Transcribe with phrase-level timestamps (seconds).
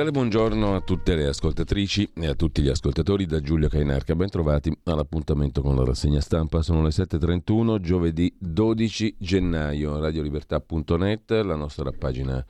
[0.00, 4.14] Cordiale buongiorno a tutte le ascoltatrici e a tutti gli ascoltatori da Giulio Cainarca.
[4.14, 6.62] Ben trovati all'appuntamento con la rassegna stampa.
[6.62, 10.00] Sono le 7.31, giovedì 12 gennaio.
[10.00, 12.44] Radiolibertà.net, la nostra pagina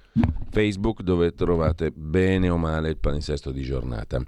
[0.50, 4.22] Facebook dove trovate bene o male il palinsesto di giornata.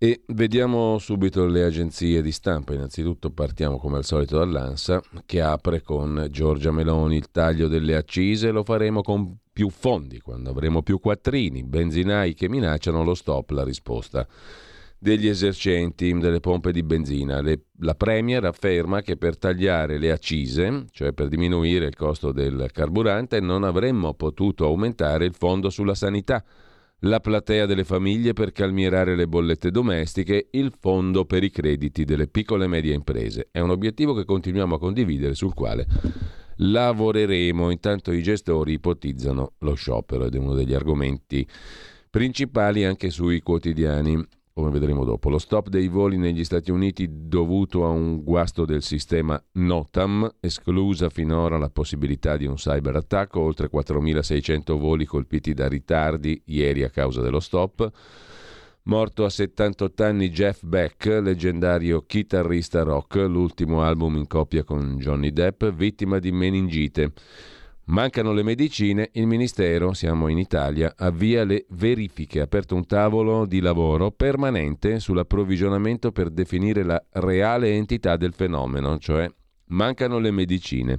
[0.00, 2.72] E vediamo subito le agenzie di stampa.
[2.72, 8.52] Innanzitutto partiamo come al solito dall'ANSA che apre con Giorgia Meloni il taglio delle accise,
[8.52, 13.64] lo faremo con più fondi, quando avremo più quattrini, benzinai che minacciano lo stop, la
[13.64, 14.24] risposta
[14.96, 17.40] degli esercenti delle pompe di benzina.
[17.40, 22.68] Le, la Premier afferma che per tagliare le accise, cioè per diminuire il costo del
[22.72, 26.44] carburante, non avremmo potuto aumentare il fondo sulla sanità,
[27.00, 32.28] la platea delle famiglie per calmierare le bollette domestiche, il fondo per i crediti delle
[32.28, 33.48] piccole e medie imprese.
[33.50, 37.70] È un obiettivo che continuiamo a condividere, sul quale lavoreremo.
[37.70, 41.46] Intanto i gestori ipotizzano lo sciopero ed è uno degli argomenti
[42.10, 44.26] principali anche sui quotidiani.
[44.52, 48.82] Come vedremo dopo, lo stop dei voli negli Stati Uniti dovuto a un guasto del
[48.82, 56.42] sistema NOTAM, esclusa finora la possibilità di un cyberattacco, oltre 4.600 voli colpiti da ritardi
[56.46, 57.88] ieri a causa dello stop.
[58.88, 65.30] Morto a 78 anni Jeff Beck, leggendario chitarrista rock, l'ultimo album in coppia con Johnny
[65.30, 67.12] Depp, vittima di meningite.
[67.84, 73.44] Mancano le medicine, il Ministero, siamo in Italia, avvia le verifiche, ha aperto un tavolo
[73.44, 79.30] di lavoro permanente sull'approvvigionamento per definire la reale entità del fenomeno, cioè
[79.66, 80.98] mancano le medicine.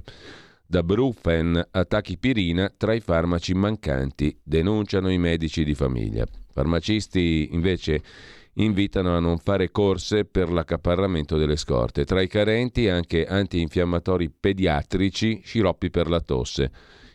[0.64, 6.24] Da Brufen a tachipirina tra i farmaci mancanti, denunciano i medici di famiglia.
[6.60, 8.02] Farmacisti invece
[8.54, 12.04] invitano a non fare corse per l'accaparramento delle scorte.
[12.04, 16.70] Tra i carenti anche antinfiammatori pediatrici, sciroppi per la tosse.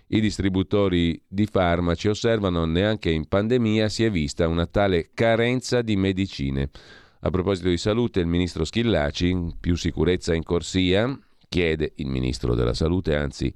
[0.07, 5.95] I distributori di farmaci osservano neanche in pandemia si è vista una tale carenza di
[5.95, 6.69] medicine.
[7.19, 12.73] A proposito di salute, il ministro Schillaci, più sicurezza in corsia, chiede il ministro della
[12.73, 13.53] salute, anzi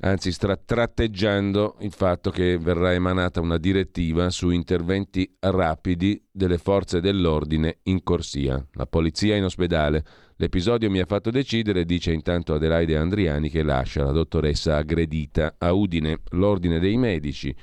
[0.00, 7.00] anzi sta tratteggiando il fatto che verrà emanata una direttiva su interventi rapidi delle forze
[7.00, 10.04] dell'ordine in corsia, la polizia in ospedale.
[10.36, 15.72] L'episodio mi ha fatto decidere, dice intanto Adelaide Andriani, che lascia la dottoressa aggredita a
[15.72, 17.54] Udine, l'ordine dei medici.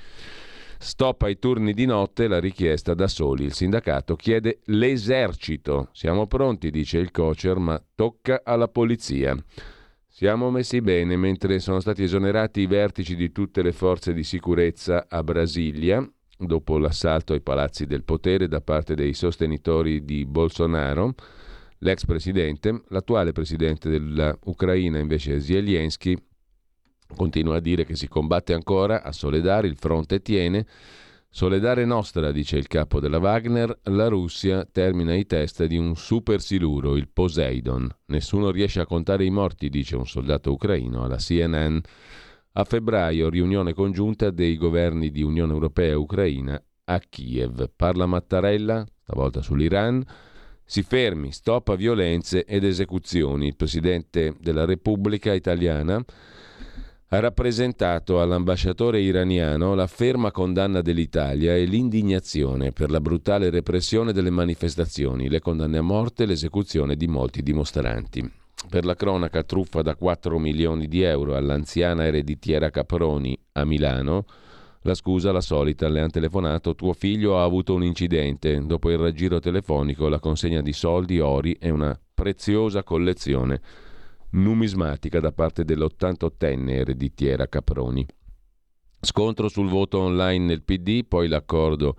[0.78, 3.44] Stop ai turni di notte, la richiesta da soli.
[3.44, 5.88] Il sindacato chiede l'esercito.
[5.92, 9.34] Siamo pronti, dice il cocer, ma tocca alla polizia.
[10.18, 15.08] Siamo messi bene mentre sono stati esonerati i vertici di tutte le forze di sicurezza
[15.10, 16.02] a Brasilia,
[16.38, 21.12] dopo l'assalto ai palazzi del potere da parte dei sostenitori di Bolsonaro,
[21.80, 26.16] l'ex presidente, l'attuale presidente dell'Ucraina invece Zelensky
[27.14, 30.64] continua a dire che si combatte ancora a Soledar, il fronte tiene,
[31.36, 36.40] Soledare nostra, dice il capo della Wagner, la Russia termina i test di un super
[36.40, 37.94] siluro, il Poseidon.
[38.06, 41.76] Nessuno riesce a contare i morti, dice un soldato ucraino alla CNN.
[42.52, 47.70] A febbraio, riunione congiunta dei governi di Unione Europea e Ucraina a Kiev.
[47.76, 50.02] Parla Mattarella, stavolta sull'Iran.
[50.64, 53.48] Si fermi, stop a violenze ed esecuzioni.
[53.48, 56.02] Il Presidente della Repubblica italiana
[57.08, 64.30] ha rappresentato all'ambasciatore iraniano la ferma condanna dell'Italia e l'indignazione per la brutale repressione delle
[64.30, 68.28] manifestazioni, le condanne a morte e l'esecuzione di molti dimostranti.
[68.68, 74.24] Per la cronaca truffa da 4 milioni di euro all'anziana ereditiera Caproni a Milano,
[74.86, 78.98] La scusa, la solita, le hanno telefonato, tuo figlio ha avuto un incidente, dopo il
[78.98, 83.60] raggiro telefonico la consegna di soldi, ori e una preziosa collezione
[84.36, 88.06] numismatica da parte dell'88enne ereditiera Caproni.
[89.00, 91.96] Scontro sul voto online nel PD, poi l'accordo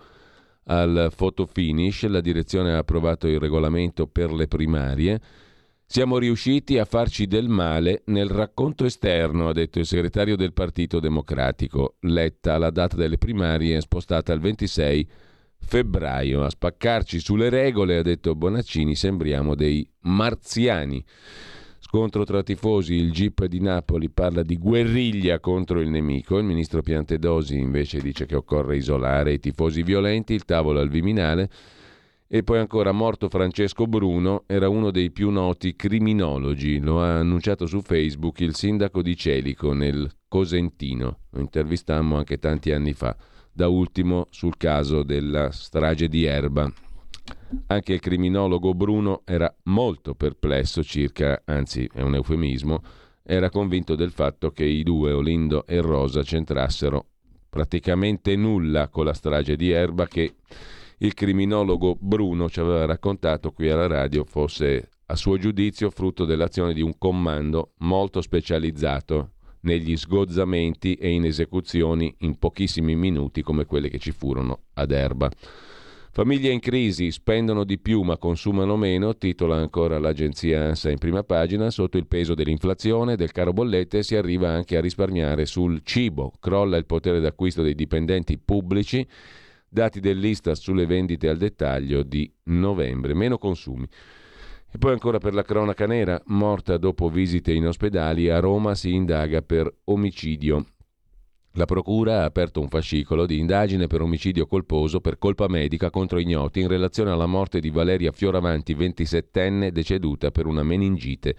[0.66, 5.22] al photo finish, la direzione ha approvato il regolamento per le primarie.
[5.86, 11.00] Siamo riusciti a farci del male nel racconto esterno, ha detto il segretario del Partito
[11.00, 11.96] Democratico.
[12.02, 15.10] Letta, la data delle primarie è spostata al 26
[15.60, 16.44] febbraio.
[16.44, 21.02] A spaccarci sulle regole, ha detto Bonaccini, sembriamo dei marziani.
[21.90, 26.82] Scontro tra tifosi, il GIP di Napoli parla di guerriglia contro il nemico, il ministro
[26.82, 31.50] Piantedosi invece dice che occorre isolare i tifosi violenti, il tavolo al Viminale.
[32.28, 37.66] E poi ancora morto Francesco Bruno, era uno dei più noti criminologi, lo ha annunciato
[37.66, 43.16] su Facebook il sindaco di Celico nel Cosentino, lo intervistammo anche tanti anni fa,
[43.50, 46.70] da ultimo sul caso della strage di Erba.
[47.68, 52.82] Anche il criminologo Bruno era molto perplesso circa, anzi è un eufemismo,
[53.24, 57.06] era convinto del fatto che i due, Olindo e Rosa, c'entrassero
[57.50, 60.36] praticamente nulla con la strage di Erba che
[61.00, 66.74] il criminologo Bruno ci aveva raccontato qui alla radio fosse a suo giudizio frutto dell'azione
[66.74, 69.32] di un comando molto specializzato
[69.62, 75.30] negli sgozzamenti e in esecuzioni in pochissimi minuti come quelle che ci furono ad Erba.
[76.18, 81.22] Famiglie in crisi spendono di più ma consumano meno, titola ancora l'agenzia ANSA in prima
[81.22, 86.34] pagina, sotto il peso dell'inflazione, del caro bollette si arriva anche a risparmiare sul cibo,
[86.40, 89.08] crolla il potere d'acquisto dei dipendenti pubblici,
[89.70, 93.88] dati dell'Istat sulle vendite al dettaglio di novembre, meno consumi.
[94.72, 98.92] E poi ancora per la cronaca nera, morta dopo visite in ospedali, a Roma si
[98.92, 100.66] indaga per omicidio.
[101.54, 106.20] La Procura ha aperto un fascicolo di indagine per omicidio colposo per colpa medica contro
[106.20, 111.36] ignoti in relazione alla morte di Valeria Fioravanti, 27enne, deceduta per una meningite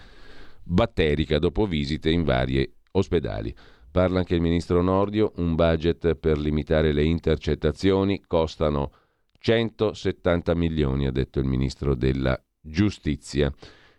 [0.64, 3.55] batterica dopo visite in vari ospedali.
[3.90, 8.93] Parla anche il ministro Nordio, un budget per limitare le intercettazioni costano
[9.38, 13.52] 170 milioni, ha detto il ministro della Giustizia.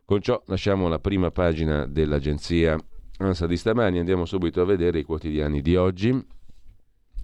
[0.05, 2.77] Con ciò lasciamo la prima pagina dell'agenzia
[3.21, 6.17] ANSA di stamani, andiamo subito a vedere i quotidiani di oggi,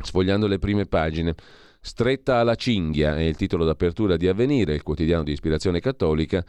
[0.02, 1.36] sfogliando le prime pagine.
[1.80, 6.44] Stretta alla cinghia è il titolo d'apertura di Avvenire, il quotidiano di ispirazione cattolica,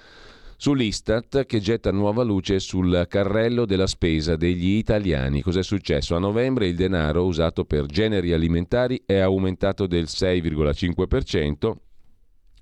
[0.56, 5.42] sull'Istat che getta nuova luce sul carrello della spesa degli italiani.
[5.42, 6.16] Cos'è successo?
[6.16, 11.72] A novembre il denaro usato per generi alimentari è aumentato del 6,5%,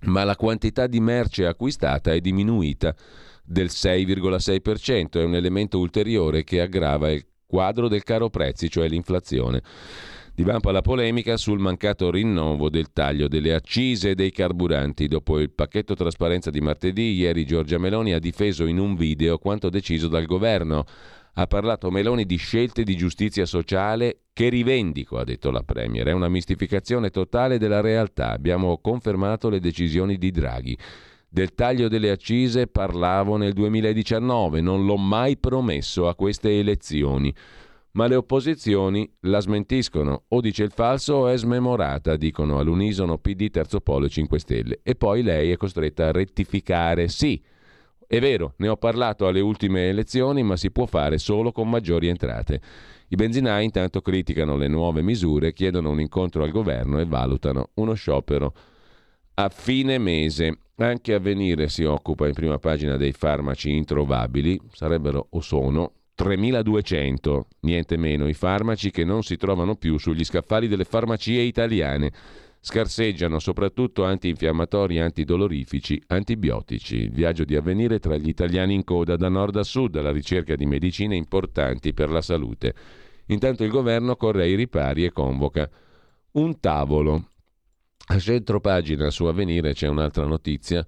[0.04, 2.94] ma la quantità di merce acquistata è diminuita
[3.44, 9.62] del 6,6%, è un elemento ulteriore che aggrava il quadro del caro prezzi, cioè l'inflazione.
[10.34, 15.06] Divampa la polemica sul mancato rinnovo del taglio delle accise e dei carburanti.
[15.06, 19.68] Dopo il pacchetto trasparenza di martedì, ieri Giorgia Meloni ha difeso in un video quanto
[19.68, 20.86] deciso dal governo.
[21.34, 26.08] Ha parlato Meloni di scelte di giustizia sociale che rivendico, ha detto la Premier.
[26.08, 28.32] È una mistificazione totale della realtà.
[28.32, 30.76] Abbiamo confermato le decisioni di Draghi.
[31.28, 37.32] Del taglio delle accise parlavo nel 2019, non l'ho mai promesso a queste elezioni.
[37.92, 43.50] Ma le opposizioni la smentiscono, o dice il falso o è smemorata, dicono all'unisono PD,
[43.50, 44.81] Terzo Polo e 5 Stelle.
[44.82, 47.06] E poi lei è costretta a rettificare.
[47.06, 47.41] Sì,
[48.05, 52.08] è vero, ne ho parlato alle ultime elezioni, ma si può fare solo con maggiori
[52.08, 52.60] entrate.
[53.08, 57.94] I benzinai intanto criticano le nuove misure, chiedono un incontro al governo e valutano uno
[57.94, 58.55] sciopero
[59.34, 60.58] a fine mese.
[60.77, 67.96] Anche Avvenire si occupa in prima pagina dei farmaci introvabili, sarebbero o sono 3200, niente
[67.96, 72.13] meno, i farmaci che non si trovano più sugli scaffali delle farmacie italiane.
[72.66, 76.96] Scarseggiano soprattutto antinfiammatori, antidolorifici, antibiotici.
[76.96, 80.56] Il viaggio di avvenire tra gli italiani in coda da nord a sud alla ricerca
[80.56, 82.74] di medicine importanti per la salute.
[83.26, 85.68] Intanto il governo corre ai ripari e convoca
[86.32, 87.28] un tavolo
[88.06, 90.86] a centro pagina su Avvenire c'è un'altra notizia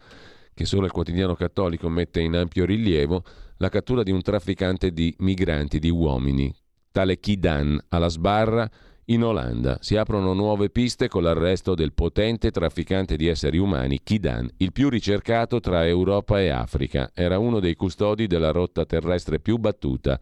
[0.54, 3.22] che solo il quotidiano cattolico mette in ampio rilievo
[3.58, 6.50] la cattura di un trafficante di migranti, di uomini,
[6.90, 8.66] tale Kidan, alla sbarra
[9.06, 9.78] in Olanda.
[9.80, 14.88] Si aprono nuove piste con l'arresto del potente trafficante di esseri umani, Kidan, il più
[14.88, 17.10] ricercato tra Europa e Africa.
[17.14, 20.18] Era uno dei custodi della rotta terrestre più battuta,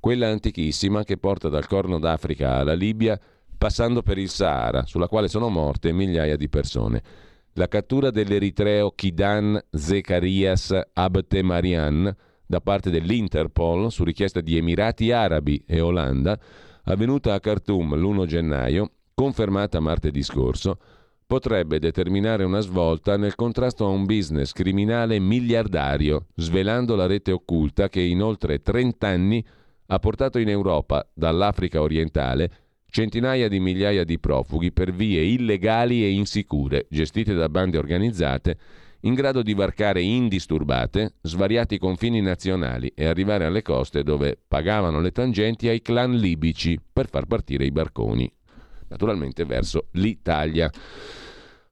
[0.00, 3.18] quella antichissima che porta dal Corno d'Africa alla Libia
[3.56, 7.02] passando per il Sahara, sulla quale sono morte migliaia di persone.
[7.54, 12.14] La cattura dell'eritreo Kidan Zekarias Abtemarian
[12.46, 16.38] da parte dell'Interpol su richiesta di Emirati Arabi e Olanda,
[16.84, 20.78] avvenuta a Khartoum l'1 gennaio, confermata martedì scorso,
[21.26, 27.88] potrebbe determinare una svolta nel contrasto a un business criminale miliardario, svelando la rete occulta
[27.88, 29.44] che in oltre 30 anni
[29.86, 32.50] ha portato in Europa, dall'Africa orientale,
[32.86, 38.56] centinaia di migliaia di profughi per vie illegali e insicure, gestite da bande organizzate,
[39.04, 45.12] in grado di varcare indisturbate svariati confini nazionali e arrivare alle coste dove pagavano le
[45.12, 48.30] tangenti ai clan libici per far partire i barconi,
[48.88, 50.70] naturalmente verso l'Italia.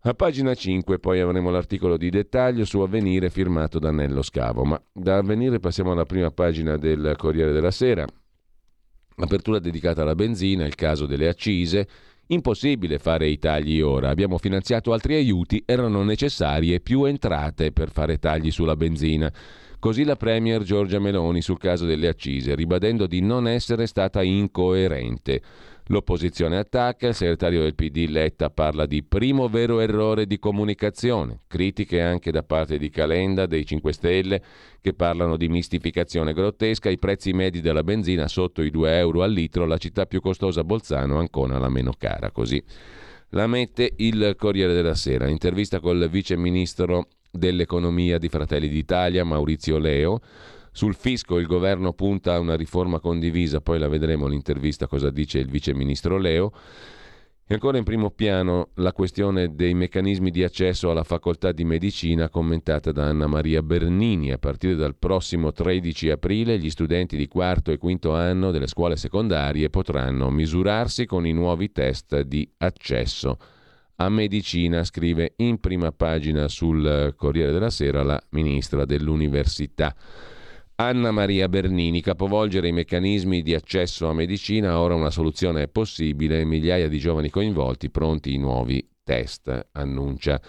[0.05, 4.83] A pagina 5 poi avremo l'articolo di dettaglio su Avvenire firmato da Nello Scavo, ma
[4.93, 8.05] da Avvenire passiamo alla prima pagina del Corriere della Sera.
[9.15, 11.87] Apertura dedicata alla benzina, il caso delle accise.
[12.29, 18.19] Impossibile fare i tagli ora, abbiamo finanziato altri aiuti, erano necessarie più entrate per fare
[18.19, 19.31] tagli sulla benzina.
[19.79, 25.43] Così la Premier Giorgia Meloni sul caso delle accise, ribadendo di non essere stata incoerente.
[25.87, 32.01] L'opposizione attacca, il segretario del PD Letta parla di primo vero errore di comunicazione, critiche
[32.01, 34.43] anche da parte di Calenda, dei 5 Stelle,
[34.81, 39.33] che parlano di mistificazione grottesca, i prezzi medi della benzina sotto i 2 euro al
[39.33, 42.63] litro, la città più costosa Bolzano, Ancona la meno cara, così.
[43.31, 49.79] La mette il Corriere della Sera, intervista col vice ministro dell'economia di Fratelli d'Italia, Maurizio
[49.79, 50.21] Leo,
[50.73, 55.39] sul fisco il governo punta a una riforma condivisa, poi la vedremo l'intervista cosa dice
[55.39, 56.53] il vice ministro Leo.
[57.45, 62.31] E ancora in primo piano la questione dei meccanismi di accesso alla facoltà di medicina
[62.31, 64.33] commentata da Anna Maria Bernini.
[64.33, 68.97] A partire dal prossimo 13 aprile gli studenti di quarto e quinto anno delle scuole
[68.97, 73.37] secondarie potranno misurarsi con i nuovi test di accesso
[73.97, 79.95] a medicina, scrive in prima pagina sul Corriere della Sera la ministra dell'Università.
[80.85, 86.45] Anna Maria Bernini, capovolgere i meccanismi di accesso a medicina, ora una soluzione è possibile,
[86.45, 90.41] migliaia di giovani coinvolti, pronti ai nuovi test, annuncia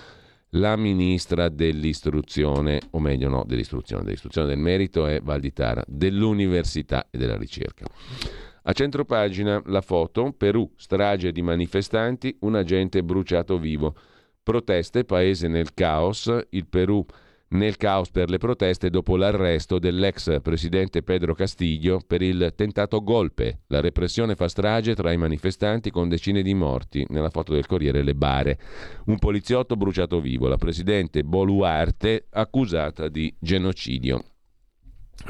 [0.55, 7.37] la ministra dell'istruzione, o meglio no, dell'istruzione, dell'istruzione del merito è Valditara, dell'università e della
[7.37, 7.85] ricerca.
[8.63, 13.95] A centropagina la foto, Perù, strage di manifestanti, un agente bruciato vivo.
[14.41, 17.05] Proteste, paese nel caos, il Perù
[17.53, 23.62] nel caos per le proteste dopo l'arresto dell'ex presidente Pedro Castillo per il tentato golpe.
[23.67, 27.05] La repressione fa strage tra i manifestanti con decine di morti.
[27.10, 28.60] Nella foto del Corriere le bare.
[29.05, 30.48] Un poliziotto bruciato vivo.
[30.48, 34.24] La presidente Boluarte accusata di genocidio.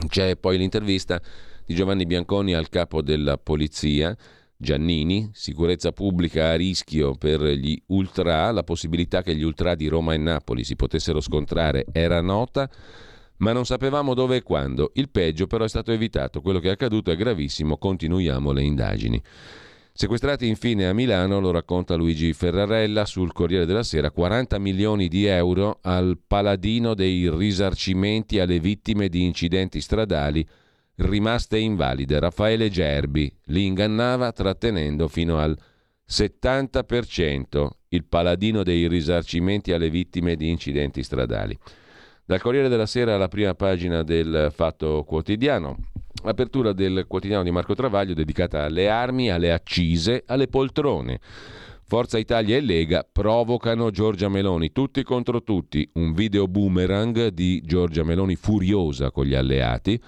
[0.07, 1.21] C'è poi l'intervista
[1.65, 4.15] di Giovanni Bianconi al capo della polizia
[4.63, 10.13] Giannini, sicurezza pubblica a rischio per gli ultra, la possibilità che gli ultra di Roma
[10.13, 12.67] e Napoli si potessero scontrare era nota,
[13.37, 14.91] ma non sapevamo dove e quando.
[14.95, 19.21] Il peggio però è stato evitato, quello che è accaduto è gravissimo, continuiamo le indagini.
[19.95, 25.25] Sequestrati infine a Milano, lo racconta Luigi Ferrarella sul Corriere della Sera, 40 milioni di
[25.25, 30.43] euro al paladino dei risarcimenti alle vittime di incidenti stradali
[30.97, 32.19] rimaste invalide.
[32.19, 35.57] Raffaele Gerbi li ingannava trattenendo fino al
[36.07, 41.57] 70% il paladino dei risarcimenti alle vittime di incidenti stradali.
[42.25, 45.77] Dal Corriere della Sera alla prima pagina del Fatto Quotidiano,
[46.23, 51.19] apertura del quotidiano di Marco Travaglio dedicata alle armi, alle accise, alle poltrone.
[51.85, 58.03] Forza Italia e Lega provocano Giorgia Meloni, tutti contro tutti, un video boomerang di Giorgia
[58.03, 60.01] Meloni furiosa con gli alleati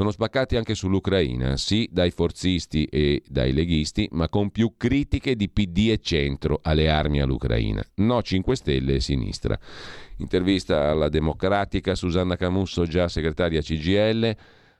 [0.00, 5.50] sono spaccati anche sull'Ucraina, sì dai forzisti e dai leghisti, ma con più critiche di
[5.50, 7.84] PD e centro alle armi all'Ucraina.
[7.96, 9.58] No 5 Stelle e sinistra.
[10.16, 14.34] Intervista alla democratica Susanna Camusso, già segretaria CGL,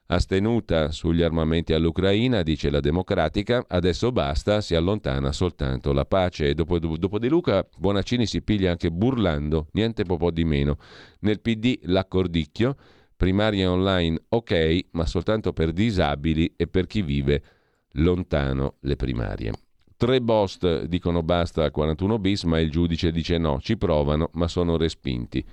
[0.07, 6.47] astenuta sugli armamenti all'Ucraina, dice la democratica, adesso basta, si allontana soltanto la pace.
[6.47, 10.79] E dopo, dopo di Luca Bonaccini si piglia anche burlando, niente po' di meno.
[11.19, 12.75] Nel PD l'accordicchio
[13.21, 17.43] primaria online ok, ma soltanto per disabili e per chi vive
[17.93, 19.53] lontano le primarie.
[19.95, 24.49] Tre boss dicono basta al 41 bis, ma il giudice dice no, ci provano, ma
[24.49, 25.45] sono respinti.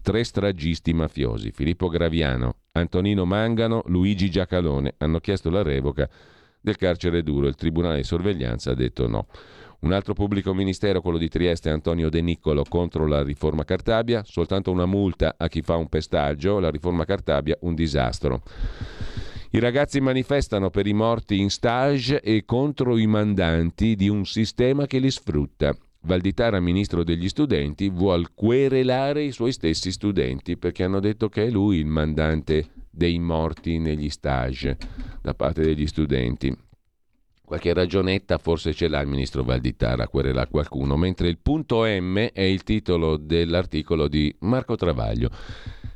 [0.00, 6.08] Tre stragisti mafiosi, Filippo Graviano, Antonino Mangano, Luigi Giacalone, hanno chiesto la revoca
[6.60, 7.48] del carcere duro.
[7.48, 9.26] Il tribunale di sorveglianza ha detto no.
[9.86, 14.72] Un altro pubblico ministero, quello di Trieste, Antonio De Niccolo, contro la riforma Cartabia, soltanto
[14.72, 18.42] una multa a chi fa un pestaggio, la riforma Cartabia un disastro.
[19.50, 24.86] I ragazzi manifestano per i morti in stage e contro i mandanti di un sistema
[24.86, 25.72] che li sfrutta.
[26.00, 31.48] Valditara, ministro degli studenti, vuol querelare i suoi stessi studenti perché hanno detto che è
[31.50, 34.78] lui il mandante dei morti negli stage
[35.22, 36.65] da parte degli studenti.
[37.46, 42.40] Qualche ragionetta forse ce l'ha il ministro Valditara a qualcuno, mentre il punto M è
[42.40, 45.30] il titolo dell'articolo di Marco Travaglio.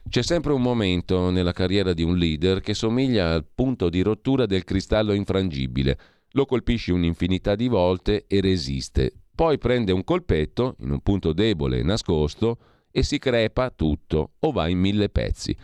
[0.09, 4.47] C'è sempre un momento nella carriera di un leader che somiglia al punto di rottura
[4.47, 5.99] del cristallo infrangibile.
[6.35, 9.13] Lo colpisci un'infinità di volte e resiste.
[9.35, 12.59] Poi prende un colpetto, in un punto debole e nascosto,
[12.93, 15.57] e si crepa tutto o va in mille pezzi.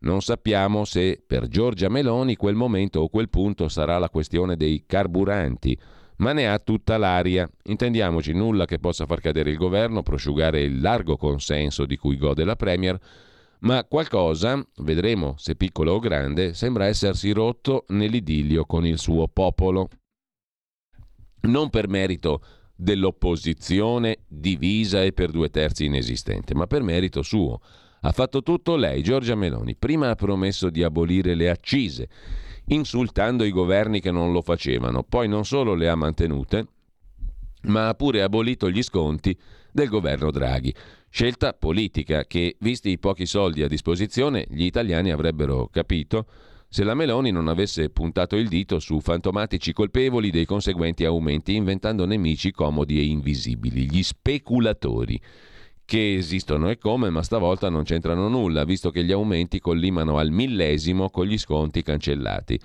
[0.00, 4.84] Non sappiamo se per Giorgia Meloni quel momento o quel punto sarà la questione dei
[4.86, 5.76] carburanti,
[6.18, 7.48] ma ne ha tutta l'aria.
[7.64, 12.44] Intendiamoci nulla che possa far cadere il governo, prosciugare il largo consenso di cui gode
[12.44, 12.98] la Premier,
[13.60, 19.88] ma qualcosa, vedremo se piccolo o grande, sembra essersi rotto nell'idillio con il suo popolo.
[21.40, 22.42] Non per merito
[22.76, 27.60] dell'opposizione divisa e per due terzi inesistente, ma per merito suo.
[28.00, 29.74] Ha fatto tutto lei, Giorgia Meloni.
[29.76, 32.08] Prima ha promesso di abolire le accise,
[32.66, 36.66] insultando i governi che non lo facevano, poi non solo le ha mantenute,
[37.62, 39.36] ma ha pure abolito gli sconti
[39.72, 40.72] del governo Draghi.
[41.10, 46.26] Scelta politica che, visti i pochi soldi a disposizione, gli italiani avrebbero capito
[46.70, 52.04] se la Meloni non avesse puntato il dito su fantomatici colpevoli dei conseguenti aumenti, inventando
[52.04, 55.18] nemici comodi e invisibili, gli speculatori,
[55.88, 60.30] che esistono e come, ma stavolta non c'entrano nulla, visto che gli aumenti collimano al
[60.30, 62.60] millesimo con gli sconti cancellati.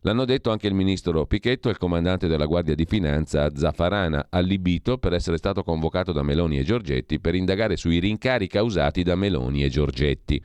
[0.00, 4.98] L'hanno detto anche il ministro Pichetto e il comandante della Guardia di Finanza Zaffarana, allibito
[4.98, 9.62] per essere stato convocato da Meloni e Giorgetti per indagare sui rincari causati da Meloni
[9.62, 10.42] e Giorgetti.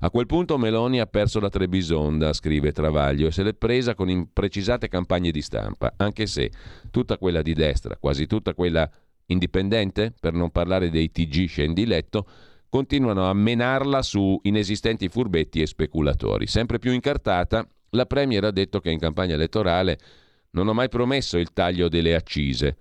[0.00, 4.08] A quel punto Meloni ha perso la Trebisonda, scrive Travaglio, e se l'è presa con
[4.08, 6.50] imprecisate campagne di stampa, anche se
[6.90, 8.90] tutta quella di destra, quasi tutta quella
[9.26, 12.26] indipendente, per non parlare dei TG scendiletto,
[12.68, 16.46] continuano a menarla su inesistenti furbetti e speculatori.
[16.46, 19.98] Sempre più incartata, la Premier ha detto che in campagna elettorale
[20.50, 22.76] non ho mai promesso il taglio delle accise.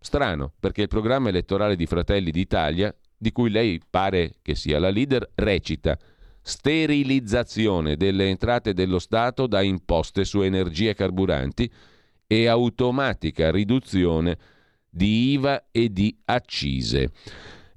[0.00, 4.90] Strano, perché il programma elettorale di Fratelli d'Italia, di cui lei pare che sia la
[4.90, 5.98] leader, recita
[6.40, 11.70] sterilizzazione delle entrate dello Stato da imposte su energie e carburanti
[12.26, 14.38] e automatica riduzione
[14.98, 17.12] di IVA e di accise.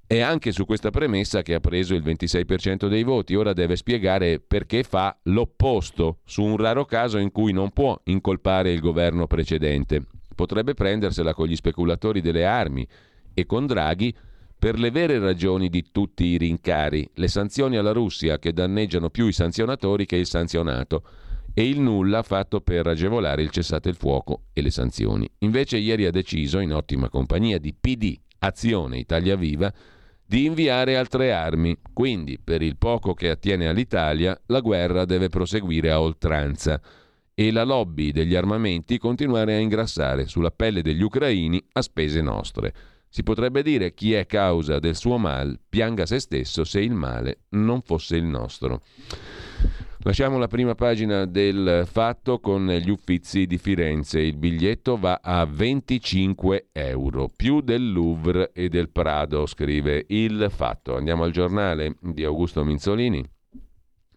[0.08, 3.36] È anche su questa premessa che ha preso il 26% dei voti.
[3.36, 8.74] Ora deve spiegare perché fa l'opposto, su un raro caso in cui non può incolpare
[8.74, 10.04] il governo precedente.
[10.36, 12.86] Potrebbe prendersela con gli speculatori delle armi
[13.34, 14.14] e con Draghi
[14.60, 19.28] per le vere ragioni di tutti i rincari, le sanzioni alla Russia che danneggiano più
[19.28, 21.04] i sanzionatori che il sanzionato
[21.54, 25.30] e il nulla fatto per agevolare il cessate il fuoco e le sanzioni.
[25.40, 29.72] Invece ieri ha deciso, in ottima compagnia di PD, Azione, Italia Viva,
[30.26, 31.78] di inviare altre armi.
[31.94, 36.82] Quindi, per il poco che attiene all'Italia, la guerra deve proseguire a oltranza
[37.34, 42.74] e la lobby degli armamenti continuare a ingrassare sulla pelle degli ucraini a spese nostre.
[43.10, 47.40] Si potrebbe dire chi è causa del suo mal pianga se stesso se il male
[47.50, 48.84] non fosse il nostro.
[50.04, 54.20] Lasciamo la prima pagina del fatto con gli uffizi di Firenze.
[54.20, 60.96] Il biglietto va a 25 euro, più del Louvre e del Prado, scrive il fatto.
[60.96, 63.24] Andiamo al giornale di Augusto Minzolini.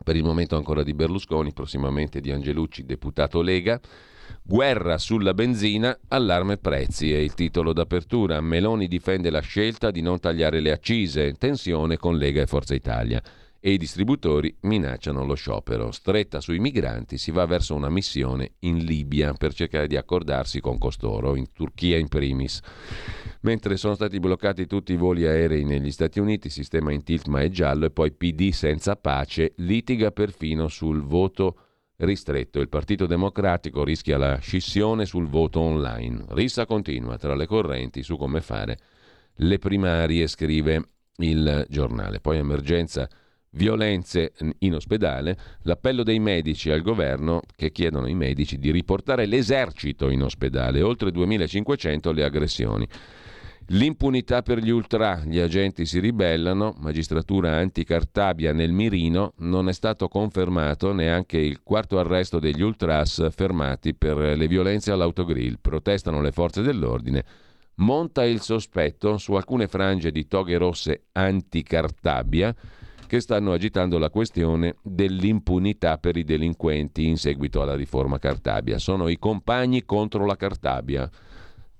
[0.02, 3.78] Per il momento ancora di Berlusconi, prossimamente di Angelucci, deputato Lega.
[4.42, 8.40] Guerra sulla benzina, allarme prezzi è il titolo d'apertura.
[8.40, 13.22] Meloni difende la scelta di non tagliare le accise, tensione con Lega e Forza Italia.
[13.66, 15.90] E i distributori minacciano lo sciopero.
[15.90, 20.76] Stretta sui migranti, si va verso una missione in Libia per cercare di accordarsi con
[20.76, 22.60] costoro, in Turchia in primis.
[23.40, 27.40] Mentre sono stati bloccati tutti i voli aerei negli Stati Uniti, sistema in tilt ma
[27.40, 31.56] è giallo e poi PD senza pace litiga perfino sul voto
[31.96, 32.60] ristretto.
[32.60, 36.26] Il Partito Democratico rischia la scissione sul voto online.
[36.32, 38.76] Rissa continua tra le correnti su come fare
[39.36, 40.84] le primarie, scrive
[41.16, 42.20] il giornale.
[42.20, 43.08] Poi emergenza
[43.54, 50.10] violenze in ospedale, l'appello dei medici al governo che chiedono ai medici di riportare l'esercito
[50.10, 52.88] in ospedale, oltre 2500 le aggressioni.
[53.68, 60.06] L'impunità per gli ultra, gli agenti si ribellano, magistratura anti-Cartabia nel mirino, non è stato
[60.08, 66.60] confermato neanche il quarto arresto degli ultras fermati per le violenze all'autogrill, protestano le forze
[66.60, 67.24] dell'ordine,
[67.76, 72.54] monta il sospetto su alcune frange di toghe rosse anti-Cartabia
[73.14, 78.76] che stanno agitando la questione dell'impunità per i delinquenti in seguito alla riforma Cartabia.
[78.78, 81.08] Sono i compagni contro la Cartabia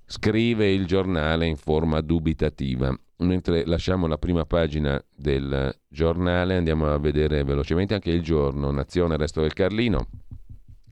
[0.05, 2.97] scrive il giornale in forma dubitativa.
[3.17, 9.17] Mentre lasciamo la prima pagina del giornale, andiamo a vedere velocemente anche il giorno, Nazione,
[9.17, 10.07] Resto del Carlino,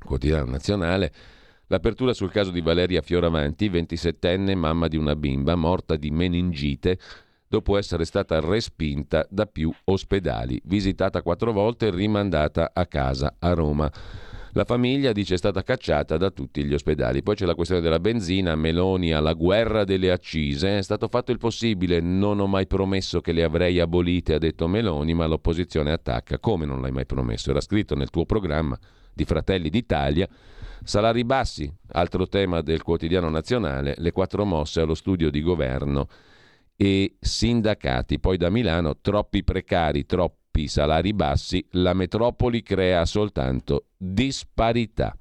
[0.03, 1.13] quotidiano nazionale.
[1.67, 6.99] L'apertura sul caso di Valeria Fioravanti, 27enne, mamma di una bimba morta di meningite
[7.53, 13.53] dopo essere stata respinta da più ospedali, visitata quattro volte e rimandata a casa a
[13.53, 13.91] Roma.
[14.53, 17.21] La famiglia dice è stata cacciata da tutti gli ospedali.
[17.21, 20.79] Poi c'è la questione della benzina, Meloni alla guerra delle accise.
[20.79, 24.67] È stato fatto il possibile, non ho mai promesso che le avrei abolite, ha detto
[24.67, 26.39] Meloni, ma l'opposizione attacca.
[26.39, 27.51] Come non l'hai mai promesso?
[27.51, 28.75] Era scritto nel tuo programma
[29.13, 30.27] di Fratelli d'Italia.
[30.83, 36.07] Salari bassi, altro tema del quotidiano nazionale, le quattro mosse allo studio di governo
[36.75, 38.19] e sindacati.
[38.19, 45.15] Poi da Milano troppi precari, troppi salari bassi, la metropoli crea soltanto disparità.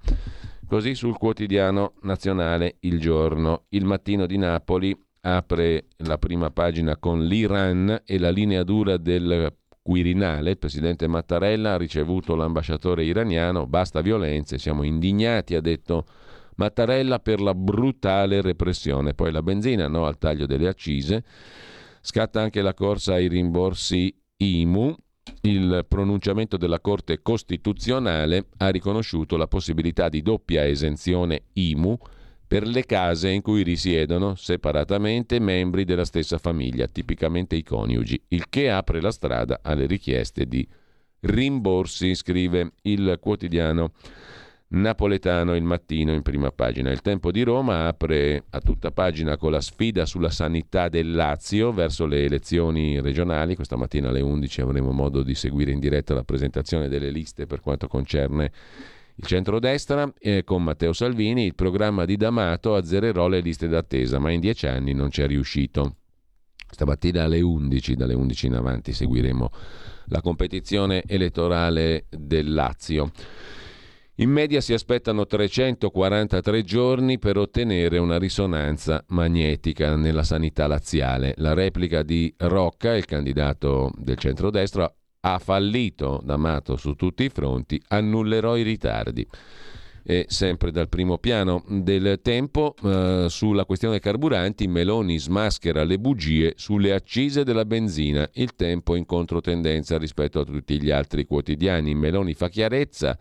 [0.67, 3.65] Così sul quotidiano nazionale Il Giorno.
[3.71, 9.55] Il mattino di Napoli apre la prima pagina con l'Iran e la linea dura del
[9.83, 10.51] Quirinale.
[10.51, 16.07] Il presidente Mattarella ha ricevuto l'ambasciatore iraniano, basta violenze, siamo indignati, ha detto
[16.63, 19.15] Mattarella per la brutale repressione.
[19.15, 21.25] Poi la benzina, no al taglio delle accise.
[22.01, 24.95] Scatta anche la corsa ai rimborsi IMU.
[25.41, 31.99] Il pronunciamento della Corte Costituzionale ha riconosciuto la possibilità di doppia esenzione IMU
[32.47, 38.49] per le case in cui risiedono separatamente membri della stessa famiglia, tipicamente i coniugi, il
[38.49, 40.69] che apre la strada alle richieste di
[41.21, 43.93] rimborsi, scrive il quotidiano
[44.73, 46.91] napoletano il mattino in prima pagina.
[46.91, 51.73] Il tempo di Roma apre a tutta pagina con la sfida sulla sanità del Lazio
[51.73, 53.55] verso le elezioni regionali.
[53.55, 57.61] Questa mattina alle 11 avremo modo di seguire in diretta la presentazione delle liste per
[57.61, 58.51] quanto concerne
[59.17, 60.11] il centrodestra.
[60.19, 64.67] Eh, con Matteo Salvini il programma di D'Amato azzererò le liste d'attesa, ma in dieci
[64.67, 65.97] anni non ci è riuscito.
[66.71, 69.51] Stamattina alle 11, dalle 11 in avanti, seguiremo
[70.07, 73.11] la competizione elettorale del Lazio.
[74.17, 81.33] In media si aspettano 343 giorni per ottenere una risonanza magnetica nella sanità laziale.
[81.39, 87.81] La replica di Rocca, il candidato del centrodestra, ha fallito D'Amato su tutti i fronti,
[87.89, 89.27] annullerò i ritardi
[90.05, 96.55] e sempre dal primo piano del tempo eh, sulla questione carburanti Meloni smaschera le bugie
[96.57, 98.29] sulle accise della benzina.
[98.35, 101.95] Il tempo in controtendenza rispetto a tutti gli altri quotidiani.
[101.95, 103.17] Meloni fa chiarezza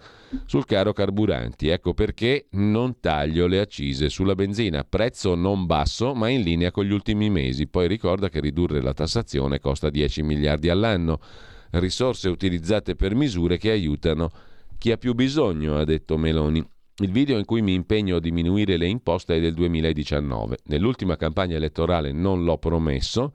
[0.45, 1.67] sul caro carburanti.
[1.67, 4.83] Ecco perché non taglio le accise sulla benzina.
[4.83, 7.67] Prezzo non basso ma in linea con gli ultimi mesi.
[7.67, 11.19] Poi ricorda che ridurre la tassazione costa 10 miliardi all'anno.
[11.71, 14.29] Risorse utilizzate per misure che aiutano
[14.81, 16.67] chi ha più bisogno, ha detto Meloni.
[16.97, 20.57] Il video in cui mi impegno a diminuire le imposte è del 2019.
[20.65, 23.33] Nell'ultima campagna elettorale non l'ho promesso.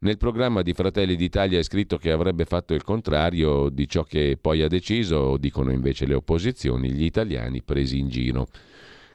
[0.00, 4.36] Nel programma di Fratelli d'Italia è scritto che avrebbe fatto il contrario di ciò che
[4.40, 8.46] poi ha deciso, dicono invece le opposizioni, gli italiani presi in giro.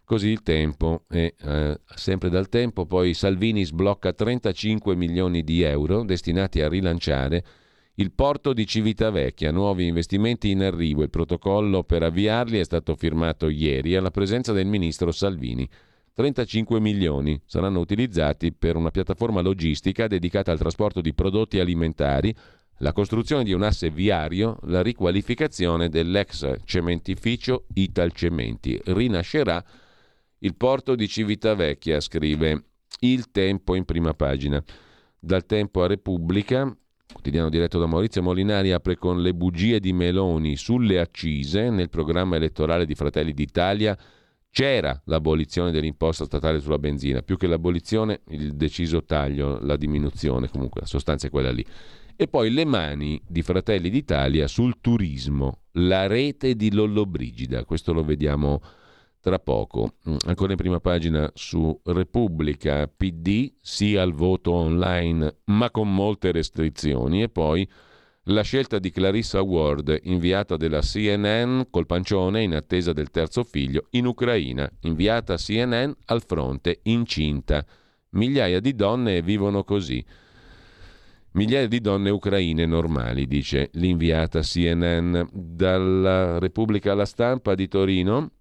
[0.06, 6.04] Così il tempo, e eh, sempre dal tempo, poi Salvini sblocca 35 milioni di euro
[6.04, 7.44] destinati a rilanciare
[7.96, 11.04] il porto di Civitavecchia, nuovi investimenti in arrivo.
[11.04, 15.70] Il protocollo per avviarli è stato firmato ieri alla presenza del ministro Salvini.
[16.14, 22.36] 35 milioni saranno utilizzati per una piattaforma logistica dedicata al trasporto di prodotti alimentari,
[22.78, 28.80] la costruzione di un asse viario, la riqualificazione dell'ex cementificio Italcementi.
[28.86, 29.64] Rinascerà
[30.40, 32.64] il porto di Civitavecchia, scrive
[33.02, 34.64] Il Tempo in prima pagina.
[35.20, 36.76] Dal Tempo a Repubblica,
[37.14, 41.70] quotidiano diretto da Maurizio Molinari apre con le bugie di Meloni sulle accise.
[41.70, 43.98] Nel programma elettorale di Fratelli d'Italia
[44.50, 50.82] c'era l'abolizione dell'imposta statale sulla benzina, più che l'abolizione, il deciso taglio, la diminuzione, comunque
[50.82, 51.66] la sostanza è quella lì.
[52.16, 58.04] E poi le mani di Fratelli d'Italia sul turismo, la rete di Lollobrigida, questo lo
[58.04, 58.62] vediamo
[59.24, 59.94] tra poco.
[60.10, 66.34] Mm, ancora in prima pagina su Repubblica, PD, sì al voto online, ma con molte
[66.34, 67.24] restrizioni.
[67.24, 67.66] E poi
[68.24, 73.88] la scelta di Clarissa Ward, inviata della CNN col pancione in attesa del terzo figlio
[73.92, 77.66] in Ucraina, inviata CNN al fronte incinta.
[78.10, 80.04] Migliaia di donne vivono così.
[81.32, 85.22] Migliaia di donne ucraine normali, dice l'inviata CNN.
[85.32, 88.32] Dalla Repubblica alla stampa di Torino,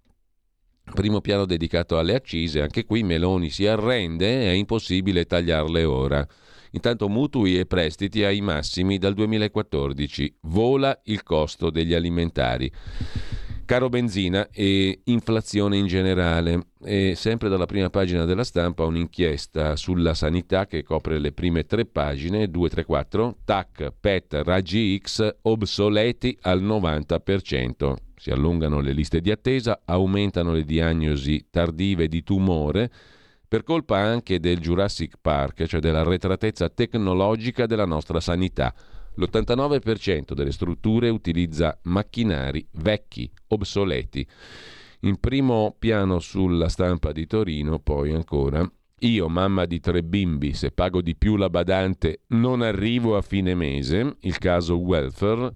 [0.91, 6.27] Primo piano dedicato alle accise, anche qui Meloni si arrende, è impossibile tagliarle ora.
[6.71, 12.71] Intanto mutui e prestiti ai massimi dal 2014, vola il costo degli alimentari.
[13.73, 16.67] Caro benzina e inflazione in generale.
[16.83, 21.85] E sempre dalla prima pagina della stampa un'inchiesta sulla sanità che copre le prime tre
[21.85, 27.95] pagine, 2, 3, 4, TAC, PET, raggi X obsoleti al 90%.
[28.15, 32.91] Si allungano le liste di attesa, aumentano le diagnosi tardive di tumore
[33.47, 38.71] per colpa anche del Jurassic Park, cioè dell'arretratezza tecnologica della nostra sanità.
[39.15, 44.27] L'89% delle strutture utilizza macchinari vecchi, obsoleti.
[45.01, 50.71] In primo piano sulla stampa di Torino, poi ancora, io, mamma di tre bimbi, se
[50.71, 55.53] pago di più la badante non arrivo a fine mese, il caso welfare,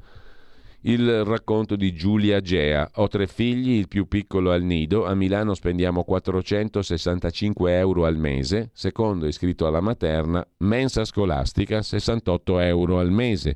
[0.81, 2.89] il racconto di Giulia Gea.
[2.95, 5.05] Ho tre figli, il più piccolo al nido.
[5.05, 8.69] A Milano spendiamo 465 euro al mese.
[8.73, 13.55] Secondo iscritto alla materna, mensa scolastica 68 euro al mese.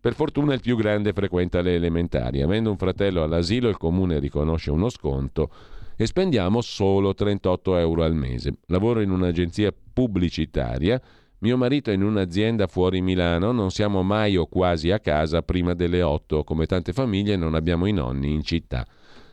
[0.00, 2.42] Per fortuna il più grande frequenta le elementari.
[2.42, 5.50] Avendo un fratello all'asilo, il comune riconosce uno sconto
[5.96, 8.58] e spendiamo solo 38 euro al mese.
[8.66, 11.00] Lavoro in un'agenzia pubblicitaria
[11.38, 15.74] mio marito è in un'azienda fuori Milano, non siamo mai o quasi a casa prima
[15.74, 18.86] delle 8, come tante famiglie non abbiamo i nonni in città.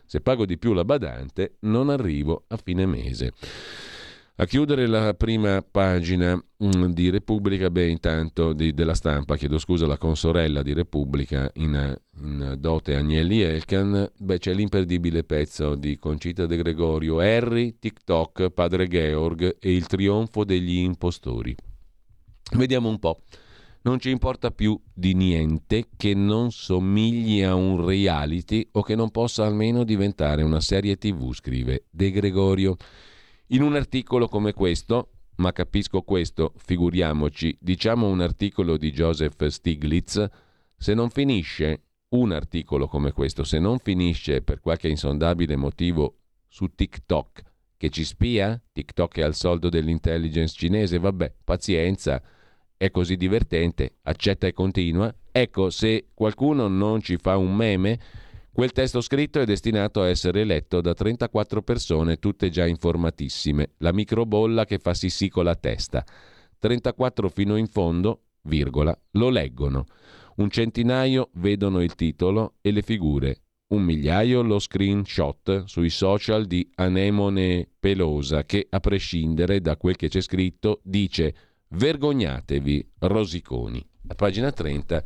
[0.06, 3.32] Se pago di più la badante, non arrivo a fine mese.
[4.38, 9.86] A chiudere la prima pagina mm, di Repubblica, beh, intanto di, della stampa, chiedo scusa,
[9.86, 16.48] la consorella di Repubblica in, in dote Agnelli Elkan, beh, c'è l'imperdibile pezzo di Concita
[16.48, 21.56] De Gregorio, Harry, TikTok, Padre Georg e il trionfo degli impostori.
[22.51, 23.21] Vediamo un po'.
[23.84, 29.12] Non ci importa più di niente che non somigli a un reality o che non
[29.12, 32.77] possa almeno diventare una serie tv, scrive De Gregorio.
[33.47, 40.25] In un articolo come questo, ma capisco questo, figuriamoci, diciamo un articolo di Joseph Stiglitz,
[40.77, 46.67] se non finisce un articolo come questo, se non finisce per qualche insondabile motivo su
[46.73, 47.41] TikTok,
[47.84, 48.58] che ci spia?
[48.72, 52.24] TikTok è al soldo dell'intelligence cinese, vabbè, pazienza
[52.78, 55.13] è così divertente, accetta e continua.
[55.30, 58.00] Ecco, se qualcuno non ci fa un meme,
[58.54, 63.72] quel testo scritto è destinato a essere letto da 34 persone, tutte già informatissime.
[63.80, 66.06] La microbolla che fa sì con la testa.
[66.60, 69.84] 34 fino in fondo, virgola, lo leggono.
[70.38, 73.42] Un centinaio vedono il titolo e le figure.
[73.67, 80.10] Un migliaio lo screenshot sui social di Anemone Pelosa che, a prescindere da quel che
[80.10, 81.34] c'è scritto, dice
[81.69, 83.84] Vergognatevi, rosiconi.
[84.08, 85.04] A pagina 30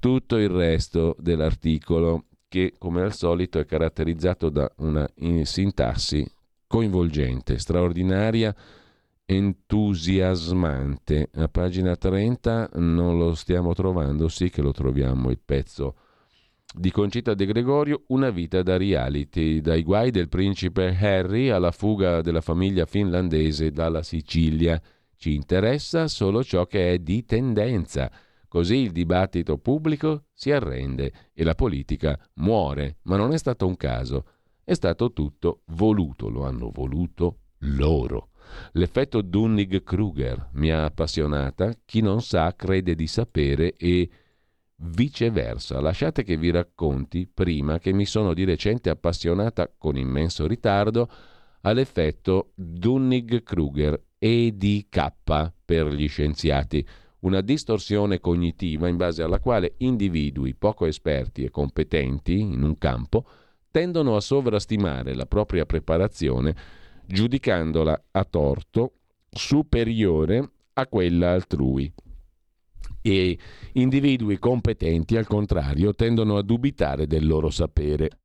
[0.00, 5.08] tutto il resto dell'articolo che come al solito è caratterizzato da una
[5.42, 6.26] sintassi
[6.66, 8.54] coinvolgente, straordinaria,
[9.24, 11.30] entusiasmante.
[11.34, 15.96] A pagina 30 non lo stiamo trovando, sì che lo troviamo il pezzo
[16.76, 22.20] di Concita De Gregorio, Una vita da reality, dai guai del principe Harry alla fuga
[22.20, 24.80] della famiglia finlandese dalla Sicilia.
[25.16, 28.10] Ci interessa solo ciò che è di tendenza.
[28.48, 32.96] Così il dibattito pubblico si arrende e la politica muore.
[33.02, 34.24] Ma non è stato un caso.
[34.64, 36.28] È stato tutto voluto.
[36.28, 38.30] Lo hanno voluto loro.
[38.72, 41.72] L'effetto Dunning-Kruger mi ha appassionata.
[41.84, 44.08] Chi non sa crede di sapere e
[44.76, 45.80] viceversa.
[45.80, 51.08] Lasciate che vi racconti prima che mi sono di recente appassionata con immenso ritardo
[51.62, 56.86] all'effetto Dunning-Kruger EDK per gli scienziati,
[57.20, 63.26] una distorsione cognitiva in base alla quale individui poco esperti e competenti in un campo
[63.70, 66.54] tendono a sovrastimare la propria preparazione
[67.06, 68.92] giudicandola a torto
[69.30, 71.92] superiore a quella altrui.
[73.06, 73.38] E
[73.72, 78.20] individui competenti, al contrario, tendono a dubitare del loro sapere.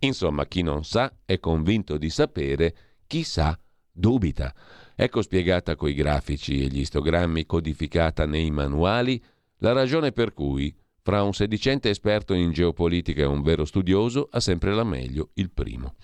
[0.00, 2.74] Insomma, chi non sa è convinto di sapere,
[3.06, 3.58] chi sa
[3.90, 4.54] dubita.
[4.94, 9.22] Ecco spiegata coi grafici e gli istogrammi codificata nei manuali
[9.58, 14.40] la ragione per cui fra un sedicente esperto in geopolitica e un vero studioso ha
[14.40, 15.94] sempre la meglio il primo.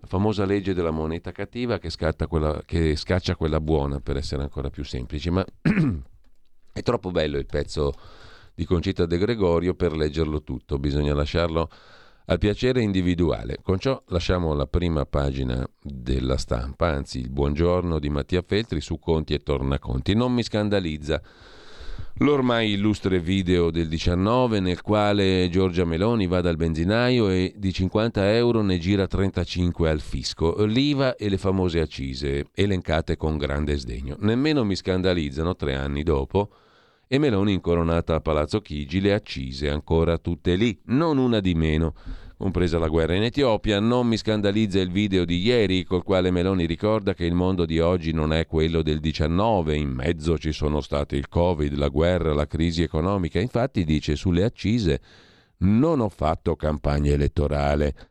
[0.00, 1.90] La famosa legge della moneta cattiva che,
[2.26, 5.44] quella, che scaccia quella buona, per essere ancora più semplici, ma
[6.72, 7.92] è troppo bello il pezzo
[8.54, 11.68] di Concita De Gregorio per leggerlo tutto, bisogna lasciarlo
[12.26, 13.58] al piacere individuale.
[13.62, 18.98] Con ciò lasciamo la prima pagina della stampa, anzi il buongiorno di Mattia Feltri su
[18.98, 20.14] conti e tornaconti.
[20.14, 21.20] Non mi scandalizza
[22.22, 28.34] l'ormai illustre video del 19 nel quale Giorgia Meloni va dal benzinaio e di 50
[28.34, 30.64] euro ne gira 35 al fisco.
[30.64, 34.16] L'IVA e le famose accise elencate con grande sdegno.
[34.20, 36.50] Nemmeno mi scandalizzano tre anni dopo
[37.08, 41.94] e Meloni incoronata a Palazzo Chigi, le accise ancora tutte lì, non una di meno
[42.42, 43.78] compresa la guerra in Etiopia.
[43.78, 47.78] Non mi scandalizza il video di ieri col quale Meloni ricorda che il mondo di
[47.78, 52.34] oggi non è quello del 19, in mezzo ci sono stati il Covid, la guerra,
[52.34, 53.38] la crisi economica.
[53.38, 55.00] Infatti dice sulle accise
[55.58, 58.10] non ho fatto campagna elettorale.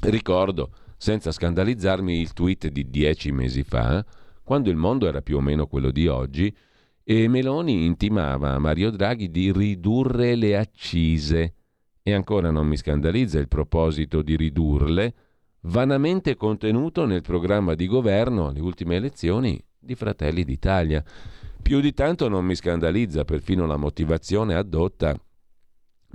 [0.00, 4.02] Ricordo, senza scandalizzarmi, il tweet di dieci mesi fa,
[4.42, 6.56] quando il mondo era più o meno quello di oggi,
[7.04, 11.56] e Meloni intimava a Mario Draghi di ridurre le accise
[12.02, 15.14] e ancora non mi scandalizza il proposito di ridurle,
[15.62, 21.04] vanamente contenuto nel programma di governo alle ultime elezioni di Fratelli d'Italia.
[21.62, 25.16] Più di tanto non mi scandalizza perfino la motivazione addotta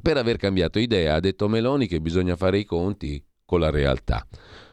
[0.02, 1.15] per aver cambiato idea.
[1.15, 4.28] Ha detto Meloni che bisogna fare i conti con la realtà.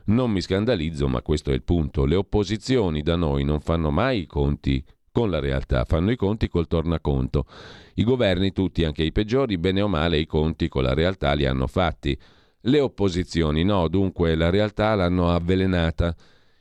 [0.07, 2.05] Non mi scandalizzo, ma questo è il punto.
[2.05, 6.48] Le opposizioni da noi non fanno mai i conti con la realtà, fanno i conti
[6.48, 7.46] col tornaconto.
[7.94, 11.46] I governi, tutti, anche i peggiori, bene o male i conti con la realtà li
[11.46, 12.18] hanno fatti.
[12.62, 16.16] Le opposizioni no, dunque la realtà l'hanno avvelenata.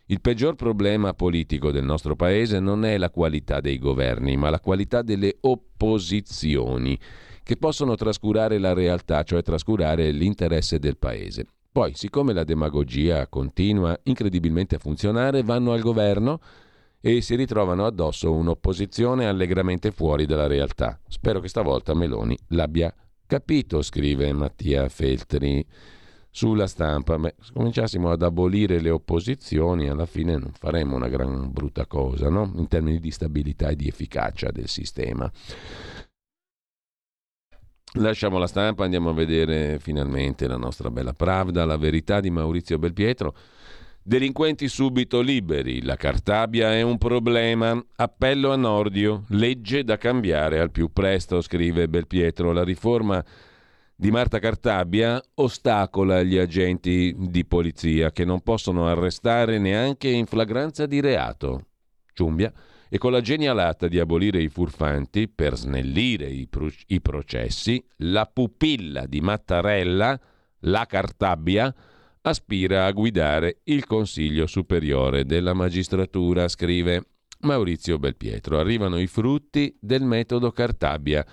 [0.06, 4.60] Il peggior problema politico del nostro paese non è la qualità dei governi, ma la
[4.60, 6.96] qualità delle opposizioni,
[7.42, 11.48] che possono trascurare la realtà, cioè trascurare l'interesse del paese.
[11.72, 16.40] Poi, siccome la demagogia continua incredibilmente a funzionare, vanno al governo
[17.06, 20.98] e si ritrovano addosso un'opposizione allegramente fuori dalla realtà.
[21.10, 22.96] Spero che stavolta Meloni l'abbia
[23.28, 25.66] capito, scrive Mattia Feltri
[26.30, 27.18] sulla stampa.
[27.20, 32.30] Beh, se cominciassimo ad abolire le opposizioni, alla fine non faremmo una gran brutta cosa,
[32.30, 32.50] no?
[32.56, 35.30] In termini di stabilità e di efficacia del sistema.
[37.98, 42.80] Lasciamo la stampa, andiamo a vedere finalmente la nostra bella Pravda, la verità di Maurizio
[42.80, 43.36] Belpietro.
[44.06, 47.82] Delinquenti subito liberi, la Cartabia è un problema.
[47.96, 52.52] Appello a Nordio, legge da cambiare al più presto, scrive Belpietro.
[52.52, 53.24] La riforma
[53.96, 60.86] di Marta Cartabia ostacola gli agenti di polizia che non possono arrestare neanche in flagranza
[60.86, 61.68] di reato.
[62.12, 62.52] Ciumbia
[62.90, 68.26] e con la genialata di abolire i furfanti per snellire i, pro- i processi, la
[68.26, 70.20] pupilla di Mattarella,
[70.60, 71.74] la Cartabia,
[72.26, 77.04] aspira a guidare il Consiglio Superiore della Magistratura, scrive
[77.42, 78.60] Maurizio Belpietro.
[78.60, 81.26] Arrivano i frutti del metodo Cartabia.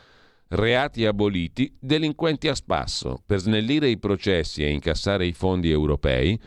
[0.48, 3.22] Reati aboliti, delinquenti a spasso.
[3.24, 6.38] Per snellire i processi e incassare i fondi europei,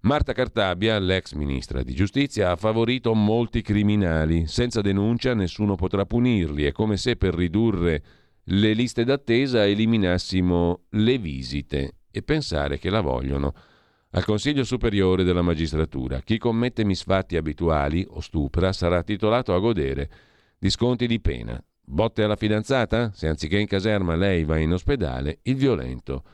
[0.00, 4.48] Marta Cartabia, l'ex ministra di giustizia, ha favorito molti criminali.
[4.48, 6.64] Senza denuncia nessuno potrà punirli.
[6.64, 8.02] È come se per ridurre
[8.42, 13.54] le liste d'attesa eliminassimo le visite e pensare che la vogliono
[14.10, 16.20] al Consiglio Superiore della Magistratura.
[16.20, 20.10] Chi commette misfatti abituali o stupra sarà titolato a godere
[20.58, 21.62] di sconti di pena.
[21.82, 23.12] Botte alla fidanzata?
[23.12, 26.24] Se anziché in caserma lei va in ospedale, il violento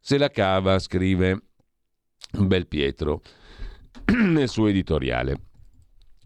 [0.00, 1.42] se la cava, scrive
[2.32, 3.20] Belpietro
[4.14, 5.40] nel suo editoriale.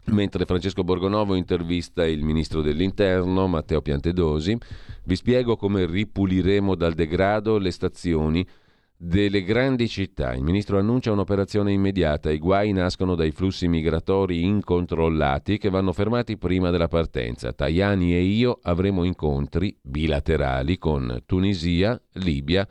[0.05, 4.57] Mentre Francesco Borgonovo intervista il ministro dell'Interno, Matteo Piantedosi,
[5.05, 8.47] vi spiego come ripuliremo dal degrado le stazioni
[9.05, 10.33] delle grandi città.
[10.33, 12.31] Il ministro annuncia un'operazione immediata.
[12.31, 17.51] I guai nascono dai flussi migratori incontrollati che vanno fermati prima della partenza.
[17.51, 22.65] Tajani e io avremo incontri bilaterali con Tunisia, Libia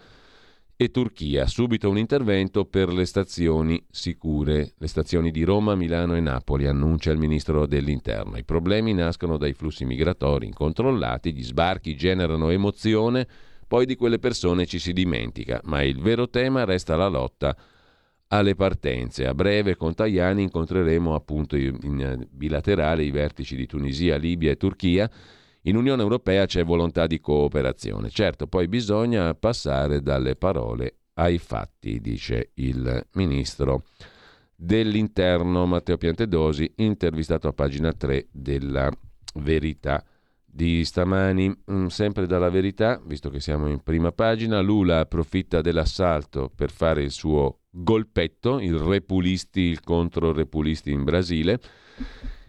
[0.74, 1.46] e Turchia.
[1.46, 7.10] Subito un intervento per le stazioni sicure, le stazioni di Roma, Milano e Napoli, annuncia
[7.10, 8.38] il ministro dell'Interno.
[8.38, 13.28] I problemi nascono dai flussi migratori incontrollati, gli sbarchi generano emozione
[13.72, 17.56] poi di quelle persone ci si dimentica, ma il vero tema resta la lotta
[18.28, 19.26] alle partenze.
[19.26, 25.10] A breve con Tajani incontreremo appunto in bilaterale i vertici di Tunisia, Libia e Turchia.
[25.62, 28.10] In Unione Europea c'è volontà di cooperazione.
[28.10, 33.84] Certo, poi bisogna passare dalle parole ai fatti, dice il ministro
[34.54, 38.90] dell'Interno Matteo Piantedosi, intervistato a pagina 3 della
[39.36, 40.04] Verità
[40.54, 46.52] di stamani, mm, sempre dalla verità, visto che siamo in prima pagina, Lula approfitta dell'assalto
[46.54, 51.58] per fare il suo golpetto, il repulisti, il contro-repulisti in Brasile.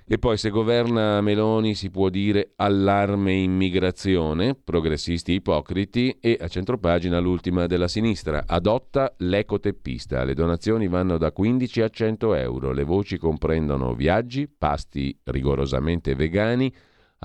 [0.06, 7.20] E poi se governa Meloni si può dire allarme immigrazione, progressisti ipocriti e a centropagina
[7.20, 13.18] l'ultima della sinistra, adotta l'ecoteppista, le donazioni vanno da 15 a 100 euro, le voci
[13.18, 16.72] comprendono viaggi, pasti rigorosamente vegani,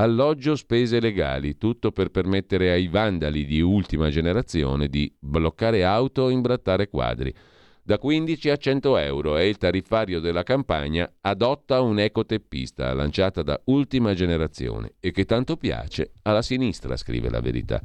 [0.00, 6.30] alloggio spese legali, tutto per permettere ai vandali di ultima generazione di bloccare auto o
[6.30, 7.34] imbrattare quadri.
[7.82, 13.58] da 15 a 100 euro è il tariffario della campagna Adotta un ecoteppista, lanciata da
[13.64, 17.80] Ultima Generazione e che tanto piace alla sinistra, scrive la verità.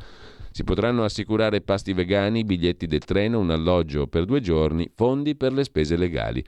[0.51, 5.53] Si potranno assicurare pasti vegani, biglietti del treno, un alloggio per due giorni, fondi per
[5.53, 6.45] le spese legali.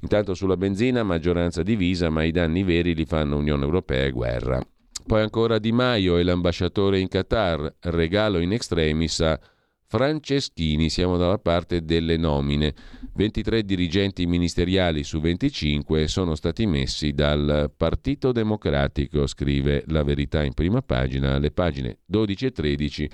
[0.00, 4.60] Intanto sulla benzina maggioranza divisa, ma i danni veri li fanno Unione Europea e guerra.
[5.04, 9.38] Poi ancora Di Maio e l'ambasciatore in Qatar, regalo in extremis a
[9.86, 12.72] Franceschini, siamo dalla parte delle nomine.
[13.14, 20.54] 23 dirigenti ministeriali su 25 sono stati messi dal Partito Democratico, scrive la verità in
[20.54, 23.10] prima pagina, alle pagine 12 e 13.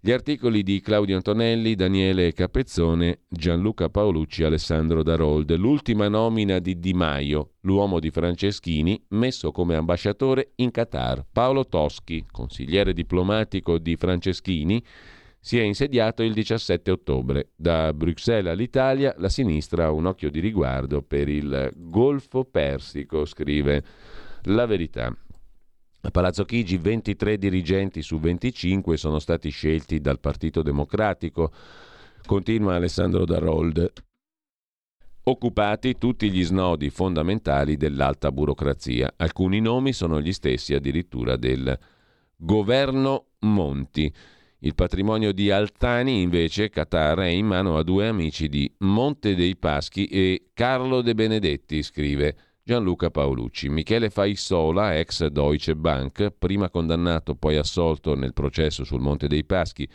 [0.00, 5.56] Gli articoli di Claudio Antonelli, Daniele Capezzone, Gianluca Paolucci, Alessandro Darold.
[5.56, 11.26] L'ultima nomina di Di Maio, l'uomo di Franceschini, messo come ambasciatore in Qatar.
[11.32, 14.80] Paolo Toschi, consigliere diplomatico di Franceschini,
[15.40, 17.50] si è insediato il 17 ottobre.
[17.56, 23.82] Da Bruxelles all'Italia la sinistra ha un occhio di riguardo per il Golfo Persico, scrive
[24.44, 25.12] La Verità.
[26.00, 31.50] A Palazzo Chigi 23 dirigenti su 25 sono stati scelti dal Partito Democratico,
[32.24, 33.92] continua Alessandro Darold.
[35.24, 39.12] Occupati tutti gli snodi fondamentali dell'alta burocrazia.
[39.16, 41.76] Alcuni nomi sono gli stessi addirittura del
[42.36, 44.10] governo Monti.
[44.60, 49.56] Il patrimonio di Altani, invece, Qatar, è in mano a due amici di Monte dei
[49.56, 52.36] Paschi e Carlo De Benedetti, scrive
[52.68, 53.70] Gianluca Paolucci.
[53.70, 59.88] Michele Faissola, ex Deutsche Bank, prima condannato poi assolto nel processo sul Monte dei Paschi,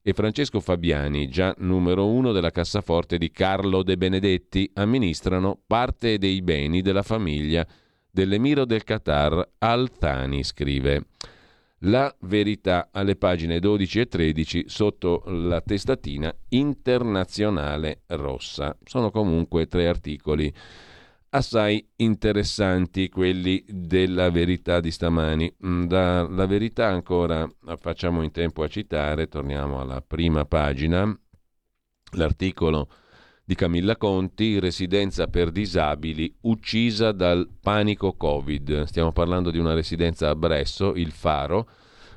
[0.00, 6.40] e Francesco Fabiani, già numero uno della cassaforte di Carlo De Benedetti, amministrano parte dei
[6.40, 7.66] beni della famiglia
[8.08, 11.06] dell'emiro del Qatar Al-Thani, scrive.
[11.84, 18.78] La verità alle pagine 12 e 13 sotto la testatina internazionale rossa.
[18.84, 20.54] Sono comunque tre articoli
[21.30, 25.52] assai interessanti quelli della verità di stamani.
[25.64, 31.18] Mm, Dalla verità ancora facciamo in tempo a citare, torniamo alla prima pagina,
[32.12, 32.88] l'articolo
[33.44, 38.84] di Camilla Conti, residenza per disabili uccisa dal panico Covid.
[38.84, 41.68] Stiamo parlando di una residenza a Bresso, il Faro.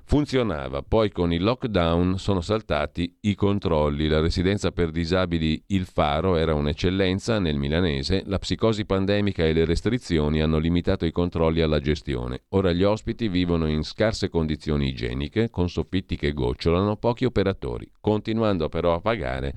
[0.05, 4.07] Funzionava, poi con il lockdown sono saltati i controlli.
[4.07, 9.65] La residenza per disabili Il Faro era un'eccellenza nel milanese, la psicosi pandemica e le
[9.65, 12.43] restrizioni hanno limitato i controlli alla gestione.
[12.49, 18.67] Ora gli ospiti vivono in scarse condizioni igieniche, con soffitti che gocciolano, pochi operatori, continuando
[18.67, 19.53] però a pagare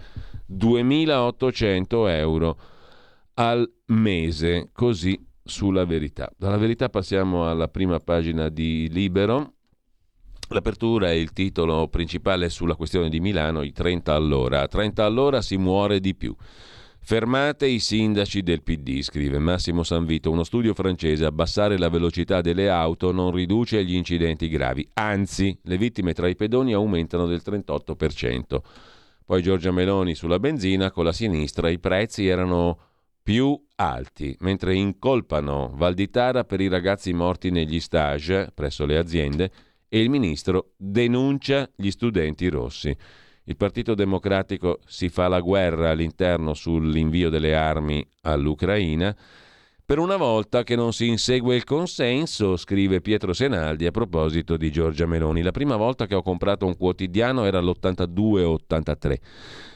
[0.50, 2.58] 2.800 euro
[3.34, 6.32] al mese, così sulla verità.
[6.36, 9.55] Dalla verità passiamo alla prima pagina di Libero.
[10.48, 14.62] L'apertura è il titolo principale sulla questione di Milano, i 30 all'ora.
[14.62, 16.34] A 30 all'ora si muore di più.
[17.00, 20.30] Fermate i sindaci del PD, scrive Massimo Sanvito.
[20.30, 25.78] Uno studio francese, abbassare la velocità delle auto non riduce gli incidenti gravi, anzi le
[25.78, 28.58] vittime tra i pedoni aumentano del 38%.
[29.24, 32.78] Poi Giorgia Meloni sulla benzina, con la sinistra i prezzi erano
[33.22, 39.50] più alti, mentre incolpano Valditara per i ragazzi morti negli stage presso le aziende
[39.88, 42.96] e il ministro denuncia gli studenti rossi.
[43.44, 49.16] Il Partito Democratico si fa la guerra all'interno sull'invio delle armi all'Ucraina
[49.86, 54.72] per una volta che non si insegue il consenso, scrive Pietro Senaldi a proposito di
[54.72, 55.42] Giorgia Meloni.
[55.42, 59.14] La prima volta che ho comprato un quotidiano era l'82-83.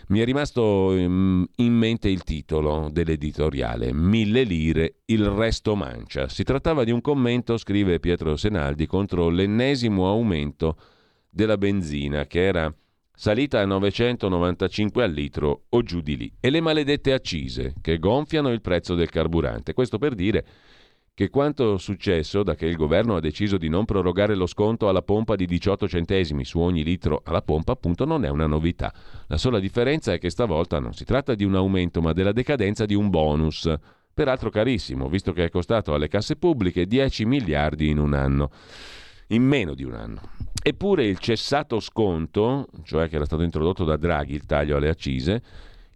[0.09, 6.29] Mi è rimasto in mente il titolo dell'editoriale, Mille lire, il resto mancia.
[6.29, 10.77] Si trattava di un commento, scrive Pietro Senaldi, contro l'ennesimo aumento
[11.31, 12.75] della benzina che era
[13.21, 18.49] salita a 995 al litro o giù di lì, e le maledette accise che gonfiano
[18.49, 19.75] il prezzo del carburante.
[19.75, 20.47] Questo per dire
[21.13, 25.03] che quanto successo da che il governo ha deciso di non prorogare lo sconto alla
[25.03, 28.91] pompa di 18 centesimi su ogni litro alla pompa appunto non è una novità.
[29.27, 32.87] La sola differenza è che stavolta non si tratta di un aumento ma della decadenza
[32.87, 33.71] di un bonus,
[34.15, 38.51] peraltro carissimo, visto che è costato alle casse pubbliche 10 miliardi in un anno
[39.27, 40.21] in meno di un anno.
[40.63, 45.43] Eppure il cessato sconto, cioè che era stato introdotto da Draghi il taglio alle accise,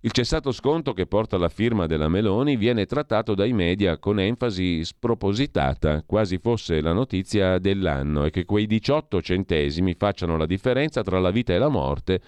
[0.00, 4.84] il cessato sconto che porta la firma della Meloni viene trattato dai media con enfasi
[4.84, 11.18] spropositata, quasi fosse la notizia dell'anno e che quei 18 centesimi facciano la differenza tra
[11.20, 12.20] la vita e la morte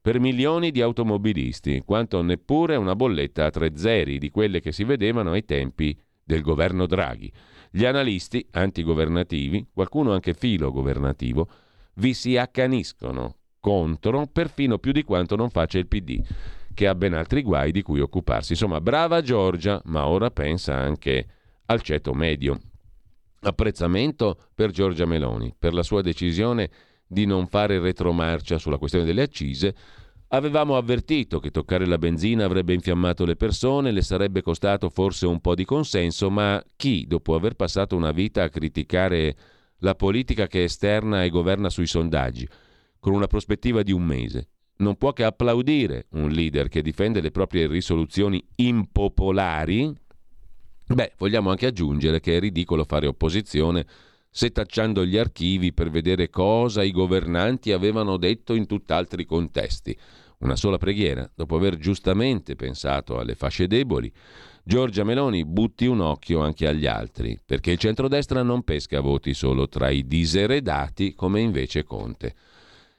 [0.00, 4.84] per milioni di automobilisti, quanto neppure una bolletta a tre zeri di quelle che si
[4.84, 7.32] vedevano ai tempi del governo Draghi.
[7.70, 11.48] Gli analisti antigovernativi, qualcuno anche filo governativo,
[11.94, 16.20] vi si accaniscono contro perfino più di quanto non faccia il PD,
[16.74, 18.52] che ha ben altri guai di cui occuparsi.
[18.52, 21.26] Insomma, brava Giorgia, ma ora pensa anche
[21.66, 22.60] al ceto medio.
[23.40, 26.68] Apprezzamento per Giorgia Meloni, per la sua decisione
[27.06, 29.74] di non fare retromarcia sulla questione delle accise.
[30.28, 35.40] Avevamo avvertito che toccare la benzina avrebbe infiammato le persone, le sarebbe costato forse un
[35.40, 39.36] po' di consenso, ma chi, dopo aver passato una vita a criticare
[39.78, 42.48] la politica che esterna e governa sui sondaggi,
[42.98, 47.30] con una prospettiva di un mese, non può che applaudire un leader che difende le
[47.30, 49.92] proprie risoluzioni impopolari,
[50.86, 53.86] beh, vogliamo anche aggiungere che è ridicolo fare opposizione
[54.36, 59.96] setacciando gli archivi per vedere cosa i governanti avevano detto in tutt'altri contesti.
[60.38, 64.12] Una sola preghiera, dopo aver giustamente pensato alle fasce deboli,
[64.66, 69.68] Giorgia Meloni butti un occhio anche agli altri, perché il centrodestra non pesca voti solo
[69.68, 72.34] tra i diseredati come invece Conte.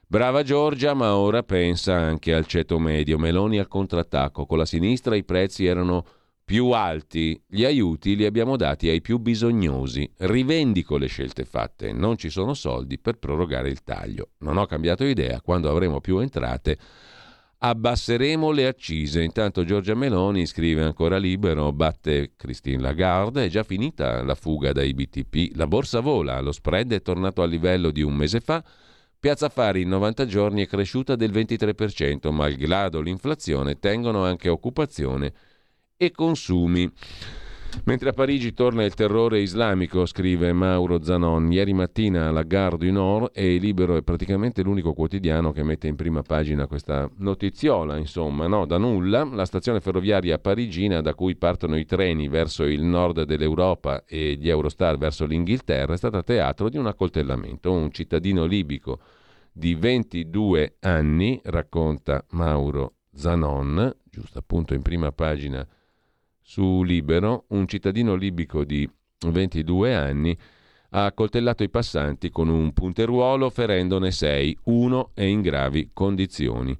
[0.06, 3.18] Brava Giorgia, ma ora pensa anche al ceto medio.
[3.18, 4.46] Meloni al contrattacco.
[4.46, 6.06] Con la sinistra i prezzi erano
[6.46, 7.42] più alti.
[7.48, 10.08] Gli aiuti li abbiamo dati ai più bisognosi.
[10.18, 11.92] Rivendico le scelte fatte.
[11.94, 14.34] Non ci sono soldi per prorogare il taglio.
[14.40, 15.42] Non ho cambiato idea.
[15.42, 16.78] Quando avremo più entrate
[17.70, 19.24] abbasseremo le accise.
[19.24, 24.94] Intanto Giorgia Meloni scrive ancora libero, batte Christine Lagarde, è già finita la fuga dai
[24.94, 28.64] BTP, la borsa vola, lo spread è tornato al livello di un mese fa,
[29.18, 35.34] Piazza Affari in 90 giorni è cresciuta del 23%, malgrado l'inflazione tengono anche occupazione
[35.98, 36.92] e consumi.
[37.84, 42.92] Mentre a Parigi torna il terrore islamico, scrive Mauro Zanon, ieri mattina la Gare du
[42.92, 48.48] Nord e Libero è praticamente l'unico quotidiano che mette in prima pagina questa notiziola, insomma,
[48.48, 53.24] no, da nulla, la stazione ferroviaria parigina da cui partono i treni verso il nord
[53.24, 57.72] dell'Europa e gli Eurostar verso l'Inghilterra è stata teatro di un accoltellamento.
[57.72, 59.00] Un cittadino libico
[59.52, 65.66] di 22 anni, racconta Mauro Zanon, giusto appunto in prima pagina
[66.48, 68.88] su Libero, un cittadino libico di
[69.28, 70.38] 22 anni
[70.92, 76.78] ha accoltellato i passanti con un punteruolo ferendone sei, uno è in gravi condizioni.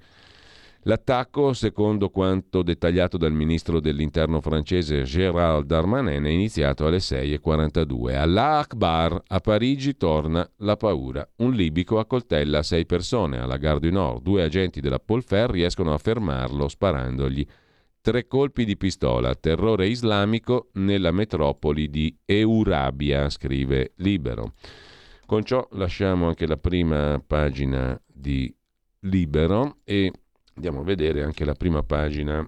[0.84, 8.16] L'attacco, secondo quanto dettagliato dal ministro dell'interno francese Gérald Darmanin, è iniziato alle 6.42.
[8.16, 11.28] Allah Akbar, a Parigi torna la paura.
[11.38, 14.22] Un libico accoltella sei persone alla Gare du Nord.
[14.22, 17.46] Due agenti della Polfer riescono a fermarlo sparandogli
[18.06, 24.54] Tre colpi di pistola, terrore islamico nella metropoli di Eurabia, scrive Libero.
[25.26, 28.56] Con ciò lasciamo anche la prima pagina di
[29.00, 30.12] Libero e
[30.54, 32.48] andiamo a vedere anche la prima pagina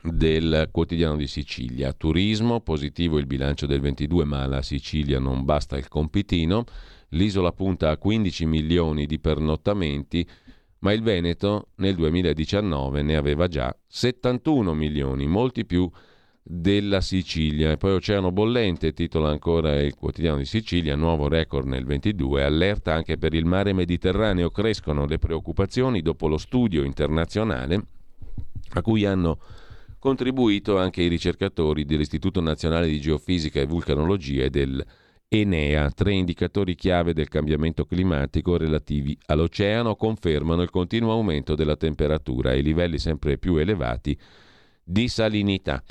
[0.00, 1.92] del quotidiano di Sicilia.
[1.92, 6.66] Turismo, positivo il bilancio del 22, ma alla Sicilia non basta il compitino.
[7.08, 10.24] L'isola punta a 15 milioni di pernottamenti
[10.82, 15.88] ma il Veneto nel 2019 ne aveva già 71 milioni, molti più
[16.42, 17.70] della Sicilia.
[17.70, 22.94] E poi Oceano Bollente, titola ancora il quotidiano di Sicilia, nuovo record nel 22, allerta
[22.94, 27.84] anche per il mare Mediterraneo, crescono le preoccupazioni dopo lo studio internazionale
[28.74, 29.38] a cui hanno
[29.98, 34.84] contribuito anche i ricercatori dell'Istituto Nazionale di Geofisica e Vulcanologia e del
[35.34, 42.52] Enea, tre indicatori chiave del cambiamento climatico relativi all'oceano, confermano il continuo aumento della temperatura
[42.52, 44.14] e i livelli sempre più elevati
[44.84, 45.82] di salinità.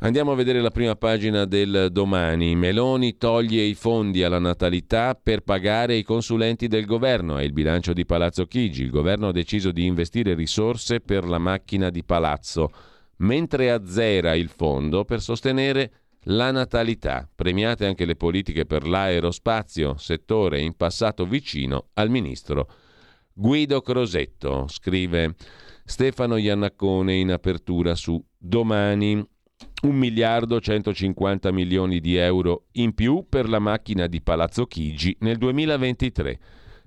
[0.00, 2.54] Andiamo a vedere la prima pagina del domani.
[2.54, 7.38] Meloni toglie i fondi alla natalità per pagare i consulenti del governo.
[7.38, 8.82] È il bilancio di Palazzo Chigi.
[8.82, 12.70] Il governo ha deciso di investire risorse per la macchina di palazzo,
[13.20, 15.92] mentre azzera il fondo per sostenere
[16.24, 22.68] la natalità, premiate anche le politiche per l'aerospazio, settore in passato vicino al ministro
[23.32, 25.34] Guido Crosetto, scrive
[25.84, 29.26] Stefano Iannaccone in apertura su Domani.
[29.82, 35.38] 1 miliardo 150 milioni di euro in più per la macchina di Palazzo Chigi nel
[35.38, 36.40] 2023.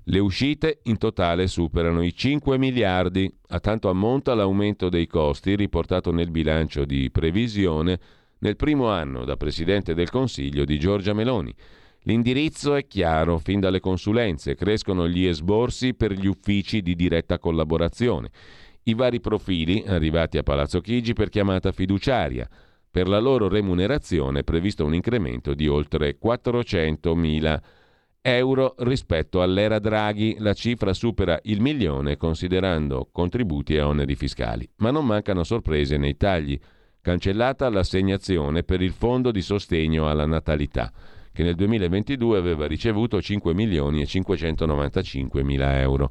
[0.05, 3.31] Le uscite in totale superano i 5 miliardi.
[3.49, 7.99] A tanto ammonta l'aumento dei costi riportato nel bilancio di previsione
[8.43, 11.55] nel primo anno da Presidente del Consiglio di Giorgia Meloni.
[12.01, 18.29] L'indirizzo è chiaro, fin dalle consulenze crescono gli esborsi per gli uffici di diretta collaborazione,
[18.83, 22.49] i vari profili arrivati a Palazzo Chigi per chiamata fiduciaria.
[22.91, 27.59] Per la loro remunerazione è previsto un incremento di oltre 400.000
[28.19, 30.35] euro rispetto all'era Draghi.
[30.39, 34.69] La cifra supera il milione considerando contributi e oneri fiscali.
[34.79, 36.59] Ma non mancano sorprese nei tagli
[37.03, 40.89] cancellata l'assegnazione per il Fondo di sostegno alla natalità,
[41.33, 46.09] che nel 2022 aveva ricevuto 5 milioni e 595 mila euro.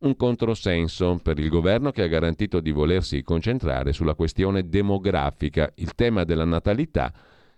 [0.00, 5.72] un controsenso per il governo che ha garantito di volersi concentrare sulla questione demografica.
[5.76, 7.10] Il tema della natalità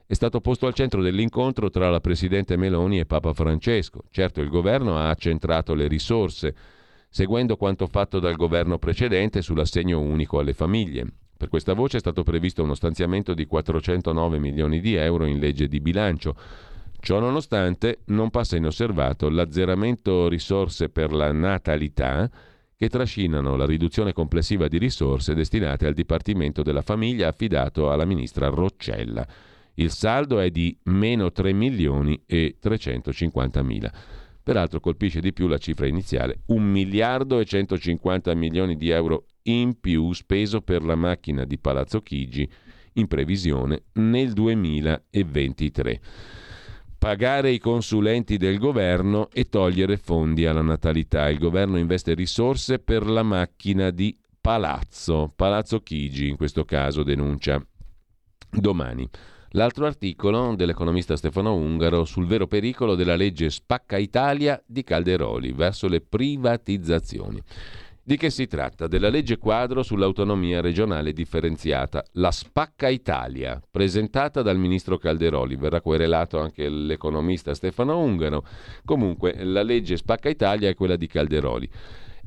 [0.07, 4.05] è stato posto al centro dell'incontro tra la Presidente Meloni e Papa Francesco.
[4.09, 6.55] Certo, il governo ha accentrato le risorse,
[7.11, 11.07] seguendo quanto fatto dal governo precedente sull'assegno unico alle famiglie.
[11.39, 15.69] Per questa voce è stato previsto uno stanziamento di 409 milioni di euro in legge
[15.69, 16.35] di bilancio.
[16.99, 22.29] Ciò nonostante non passa inosservato l'azzeramento risorse per la natalità
[22.75, 28.49] che trascinano la riduzione complessiva di risorse destinate al Dipartimento della Famiglia affidato alla ministra
[28.49, 29.25] Roccella.
[29.75, 33.93] Il saldo è di meno 3 milioni e 350 mila.
[34.43, 39.79] Peraltro colpisce di più la cifra iniziale, 1 miliardo e 150 milioni di euro in
[39.81, 42.49] più speso per la macchina di Palazzo Chigi
[42.95, 46.01] in previsione nel 2023.
[46.99, 51.29] Pagare i consulenti del governo e togliere fondi alla natalità.
[51.29, 57.65] Il governo investe risorse per la macchina di Palazzo, Palazzo Chigi in questo caso denuncia.
[58.51, 59.09] Domani.
[59.53, 65.89] L'altro articolo dell'economista Stefano Ungaro sul vero pericolo della legge Spacca Italia di Calderoli verso
[65.89, 67.43] le privatizzazioni.
[68.09, 68.87] Di che si tratta?
[68.87, 75.57] Della legge quadro sull'autonomia regionale differenziata, la Spacca Italia, presentata dal ministro Calderoli.
[75.57, 78.47] Verrà querelato anche l'economista Stefano Ungaro.
[78.87, 81.69] Comunque, la legge Spacca Italia è quella di Calderoli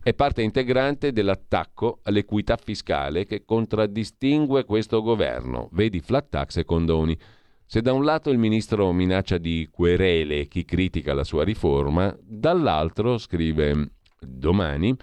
[0.04, 5.68] è parte integrante dell'attacco all'equità fiscale che contraddistingue questo governo.
[5.72, 7.18] Vedi flat tax e condoni.
[7.66, 13.18] Se da un lato il ministro minaccia di querele chi critica la sua riforma, dall'altro,
[13.18, 14.96] scrive domani,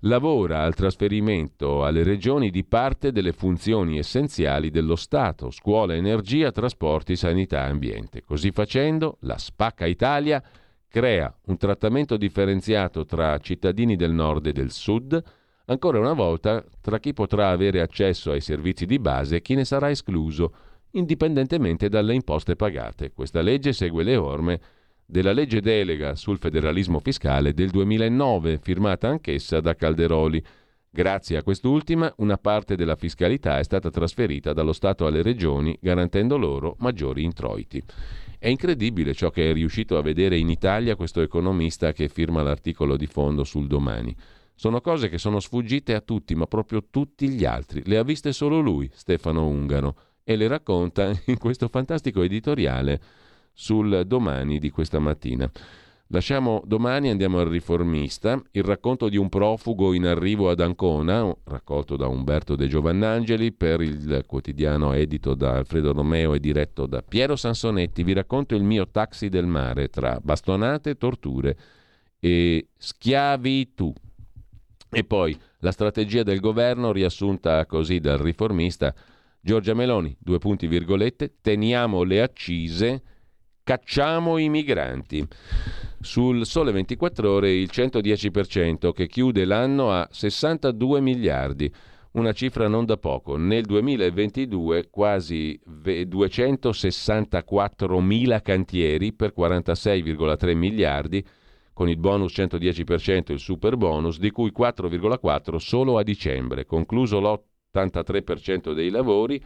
[0.00, 7.16] lavora al trasferimento alle regioni di parte delle funzioni essenziali dello Stato, scuola, energia, trasporti,
[7.16, 8.22] sanità, ambiente.
[8.22, 10.42] Così facendo, la spacca Italia
[10.88, 15.22] crea un trattamento differenziato tra cittadini del nord e del sud,
[15.66, 19.64] ancora una volta tra chi potrà avere accesso ai servizi di base e chi ne
[19.64, 20.52] sarà escluso,
[20.92, 23.12] indipendentemente dalle imposte pagate.
[23.12, 24.60] Questa legge segue le orme
[25.10, 30.40] della legge delega sul federalismo fiscale del 2009, firmata anch'essa da Calderoli.
[30.88, 36.36] Grazie a quest'ultima, una parte della fiscalità è stata trasferita dallo Stato alle regioni, garantendo
[36.36, 37.82] loro maggiori introiti.
[38.38, 42.96] È incredibile ciò che è riuscito a vedere in Italia questo economista che firma l'articolo
[42.96, 44.14] di fondo sul domani.
[44.54, 47.82] Sono cose che sono sfuggite a tutti, ma proprio tutti gli altri.
[47.84, 53.00] Le ha viste solo lui, Stefano Ungaro, e le racconta in questo fantastico editoriale
[53.60, 55.50] sul domani di questa mattina.
[56.12, 61.96] Lasciamo domani, andiamo al riformista, il racconto di un profugo in arrivo ad Ancona, raccolto
[61.96, 67.36] da Umberto De Giovannangeli per il quotidiano edito da Alfredo Romeo e diretto da Piero
[67.36, 68.02] Sansonetti.
[68.02, 71.56] Vi racconto il mio taxi del mare tra bastonate, torture
[72.18, 73.92] e schiavitù.
[74.90, 78.92] E poi la strategia del governo riassunta così dal riformista
[79.38, 83.02] Giorgia Meloni, due punti virgolette, teniamo le accise
[83.70, 85.24] Cacciamo i migranti.
[86.00, 91.72] Sul Sole 24 ore il 110% che chiude l'anno a 62 miliardi,
[92.14, 93.36] una cifra non da poco.
[93.36, 101.24] Nel 2022 quasi 264 mila cantieri per 46,3 miliardi
[101.72, 106.66] con il bonus 110% e il super bonus, di cui 4,4 solo a dicembre.
[106.66, 109.40] Concluso l'83% dei lavori,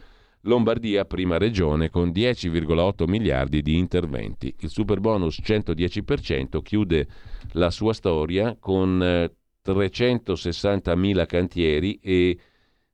[0.45, 4.53] Lombardia prima regione con 10,8 miliardi di interventi.
[4.59, 7.07] Il super bonus 110% chiude
[7.53, 9.29] la sua storia con
[9.61, 12.37] 360 eh, cantieri e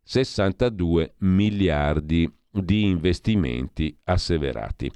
[0.03, 4.91] 62 miliardi di investimenti asseverati.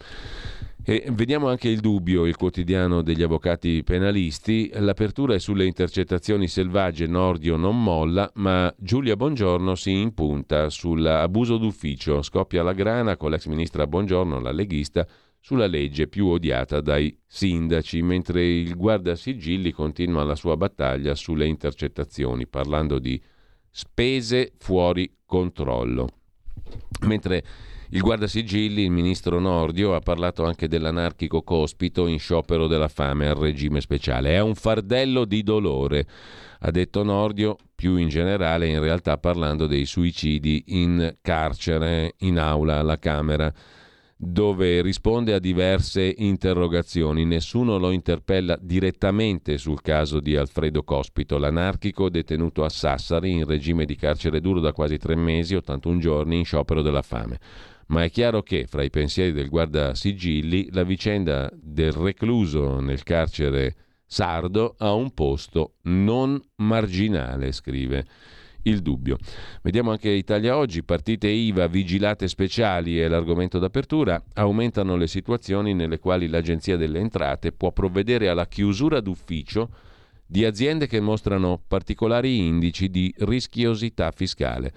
[0.88, 4.70] E vediamo anche il dubbio, il quotidiano degli avvocati penalisti.
[4.76, 12.22] L'apertura è sulle intercettazioni selvagge, Nordio non molla, ma Giulia Bongiorno si impunta sull'abuso d'ufficio.
[12.22, 15.08] Scoppia la grana con l'ex ministra Bongiorno, la leghista,
[15.40, 22.46] sulla legge più odiata dai sindaci, mentre il guardasigilli continua la sua battaglia sulle intercettazioni,
[22.46, 23.20] parlando di
[23.72, 26.10] spese fuori controllo.
[27.08, 27.44] Mentre
[27.90, 33.36] il guardasigilli, il ministro Nordio, ha parlato anche dell'anarchico cospito in sciopero della fame al
[33.36, 34.36] regime speciale.
[34.36, 36.06] È un fardello di dolore,
[36.60, 42.80] ha detto Nordio, più in generale in realtà parlando dei suicidi in carcere, in aula
[42.80, 43.54] alla Camera
[44.18, 47.26] dove risponde a diverse interrogazioni.
[47.26, 53.84] Nessuno lo interpella direttamente sul caso di Alfredo Cospito, l'anarchico detenuto a Sassari in regime
[53.84, 57.40] di carcere duro da quasi tre mesi, 81 giorni, in sciopero della fame
[57.88, 63.76] ma è chiaro che fra i pensieri del guardasigilli la vicenda del recluso nel carcere
[64.06, 68.06] sardo a un posto non marginale, scrive
[68.64, 69.18] il dubbio.
[69.62, 76.00] Vediamo anche Italia Oggi, partite IVA, vigilate speciali è l'argomento d'apertura, aumentano le situazioni nelle
[76.00, 79.70] quali l'Agenzia delle Entrate può provvedere alla chiusura d'ufficio
[80.26, 84.74] di aziende che mostrano particolari indici di rischiosità fiscale.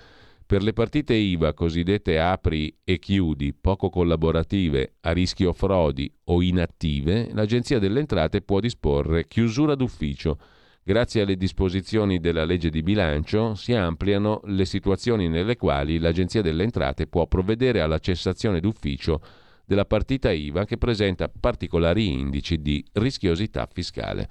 [0.48, 7.28] Per le partite IVA cosiddette apri e chiudi, poco collaborative, a rischio frodi o inattive,
[7.34, 10.38] l'Agenzia delle Entrate può disporre chiusura d'ufficio.
[10.82, 16.62] Grazie alle disposizioni della legge di bilancio si ampliano le situazioni nelle quali l'Agenzia delle
[16.62, 19.20] Entrate può provvedere alla cessazione d'ufficio
[19.66, 24.26] della partita IVA che presenta particolari indici di rischiosità fiscale.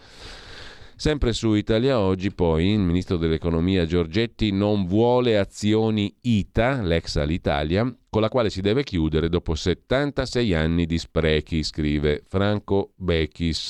[0.99, 7.95] Sempre su Italia Oggi, poi, il ministro dell'economia Giorgetti non vuole azioni ITA, l'ex Alitalia,
[8.09, 13.69] con la quale si deve chiudere dopo 76 anni di sprechi, scrive Franco Bechis.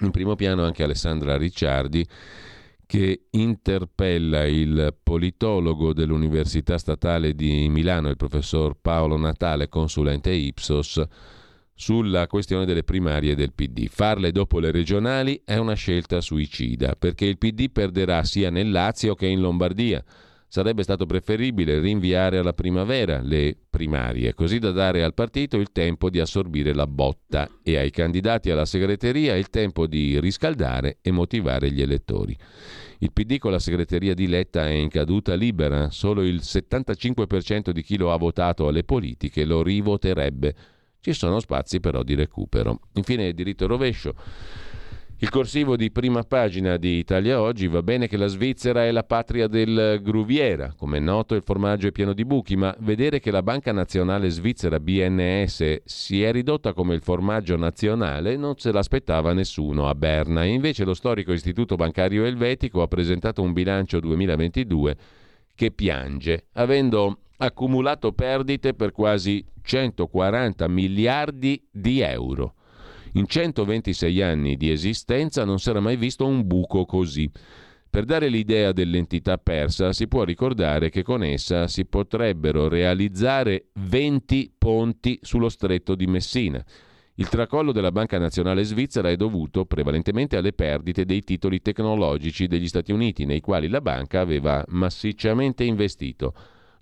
[0.00, 2.06] In primo piano anche Alessandra Ricciardi
[2.84, 11.02] che interpella il politologo dell'Università Statale di Milano, il professor Paolo Natale, consulente Ipsos,
[11.82, 13.88] sulla questione delle primarie del PD.
[13.88, 19.16] Farle dopo le regionali è una scelta suicida, perché il PD perderà sia nel Lazio
[19.16, 20.00] che in Lombardia.
[20.46, 26.08] Sarebbe stato preferibile rinviare alla primavera le primarie, così da dare al partito il tempo
[26.08, 31.72] di assorbire la botta e ai candidati alla segreteria il tempo di riscaldare e motivare
[31.72, 32.36] gli elettori.
[32.98, 37.82] Il PD con la segreteria di Letta è in caduta libera, solo il 75% di
[37.82, 40.54] chi lo ha votato alle politiche lo rivoterebbe
[41.02, 42.78] ci sono spazi però di recupero.
[42.94, 44.14] Infine il diritto rovescio.
[45.18, 49.04] Il corsivo di prima pagina di Italia Oggi va bene che la Svizzera è la
[49.04, 53.30] patria del gruviera, come è noto il formaggio è pieno di buchi, ma vedere che
[53.30, 59.32] la Banca Nazionale Svizzera BNS si è ridotta come il formaggio nazionale non se l'aspettava
[59.32, 64.96] nessuno a Berna invece lo storico Istituto Bancario Elvetico ha presentato un bilancio 2022
[65.54, 72.54] che piange, avendo accumulato perdite per quasi 140 miliardi di euro.
[73.14, 77.28] In 126 anni di esistenza non si era mai visto un buco così.
[77.90, 84.54] Per dare l'idea dell'entità persa si può ricordare che con essa si potrebbero realizzare 20
[84.56, 86.64] ponti sullo stretto di Messina.
[87.16, 92.68] Il tracollo della Banca Nazionale Svizzera è dovuto prevalentemente alle perdite dei titoli tecnologici degli
[92.68, 96.32] Stati Uniti, nei quali la banca aveva massicciamente investito.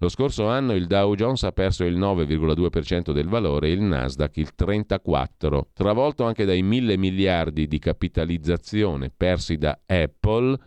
[0.03, 4.35] Lo scorso anno il Dow Jones ha perso il 9,2% del valore e il Nasdaq
[4.39, 10.59] il 34%, travolto anche dai mille miliardi di capitalizzazione persi da Apple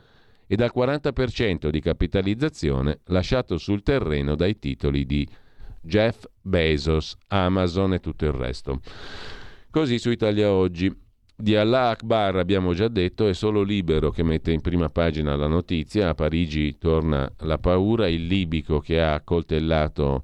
[0.46, 5.28] e dal 40% di capitalizzazione lasciato sul terreno dai titoli di
[5.82, 8.82] Jeff Bezos, Amazon e tutto il resto.
[9.72, 11.03] Così su Italia Oggi.
[11.36, 15.48] Di Allah Akbar abbiamo già detto, è solo Libero che mette in prima pagina la
[15.48, 16.10] notizia.
[16.10, 20.24] A Parigi torna la paura, il libico che ha accoltellato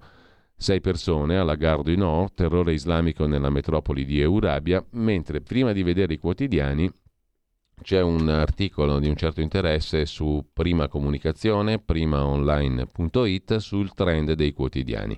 [0.55, 5.84] sei persone alla Gare du Nord, terrore islamico nella metropoli di Eurabia, mentre prima di
[5.84, 6.91] vedere i quotidiani
[7.82, 15.18] c'è un articolo di un certo interesse su Prima Comunicazione, primaonline.it, sul trend dei quotidiani.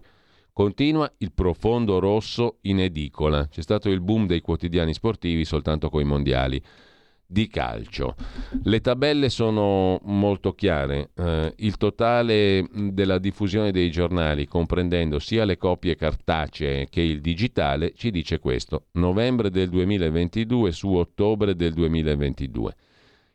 [0.54, 3.48] Continua il profondo rosso in edicola.
[3.48, 6.62] C'è stato il boom dei quotidiani sportivi soltanto coi mondiali
[7.26, 8.16] di calcio.
[8.64, 11.12] Le tabelle sono molto chiare.
[11.16, 17.94] Eh, il totale della diffusione dei giornali, comprendendo sia le copie cartacee che il digitale,
[17.96, 18.88] ci dice questo.
[18.94, 22.76] Novembre del 2022 su ottobre del 2022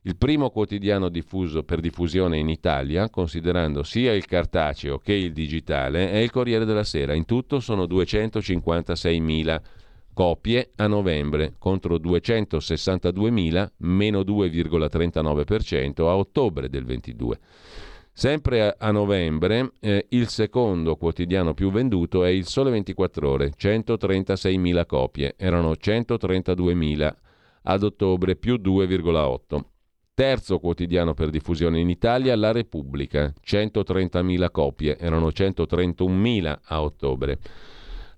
[0.07, 6.13] il primo quotidiano diffuso per diffusione in Italia, considerando sia il cartaceo che il digitale,
[6.13, 7.13] è il Corriere della Sera.
[7.13, 9.61] In tutto sono 256.000
[10.15, 17.39] copie a novembre contro 262.000, meno 2,39% a ottobre del 22.
[18.13, 24.87] Sempre a novembre eh, il secondo quotidiano più venduto è il Sole 24 ore, 136.000
[24.87, 27.15] copie, erano 132.000
[27.63, 29.75] ad ottobre più 2,8.
[30.17, 37.39] Terzo quotidiano per diffusione in Italia, La Repubblica, 130.000 copie, erano 131.000 a ottobre.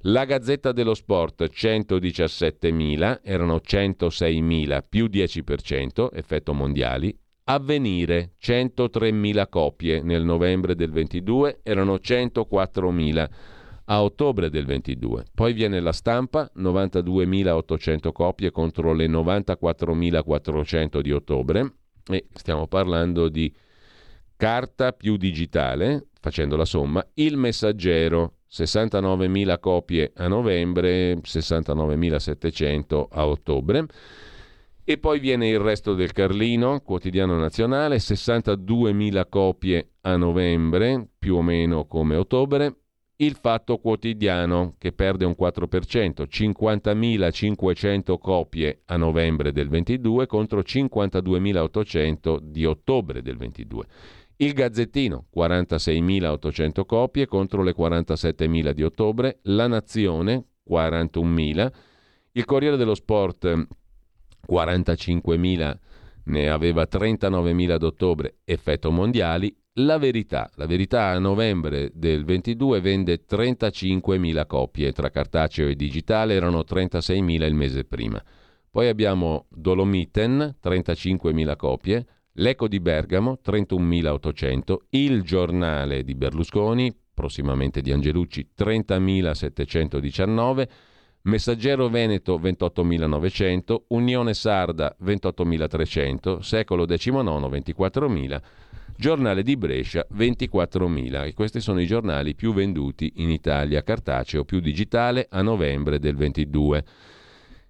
[0.02, 7.12] La Gazzetta dello Sport, 117.000, erano 106.000, più 10%, effetto mondiali.
[7.46, 13.28] Avvenire, 103.000 copie nel novembre del 22, erano 104.000
[13.86, 15.24] a ottobre del 22.
[15.34, 21.72] Poi viene la stampa, 92.800 copie contro le 94.400 di ottobre
[22.08, 23.52] e stiamo parlando di
[24.36, 33.86] carta più digitale, facendo la somma, il messaggero 69.000 copie a novembre, 69.700 a ottobre.
[34.84, 41.42] E poi viene il resto del Carlino, quotidiano nazionale, 62.000 copie a novembre, più o
[41.42, 42.74] meno come ottobre.
[43.20, 52.38] Il Fatto Quotidiano, che perde un 4%, 50.500 copie a novembre del 22 contro 52.800
[52.40, 53.84] di ottobre del 22.
[54.36, 59.40] Il Gazzettino, 46.800 copie contro le 47.000 di ottobre.
[59.42, 61.72] La Nazione, 41.000.
[62.30, 63.66] Il Corriere dello Sport,
[64.48, 65.76] 45.000
[66.26, 69.52] ne aveva 39.000 ad ottobre, effetto mondiali.
[69.80, 76.34] La verità, la verità a novembre del 22 vende 35.000 copie, tra cartaceo e digitale
[76.34, 78.20] erano 36.000 il mese prima.
[78.68, 87.92] Poi abbiamo Dolomiten, 35.000 copie, L'Eco di Bergamo, 31.800, Il Giornale di Berlusconi, prossimamente di
[87.92, 90.68] Angelucci, 30.719,
[91.22, 98.40] Messaggero Veneto 28.900, Unione Sarda 28.300, Secolo XIX 24.000,
[99.00, 104.58] Giornale di Brescia 24.000 e questi sono i giornali più venduti in Italia, cartaceo più
[104.58, 106.84] digitale a novembre del 22.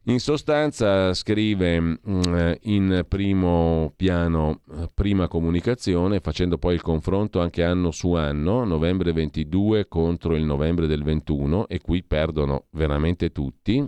[0.04, 2.22] In sostanza scrive mm,
[2.62, 9.12] in primo piano eh, prima comunicazione, facendo poi il confronto anche anno su anno, novembre
[9.12, 13.86] 22 contro il novembre del 21 e qui perdono veramente tutti.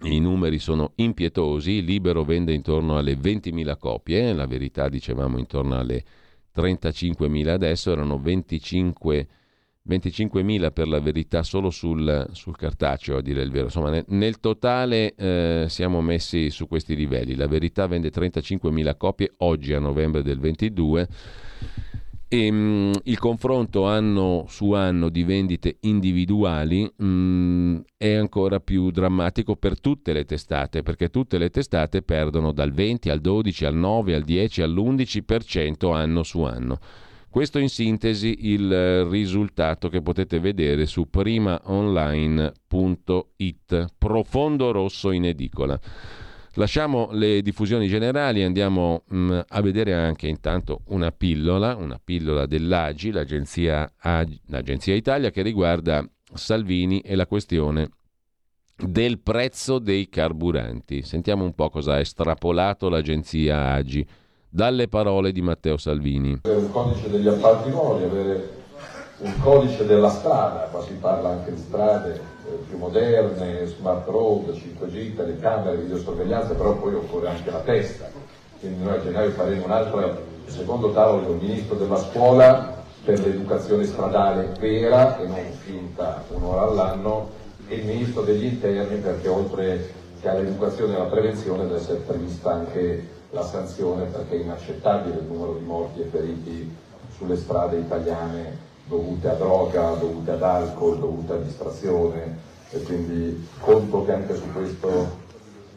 [0.00, 6.02] I numeri sono impietosi, Libero vende intorno alle 20.000 copie, la verità dicevamo intorno alle
[6.54, 9.26] 35.000 adesso, erano 25.000
[9.88, 13.64] 25.000 per la verità solo sul, sul, cartaceo, a dire il vero.
[13.64, 17.34] Insomma, nel, nel totale eh, siamo messi su questi livelli.
[17.34, 21.08] La verità vende 35.000 copie oggi a novembre del 22
[22.32, 28.58] e mh, mm, il confronto anno su anno di vendite individuali mh, mm, è ancora
[28.58, 33.66] più drammatico per tutte le testate, perché tutte le testate perdono dal 20 al 12
[33.66, 36.78] al 9 al 10 all'11% anno su anno.
[37.28, 43.86] Questo in sintesi il risultato che potete vedere su primaonline.it.
[43.98, 45.78] Profondo rosso in edicola.
[46.56, 52.44] Lasciamo le diffusioni generali, andiamo mh, mm, a vedere anche intanto una pillola, una pillola
[52.44, 57.88] dell'AGI, l'agenzia, AGI, l'agenzia Italia, che riguarda Salvini e la questione
[58.76, 61.02] del prezzo dei carburanti.
[61.02, 64.06] Sentiamo un po' cosa ha estrapolato l'agenzia AGI
[64.46, 66.40] dalle parole di Matteo Salvini.
[66.42, 68.60] Un codice degli appalti nuovi, avere
[69.20, 72.31] un codice della strada, qua si parla anche di strade
[72.68, 78.10] più moderne, smart road, 5G, telecamere, videosorveglianza, però poi occorre anche la testa.
[78.60, 83.84] Quindi noi a gennaio faremo un altro secondo tavolo del Ministro della Scuola per l'educazione
[83.84, 87.30] stradale vera e non finta un'ora all'anno
[87.66, 92.52] e il Ministro degli Interni perché oltre che all'educazione e alla prevenzione deve essere prevista
[92.52, 96.76] anche la sanzione perché è inaccettabile il numero di morti e feriti
[97.16, 102.38] sulle strade italiane dovute a droga, dovute ad alcol, dovute a distrazione
[102.70, 105.20] e quindi conto che anche su questo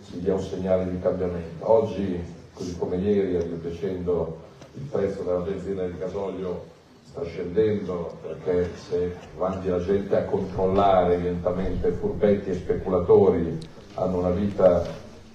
[0.02, 1.70] si dia un segnale di cambiamento.
[1.70, 4.38] Oggi, così come ieri, a mio piacendo,
[4.74, 6.74] il prezzo della benzina e del gasolio
[7.08, 13.58] sta scendendo perché se avanti la gente a controllare lentamente furbetti e speculatori
[13.94, 14.84] hanno una vita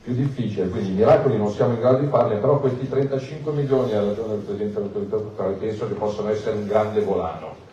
[0.02, 3.92] più difficile, quindi i miracoli non siamo in grado di farli, però questi 35 milioni,
[3.92, 7.68] ha ragione del Presidente dell'autorità locale, penso che possono essere un grande volano.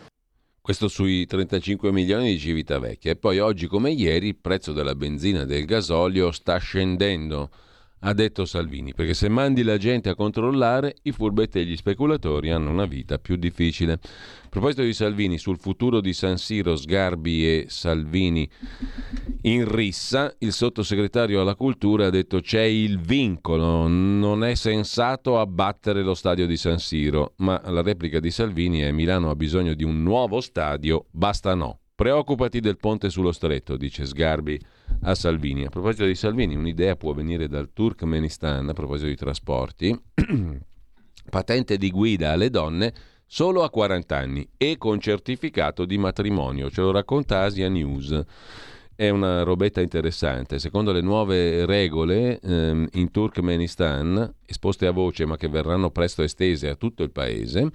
[0.59, 3.11] Questo sui 35 milioni di Civitavecchia.
[3.11, 7.49] E poi oggi come ieri il prezzo della benzina e del gasolio sta scendendo
[8.01, 12.51] ha detto Salvini, perché se mandi la gente a controllare, i furbetti e gli speculatori
[12.51, 13.93] hanno una vita più difficile.
[13.93, 18.47] A proposito di Salvini, sul futuro di San Siro, Sgarbi e Salvini
[19.41, 26.03] in rissa, il sottosegretario alla cultura ha detto c'è il vincolo, non è sensato abbattere
[26.03, 29.83] lo stadio di San Siro, ma la replica di Salvini è Milano ha bisogno di
[29.83, 31.79] un nuovo stadio, basta no.
[31.97, 34.61] Preoccupati del ponte sullo stretto, dice Sgarbi
[35.01, 35.65] a Salvini.
[35.65, 39.99] A proposito di Salvini, un'idea può venire dal Turkmenistan, a proposito di trasporti,
[41.27, 42.93] patente di guida alle donne
[43.25, 48.23] solo a 40 anni e con certificato di matrimonio, ce lo racconta Asia News.
[48.93, 50.59] È una robetta interessante.
[50.59, 56.69] Secondo le nuove regole ehm, in Turkmenistan, esposte a voce ma che verranno presto estese
[56.69, 57.69] a tutto il paese,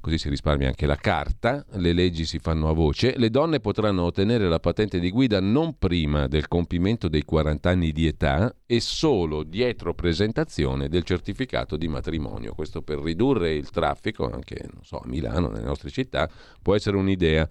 [0.00, 4.04] così si risparmia anche la carta, le leggi si fanno a voce, le donne potranno
[4.04, 8.80] ottenere la patente di guida non prima del compimento dei 40 anni di età e
[8.80, 12.54] solo dietro presentazione del certificato di matrimonio.
[12.54, 16.30] Questo per ridurre il traffico, anche so, a Milano, nelle nostre città,
[16.62, 17.48] può essere un'idea.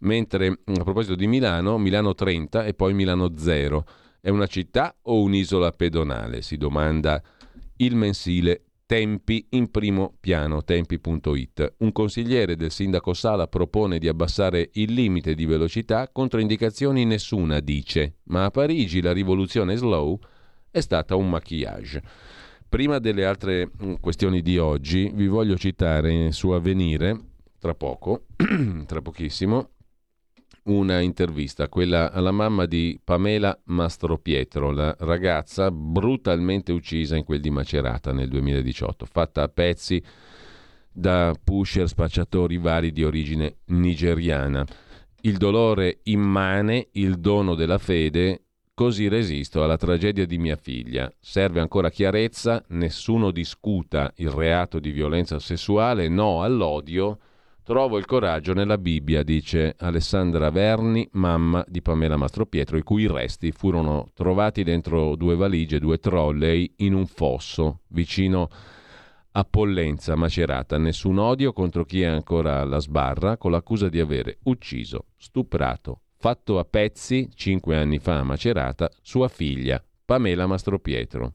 [0.00, 3.84] Mentre a proposito di Milano, Milano 30 e poi Milano 0
[4.20, 6.42] È una città o un'isola pedonale?
[6.42, 7.20] Si domanda
[7.78, 11.74] il mensile Tempi in primo piano, tempi.it.
[11.80, 18.20] Un consigliere del sindaco Sala propone di abbassare il limite di velocità, controindicazioni nessuna, dice,
[18.28, 20.18] ma a Parigi la rivoluzione slow
[20.70, 22.02] è stata un maquillage.
[22.66, 27.18] Prima delle altre mm, questioni di oggi, vi voglio citare su Avvenire,
[27.58, 28.24] tra poco,
[28.86, 29.72] tra pochissimo,
[30.68, 37.50] una intervista, quella alla mamma di Pamela Mastropietro, la ragazza brutalmente uccisa in quel di
[37.50, 40.02] Macerata nel 2018, fatta a pezzi
[40.92, 44.64] da pusher spacciatori vari di origine nigeriana.
[45.22, 48.42] Il dolore immane, il dono della fede,
[48.74, 51.12] così resisto alla tragedia di mia figlia.
[51.18, 57.18] Serve ancora chiarezza, nessuno discuta il reato di violenza sessuale, no all'odio
[57.68, 63.52] Trovo il coraggio nella Bibbia, dice Alessandra Verni, mamma di Pamela Mastropietro, i cui resti
[63.52, 68.48] furono trovati dentro due valigie, due trolley, in un fosso vicino
[69.32, 70.78] a Pollenza, Macerata.
[70.78, 76.58] Nessun odio contro chi è ancora alla sbarra, con l'accusa di avere ucciso, stuprato, fatto
[76.58, 81.34] a pezzi, cinque anni fa a Macerata, sua figlia, Pamela Mastropietro.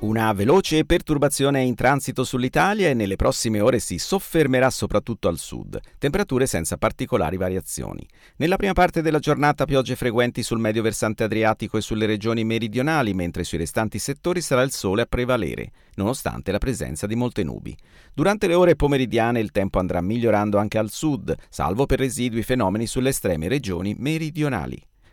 [0.00, 5.36] Una veloce perturbazione è in transito sull'Italia e nelle prossime ore si soffermerà soprattutto al
[5.36, 8.08] sud, temperature senza particolari variazioni.
[8.36, 13.12] Nella prima parte della giornata piogge frequenti sul medio versante adriatico e sulle regioni meridionali,
[13.12, 17.76] mentre sui restanti settori sarà il sole a prevalere, nonostante la presenza di molte nubi.
[18.14, 22.86] Durante le ore pomeridiane il tempo andrà migliorando anche al sud, salvo per residui fenomeni
[22.86, 24.82] sulle estreme regioni meridionali.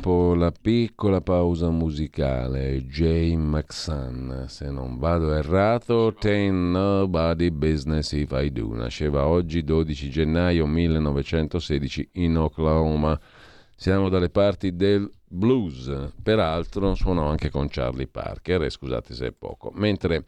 [0.00, 2.86] Dopo la piccola pausa musicale.
[2.86, 8.74] Jane McSun, se non vado errato, Ten Nobody Business If I Do.
[8.74, 13.20] Nasceva oggi, 12 gennaio 1916, in Oklahoma.
[13.76, 15.92] Siamo dalle parti del blues.
[16.22, 19.70] Peraltro suonò anche con Charlie Parker, e scusate se è poco.
[19.74, 20.24] Mentre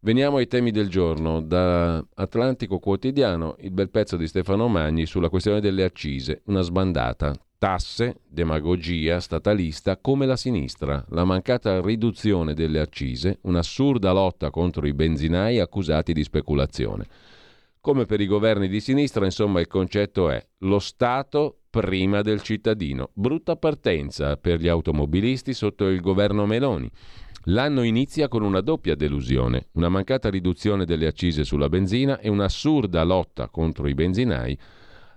[0.00, 1.40] Veniamo ai temi del giorno.
[1.40, 7.34] Da Atlantico Quotidiano, il bel pezzo di Stefano Magni sulla questione delle accise, una sbandata.
[7.60, 14.94] Tasse, demagogia statalista come la sinistra, la mancata riduzione delle accise, un'assurda lotta contro i
[14.94, 17.06] benzinai accusati di speculazione.
[17.80, 23.10] Come per i governi di sinistra, insomma, il concetto è lo Stato prima del cittadino.
[23.12, 26.88] Brutta partenza per gli automobilisti sotto il governo Meloni.
[27.46, 33.02] L'anno inizia con una doppia delusione, una mancata riduzione delle accise sulla benzina e un'assurda
[33.02, 34.56] lotta contro i benzinai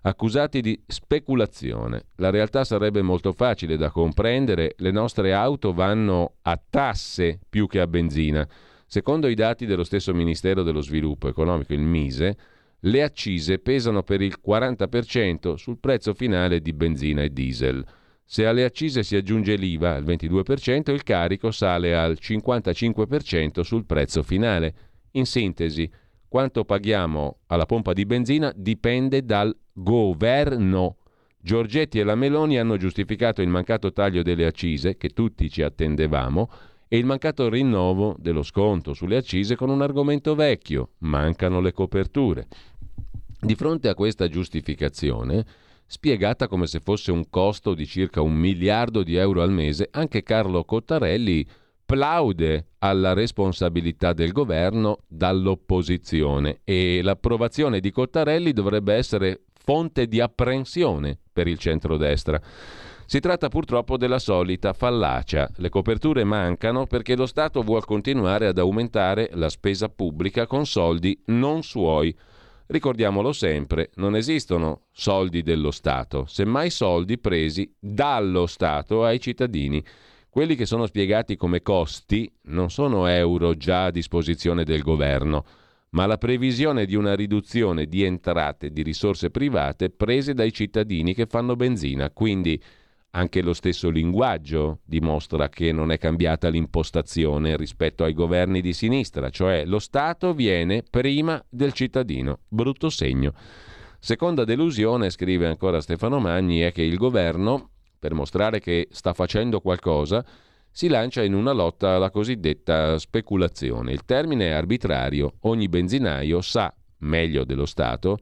[0.02, 2.06] accusati di speculazione.
[2.16, 7.80] La realtà sarebbe molto facile da comprendere, le nostre auto vanno a tasse più che
[7.80, 8.48] a benzina.
[8.86, 12.38] Secondo i dati dello stesso Ministero dello Sviluppo Economico, il Mise,
[12.86, 17.86] le accise pesano per il 40% sul prezzo finale di benzina e diesel.
[18.26, 24.24] Se alle accise si aggiunge l'IVA al 22%, il carico sale al 55% sul prezzo
[24.24, 24.74] finale.
[25.12, 25.90] In sintesi,
[26.32, 30.96] quanto paghiamo alla pompa di benzina dipende dal governo.
[31.38, 36.50] Giorgetti e la Meloni hanno giustificato il mancato taglio delle accise, che tutti ci attendevamo,
[36.88, 42.48] e il mancato rinnovo dello sconto sulle accise con un argomento vecchio, mancano le coperture.
[43.38, 45.46] Di fronte a questa giustificazione,
[45.86, 50.24] spiegata come se fosse un costo di circa un miliardo di euro al mese, anche
[50.24, 51.46] Carlo Cottarelli
[51.86, 61.18] plaude alla responsabilità del governo dall'opposizione e l'approvazione di Cottarelli dovrebbe essere fonte di apprensione
[61.32, 62.42] per il centrodestra.
[63.06, 65.50] Si tratta purtroppo della solita fallacia.
[65.58, 71.22] Le coperture mancano perché lo Stato vuole continuare ad aumentare la spesa pubblica con soldi
[71.26, 72.16] non suoi
[72.72, 79.84] Ricordiamolo sempre, non esistono soldi dello Stato, semmai soldi presi dallo Stato ai cittadini.
[80.32, 85.44] Quelli che sono spiegati come costi non sono euro già a disposizione del governo,
[85.90, 91.26] ma la previsione di una riduzione di entrate di risorse private prese dai cittadini che
[91.26, 92.12] fanno benzina.
[92.12, 92.58] Quindi
[93.10, 99.30] anche lo stesso linguaggio dimostra che non è cambiata l'impostazione rispetto ai governi di sinistra,
[99.30, 102.40] cioè lo Stato viene prima del cittadino.
[102.48, 103.34] Brutto segno.
[104.00, 107.71] Seconda delusione, scrive ancora Stefano Magni, è che il governo,
[108.02, 110.26] per mostrare che sta facendo qualcosa,
[110.72, 113.92] si lancia in una lotta alla cosiddetta speculazione.
[113.92, 118.18] Il termine è arbitrario, ogni benzinaio sa, meglio dello Stato,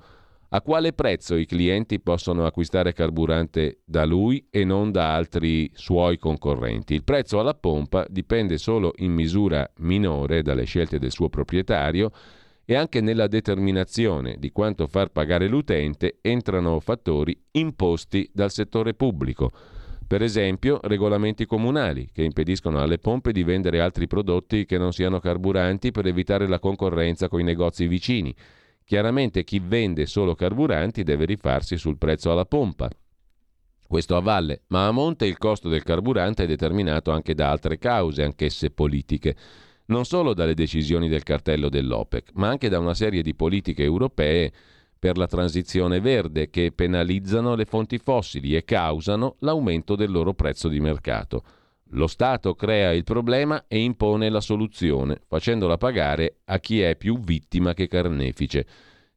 [0.49, 6.17] a quale prezzo i clienti possono acquistare carburante da lui e non da altri suoi
[6.17, 6.93] concorrenti.
[6.93, 12.11] Il prezzo alla pompa dipende solo in misura minore dalle scelte del suo proprietario
[12.69, 19.51] e anche nella determinazione di quanto far pagare l'utente entrano fattori imposti dal settore pubblico.
[20.05, 25.19] Per esempio, regolamenti comunali che impediscono alle pompe di vendere altri prodotti che non siano
[25.19, 28.35] carburanti per evitare la concorrenza con i negozi vicini
[28.89, 32.89] Chiaramente chi vende solo carburanti deve rifarsi sul prezzo alla pompa.
[33.87, 37.77] Questo a valle, ma a monte il costo del carburante è determinato anche da altre
[37.77, 39.35] cause, anch'esse politiche,
[39.89, 44.51] non solo dalle decisioni del cartello dell'OPEC, ma anche da una serie di politiche europee
[44.97, 50.67] per la transizione verde che penalizzano le fonti fossili e causano l'aumento del loro prezzo
[50.67, 51.43] di mercato.
[51.93, 57.19] Lo Stato crea il problema e impone la soluzione, facendola pagare a chi è più
[57.19, 58.67] vittima che carnefice.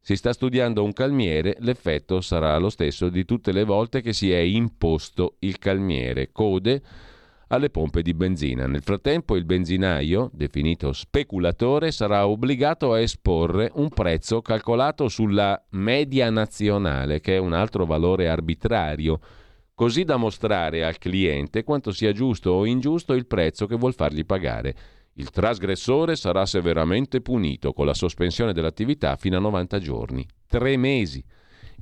[0.00, 4.32] Si sta studiando un calmiere, l'effetto sarà lo stesso di tutte le volte che si
[4.32, 6.82] è imposto il calmiere, code
[7.52, 8.66] alle pompe di benzina.
[8.66, 16.30] Nel frattempo il benzinaio, definito speculatore, sarà obbligato a esporre un prezzo calcolato sulla media
[16.30, 19.20] nazionale, che è un altro valore arbitrario
[19.74, 24.24] così da mostrare al cliente quanto sia giusto o ingiusto il prezzo che vuol fargli
[24.24, 24.74] pagare.
[25.14, 30.26] Il trasgressore sarà severamente punito con la sospensione dell'attività fino a 90 giorni.
[30.46, 31.22] Tre mesi.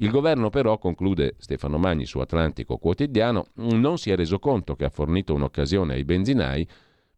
[0.02, 4.86] Il governo però, conclude Stefano Magni su Atlantico Quotidiano, non si è reso conto che
[4.86, 6.66] ha fornito un'occasione ai benzinai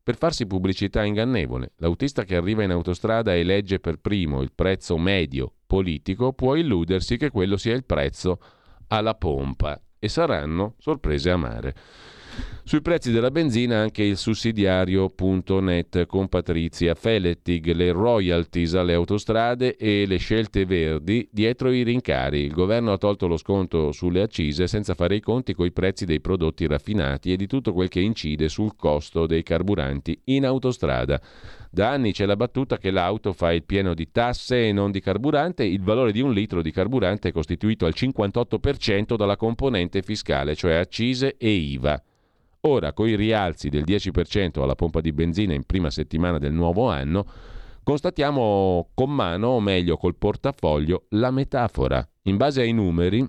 [0.02, 1.74] per farsi pubblicità ingannevole.
[1.76, 7.16] L'autista che arriva in autostrada e legge per primo il prezzo medio politico può illudersi
[7.16, 8.40] che quello sia il prezzo
[8.88, 11.74] alla pompa e saranno sorprese amare.
[12.64, 20.06] Sui prezzi della benzina anche il sussidiario.net con Patrizia Feletig, le royalties alle autostrade e
[20.06, 22.38] le scelte verdi dietro i rincari.
[22.38, 26.20] Il governo ha tolto lo sconto sulle accise senza fare i conti coi prezzi dei
[26.20, 31.20] prodotti raffinati e di tutto quel che incide sul costo dei carburanti in autostrada.
[31.68, 35.00] Da anni c'è la battuta che l'auto fa il pieno di tasse e non di
[35.00, 35.64] carburante.
[35.64, 40.74] Il valore di un litro di carburante è costituito al 58% dalla componente fiscale, cioè
[40.74, 42.02] accise e IVA.
[42.64, 46.88] Ora, con i rialzi del 10% alla pompa di benzina in prima settimana del nuovo
[46.88, 47.26] anno,
[47.82, 52.08] constatiamo con mano, o meglio col portafoglio, la metafora.
[52.22, 53.28] In base ai numeri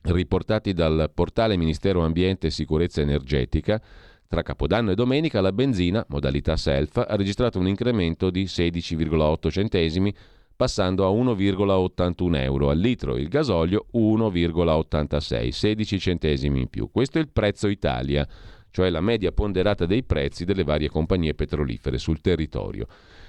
[0.00, 3.78] riportati dal portale Ministero Ambiente e Sicurezza Energetica,
[4.26, 10.14] tra Capodanno e domenica la benzina, modalità self, ha registrato un incremento di 16,8 centesimi,
[10.56, 16.90] passando a 1,81 euro al litro, il gasolio 1,86, 16 centesimi in più.
[16.90, 18.26] Questo è il prezzo Italia,
[18.70, 22.86] cioè la media ponderata dei prezzi delle varie compagnie petrolifere sul territorio.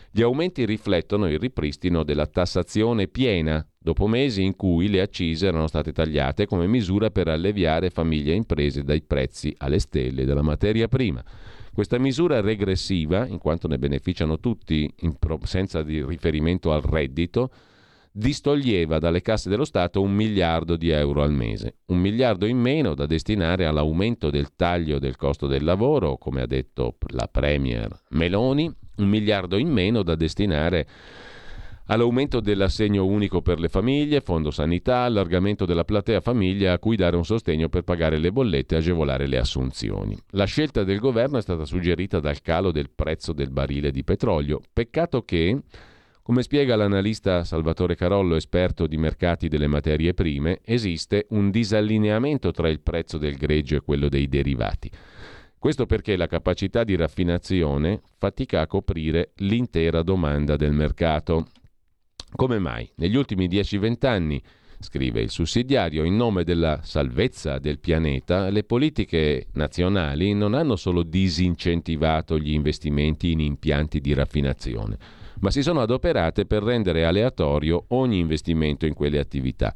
[0.10, 5.68] Gli aumenti riflettono il ripristino della tassazione piena, dopo mesi in cui le accise erano
[5.68, 10.88] state tagliate come misura per alleviare famiglie e imprese dai prezzi alle stelle della materia
[10.88, 11.24] prima.
[11.78, 17.52] Questa misura regressiva, in quanto ne beneficiano tutti pro- senza riferimento al reddito,
[18.12, 22.96] distoglieva dalle casse dello Stato un miliardo di euro al mese, un miliardo in meno
[22.96, 28.74] da destinare all'aumento del taglio del costo del lavoro, come ha detto la Premier Meloni,
[28.96, 30.88] un miliardo in meno da destinare
[31.88, 37.16] all'aumento dell'assegno unico per le famiglie, fondo sanità, allargamento della platea famiglia a cui dare
[37.16, 40.18] un sostegno per pagare le bollette e agevolare le assunzioni.
[40.32, 44.62] La scelta del governo è stata suggerita dal calo del prezzo del barile di petrolio.
[44.72, 45.62] Peccato che,
[46.22, 52.68] come spiega l'analista Salvatore Carollo, esperto di mercati delle materie prime, esiste un disallineamento tra
[52.70, 54.92] il prezzo del greggio e quello dei derivati.
[55.58, 61.48] Questo perché la capacità di raffinazione fatica a coprire l'intera domanda del mercato.
[62.36, 62.90] Come mai?
[62.96, 64.42] Negli ultimi 10-20 anni,
[64.80, 71.04] scrive il sussidiario, in nome della salvezza del pianeta, le politiche nazionali non hanno solo
[71.04, 74.98] disincentivato gli investimenti in impianti di raffinazione,
[75.40, 79.74] ma si sono adoperate per rendere aleatorio ogni investimento in quelle attività.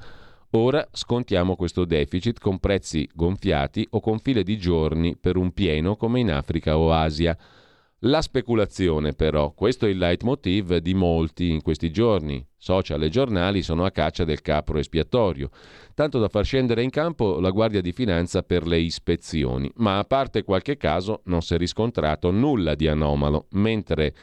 [0.52, 5.96] Ora scontiamo questo deficit con prezzi gonfiati o con file di giorni per un pieno
[5.96, 7.38] come in Africa o Asia.
[8.06, 12.44] La speculazione, però, questo è il leitmotiv di molti in questi giorni.
[12.58, 15.52] Social e giornali sono a caccia del capro espiatorio,
[15.94, 20.04] tanto da far scendere in campo la Guardia di Finanza per le ispezioni, ma a
[20.04, 24.16] parte qualche caso non si è riscontrato nulla di anomalo, mentre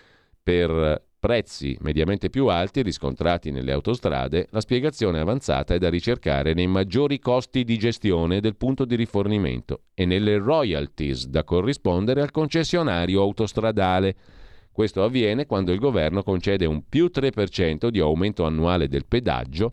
[0.42, 6.66] per prezzi mediamente più alti riscontrati nelle autostrade, la spiegazione avanzata è da ricercare nei
[6.66, 13.20] maggiori costi di gestione del punto di rifornimento e nelle royalties da corrispondere al concessionario
[13.20, 14.16] autostradale.
[14.70, 19.72] Questo avviene quando il governo concede un più 3% di aumento annuale del pedaggio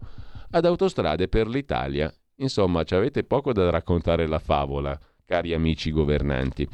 [0.50, 2.12] ad autostrade per l'Italia.
[2.38, 6.68] Insomma, ci avete poco da raccontare la favola, cari amici governanti.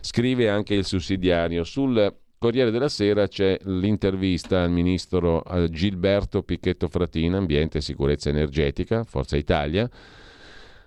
[0.00, 7.36] Scrive anche il sussidiario sul Corriere della Sera c'è l'intervista al ministro Gilberto Picchetto Fratina,
[7.36, 9.88] Ambiente e Sicurezza Energetica, Forza Italia.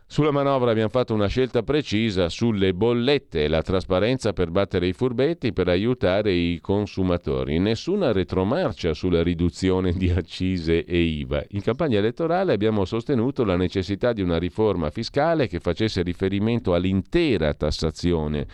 [0.05, 4.91] Sulla manovra abbiamo fatto una scelta precisa sulle bollette e la trasparenza per battere i
[4.91, 7.57] furbetti per aiutare i consumatori.
[7.57, 11.41] Nessuna retromarcia sulla riduzione di accise e IVA.
[11.51, 17.53] In campagna elettorale abbiamo sostenuto la necessità di una riforma fiscale che facesse riferimento all'intera
[17.53, 18.45] tassazione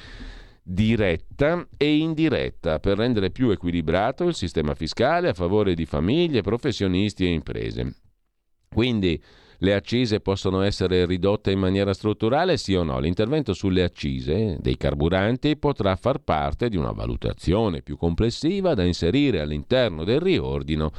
[0.73, 7.26] diretta e indiretta per rendere più equilibrato il sistema fiscale a favore di famiglie, professionisti
[7.26, 7.95] e imprese.
[8.73, 9.22] Quindi
[9.64, 12.99] le accise possono essere ridotte in maniera strutturale, sì o no?
[12.99, 19.39] L'intervento sulle accise dei carburanti potrà far parte di una valutazione più complessiva da inserire
[19.39, 20.91] all'interno del riordino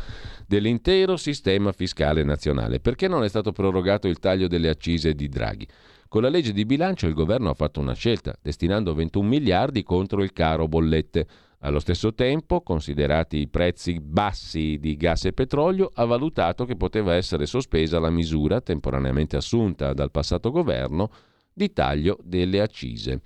[0.46, 2.78] dell'intero sistema fiscale nazionale.
[2.78, 5.66] Perché non è stato prorogato il taglio delle accise di Draghi?
[6.12, 10.22] Con la legge di bilancio il governo ha fatto una scelta, destinando 21 miliardi contro
[10.22, 11.26] il caro bollette.
[11.60, 17.14] Allo stesso tempo, considerati i prezzi bassi di gas e petrolio, ha valutato che poteva
[17.14, 21.08] essere sospesa la misura temporaneamente assunta dal passato governo
[21.50, 23.22] di taglio delle accise.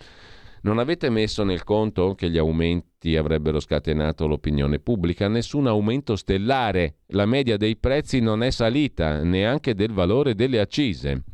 [0.61, 5.27] Non avete messo nel conto che gli aumenti avrebbero scatenato l'opinione pubblica?
[5.27, 6.99] Nessun aumento stellare.
[7.07, 11.25] La media dei prezzi non è salita, neanche del valore delle accise.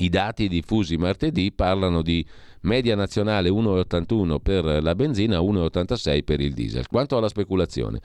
[0.00, 2.24] I dati diffusi martedì parlano di
[2.60, 6.86] media nazionale 1,81 per la benzina, 1,86 per il diesel.
[6.86, 8.00] Quanto alla speculazione,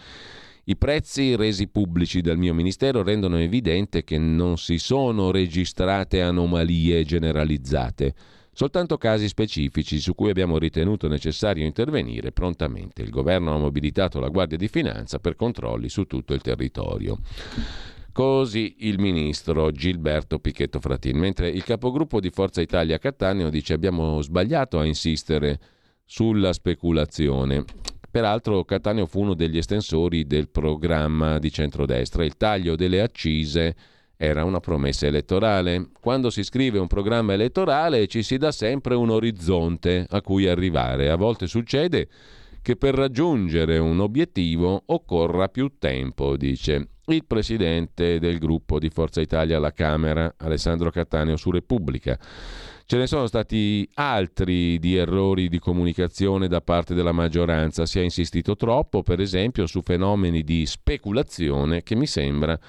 [0.66, 7.04] i prezzi resi pubblici dal mio ministero rendono evidente che non si sono registrate anomalie
[7.04, 8.16] generalizzate,
[8.54, 13.04] soltanto casi specifici su cui abbiamo ritenuto necessario intervenire prontamente.
[13.04, 17.20] Il governo ha mobilitato la Guardia di Finanza per controlli su tutto il territorio.
[18.14, 21.18] Così il ministro Gilberto Picchetto Fratin.
[21.18, 25.60] Mentre il capogruppo di Forza Italia Cattaneo dice abbiamo sbagliato a insistere
[26.06, 27.66] sulla speculazione.
[28.12, 32.24] Peraltro Cattaneo fu uno degli estensori del programma di centrodestra.
[32.24, 33.76] Il taglio delle accise
[34.16, 35.90] era una promessa elettorale.
[36.00, 41.10] Quando si scrive un programma elettorale ci si dà sempre un orizzonte a cui arrivare.
[41.10, 42.08] A volte succede
[42.62, 49.20] che per raggiungere un obiettivo occorra più tempo, dice il presidente del gruppo di Forza
[49.20, 52.18] Italia alla Camera, Alessandro Cattaneo, su Repubblica.
[52.86, 57.86] Ce ne sono stati altri di errori di comunicazione da parte della maggioranza.
[57.86, 62.60] Si è insistito troppo, per esempio, su fenomeni di speculazione che mi sembra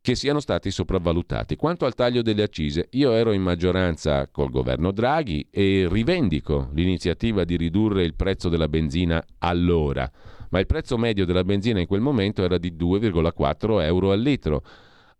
[0.00, 1.56] che siano stati sopravvalutati.
[1.56, 7.42] Quanto al taglio delle accise, io ero in maggioranza col governo Draghi e rivendico l'iniziativa
[7.42, 10.08] di ridurre il prezzo della benzina allora,
[10.56, 14.62] ma il prezzo medio della benzina in quel momento era di 2,4 euro al litro.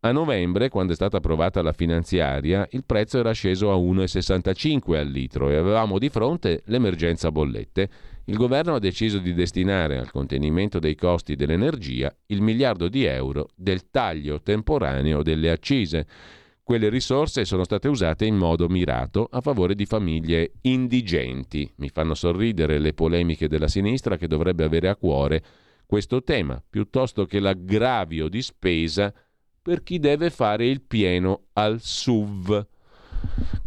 [0.01, 5.09] A novembre, quando è stata approvata la finanziaria, il prezzo era sceso a 1,65 al
[5.09, 7.91] litro e avevamo di fronte l'emergenza bollette
[8.29, 13.51] il governo ha deciso di destinare al contenimento dei costi dell'energia il miliardo di euro
[13.55, 16.07] del taglio temporaneo delle accise.
[16.67, 21.73] Quelle risorse sono state usate in modo mirato a favore di famiglie indigenti.
[21.77, 25.45] Mi fanno sorridere le polemiche della sinistra che dovrebbe avere a cuore
[25.87, 29.15] questo tema, piuttosto che l'aggravio di spesa
[29.63, 32.67] per chi deve fare il pieno al SUV.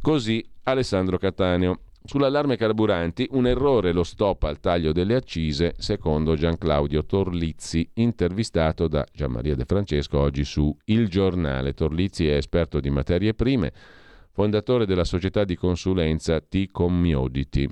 [0.02, 1.80] Così Alessandro Cattaneo.
[2.02, 8.88] Sull'allarme carburanti, un errore lo stop al taglio delle accise, secondo Gian Claudio Torlizzi, intervistato
[8.88, 11.74] da Gianmaria De Francesco oggi su Il Giornale.
[11.74, 13.72] Torlizzi è esperto di materie prime,
[14.32, 17.68] fondatore della società di consulenza T-Commodity.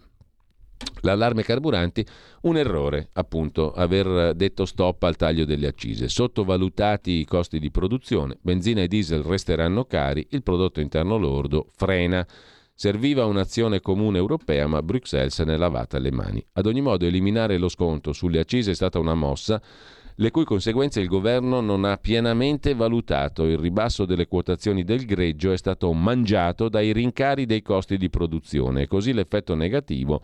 [1.01, 2.05] L'allarme carburanti,
[2.41, 6.09] un errore, appunto, aver detto stop al taglio delle accise.
[6.09, 12.27] Sottovalutati i costi di produzione, benzina e diesel resteranno cari, il prodotto interno lordo frena.
[12.79, 16.45] Serviva un'azione comune europea, ma Bruxelles se n'è lavata le mani.
[16.53, 19.59] Ad ogni modo, eliminare lo sconto sulle accise è stata una mossa
[20.17, 23.45] le cui conseguenze il governo non ha pienamente valutato.
[23.45, 28.83] Il ribasso delle quotazioni del greggio è stato mangiato dai rincari dei costi di produzione
[28.83, 30.21] e così l'effetto negativo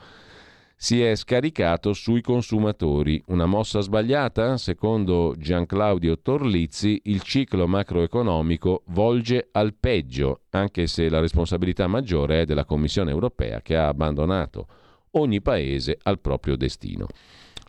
[0.84, 3.23] si è scaricato sui consumatori.
[3.27, 4.57] Una mossa sbagliata?
[4.57, 12.45] Secondo Gianclaudio Torlizzi, il ciclo macroeconomico volge al peggio, anche se la responsabilità maggiore è
[12.45, 14.68] della Commissione europea che ha abbandonato
[15.11, 17.07] ogni paese al proprio destino.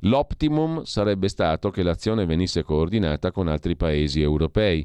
[0.01, 4.85] L'optimum sarebbe stato che l'azione venisse coordinata con altri paesi europei,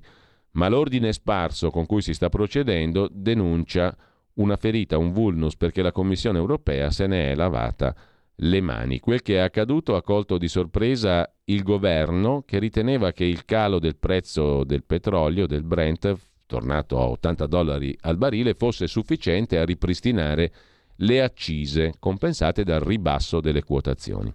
[0.51, 3.97] ma l'ordine sparso con cui si sta procedendo denuncia
[4.33, 7.95] una ferita, un vulnus, perché la Commissione europea se ne è lavata
[8.41, 8.99] le mani.
[8.99, 13.79] Quel che è accaduto ha colto di sorpresa il governo che riteneva che il calo
[13.79, 19.65] del prezzo del petrolio, del Brent, tornato a 80 dollari al barile, fosse sufficiente a
[19.65, 20.51] ripristinare
[21.01, 24.31] le accise compensate dal ribasso delle quotazioni.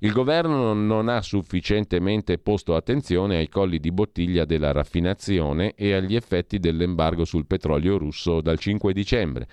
[0.00, 6.14] Il governo non ha sufficientemente posto attenzione ai colli di bottiglia della raffinazione e agli
[6.14, 9.48] effetti dell'embargo sul petrolio russo dal 5 dicembre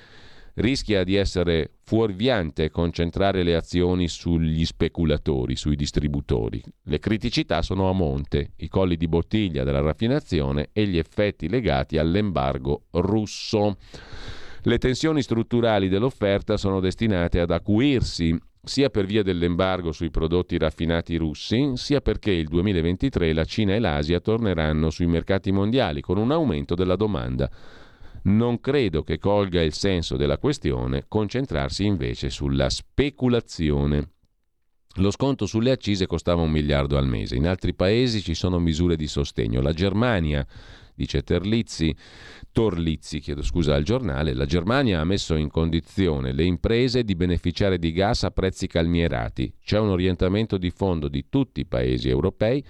[0.55, 6.61] rischia di essere fuorviante concentrare le azioni sugli speculatori, sui distributori.
[6.83, 11.97] Le criticità sono a monte, i colli di bottiglia della raffinazione e gli effetti legati
[11.97, 13.77] all'embargo russo.
[14.63, 21.15] Le tensioni strutturali dell'offerta sono destinate ad acuirsi sia per via dell'embargo sui prodotti raffinati
[21.15, 26.31] russi, sia perché il 2023 la Cina e l'Asia torneranno sui mercati mondiali con un
[26.31, 27.49] aumento della domanda
[28.23, 34.09] non credo che colga il senso della questione concentrarsi invece sulla speculazione.
[34.95, 37.35] Lo sconto sulle accise costava un miliardo al mese.
[37.35, 39.61] In altri paesi ci sono misure di sostegno.
[39.61, 40.45] La Germania,
[40.93, 41.95] dice Terlizzi,
[42.51, 47.79] Torlizzi, chiedo scusa al giornale, la Germania ha messo in condizione le imprese di beneficiare
[47.79, 49.53] di gas a prezzi calmierati.
[49.63, 52.61] C'è un orientamento di fondo di tutti i paesi europei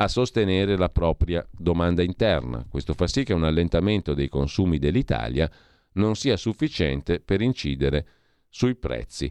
[0.00, 2.64] a sostenere la propria domanda interna.
[2.68, 5.50] Questo fa sì che un allentamento dei consumi dell'Italia
[5.94, 8.06] non sia sufficiente per incidere
[8.48, 9.30] sui prezzi.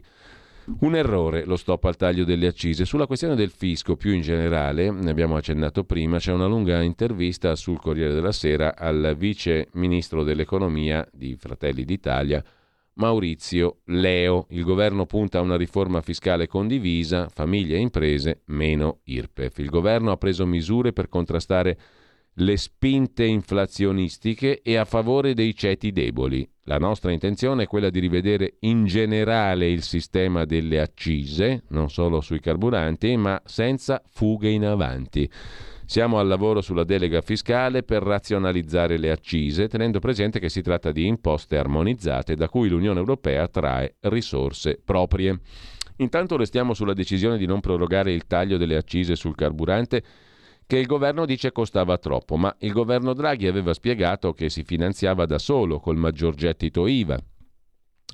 [0.80, 2.84] Un errore lo stop al taglio delle accise.
[2.84, 7.56] Sulla questione del fisco più in generale, ne abbiamo accennato prima, c'è una lunga intervista
[7.56, 12.44] sul Corriere della Sera al vice ministro dell'economia di Fratelli d'Italia,
[12.98, 14.46] Maurizio Leo.
[14.50, 19.58] Il governo punta a una riforma fiscale condivisa, famiglie e imprese meno IRPEF.
[19.58, 21.78] Il governo ha preso misure per contrastare
[22.40, 26.48] le spinte inflazionistiche e a favore dei ceti deboli.
[26.64, 32.20] La nostra intenzione è quella di rivedere in generale il sistema delle accise, non solo
[32.20, 35.28] sui carburanti, ma senza fughe in avanti.
[35.90, 40.92] Siamo al lavoro sulla delega fiscale per razionalizzare le accise, tenendo presente che si tratta
[40.92, 45.40] di imposte armonizzate da cui l'Unione Europea trae risorse proprie.
[45.96, 50.02] Intanto restiamo sulla decisione di non prorogare il taglio delle accise sul carburante
[50.66, 55.24] che il governo dice costava troppo, ma il governo Draghi aveva spiegato che si finanziava
[55.24, 57.18] da solo col maggior gettito IVA.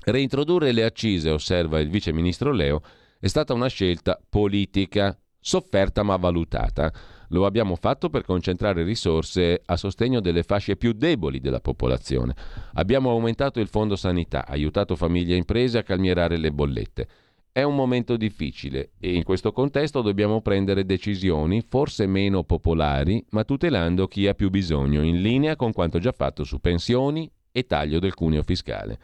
[0.05, 2.81] Reintrodurre le accise, osserva il vice ministro Leo,
[3.19, 6.93] è stata una scelta politica, sofferta ma valutata.
[7.29, 12.35] Lo abbiamo fatto per concentrare risorse a sostegno delle fasce più deboli della popolazione.
[12.73, 17.07] Abbiamo aumentato il fondo sanità, aiutato famiglie e imprese a calmierare le bollette.
[17.51, 23.45] È un momento difficile e in questo contesto dobbiamo prendere decisioni forse meno popolari, ma
[23.45, 27.99] tutelando chi ha più bisogno, in linea con quanto già fatto su pensioni e taglio
[27.99, 28.99] del cuneo fiscale.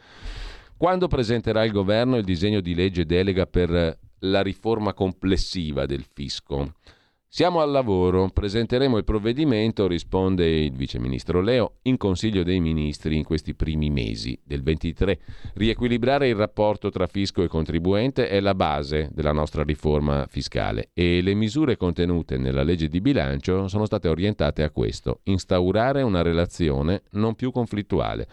[0.75, 6.73] Quando presenterà il governo il disegno di legge delega per la riforma complessiva del fisco?
[7.33, 13.23] Siamo al lavoro, presenteremo il provvedimento, risponde il viceministro Leo, in Consiglio dei Ministri in
[13.23, 15.17] questi primi mesi del 23.
[15.53, 21.21] Riequilibrare il rapporto tra fisco e contribuente è la base della nostra riforma fiscale e
[21.21, 27.03] le misure contenute nella legge di bilancio sono state orientate a questo, instaurare una relazione
[27.11, 28.27] non più conflittuale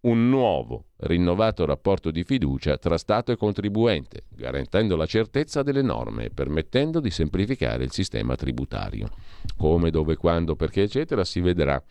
[0.00, 6.26] un nuovo, rinnovato rapporto di fiducia tra Stato e contribuente, garantendo la certezza delle norme
[6.26, 9.08] e permettendo di semplificare il sistema tributario.
[9.56, 11.82] Come, dove, quando, perché, eccetera, si vedrà.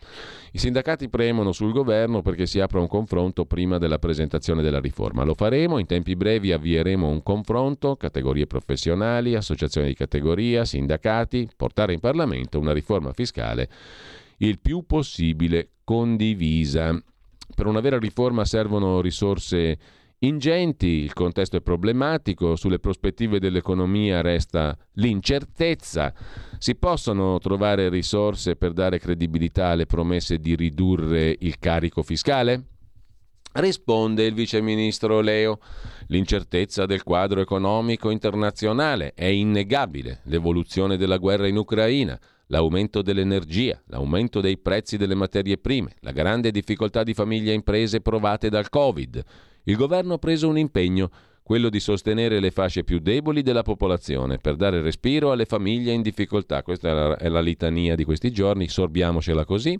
[0.52, 5.24] I sindacati premono sul governo perché si apra un confronto prima della presentazione della riforma.
[5.24, 11.92] Lo faremo, in tempi brevi avvieremo un confronto, categorie professionali, associazioni di categoria, sindacati, portare
[11.92, 13.68] in Parlamento una riforma fiscale
[14.40, 16.96] il più possibile condivisa
[17.58, 19.76] per una vera riforma servono risorse
[20.20, 26.14] ingenti, il contesto è problematico, sulle prospettive dell'economia resta l'incertezza.
[26.56, 32.62] Si possono trovare risorse per dare credibilità alle promesse di ridurre il carico fiscale?
[33.54, 35.58] Risponde il viceministro Leo.
[36.06, 40.20] L'incertezza del quadro economico internazionale è innegabile.
[40.26, 42.16] L'evoluzione della guerra in Ucraina
[42.48, 48.00] l'aumento dell'energia, l'aumento dei prezzi delle materie prime, la grande difficoltà di famiglie e imprese
[48.00, 49.22] provate dal Covid.
[49.64, 51.10] Il governo ha preso un impegno,
[51.42, 56.02] quello di sostenere le fasce più deboli della popolazione per dare respiro alle famiglie in
[56.02, 56.62] difficoltà.
[56.62, 59.78] Questa è la, è la litania di questi giorni, sorbiamocela così.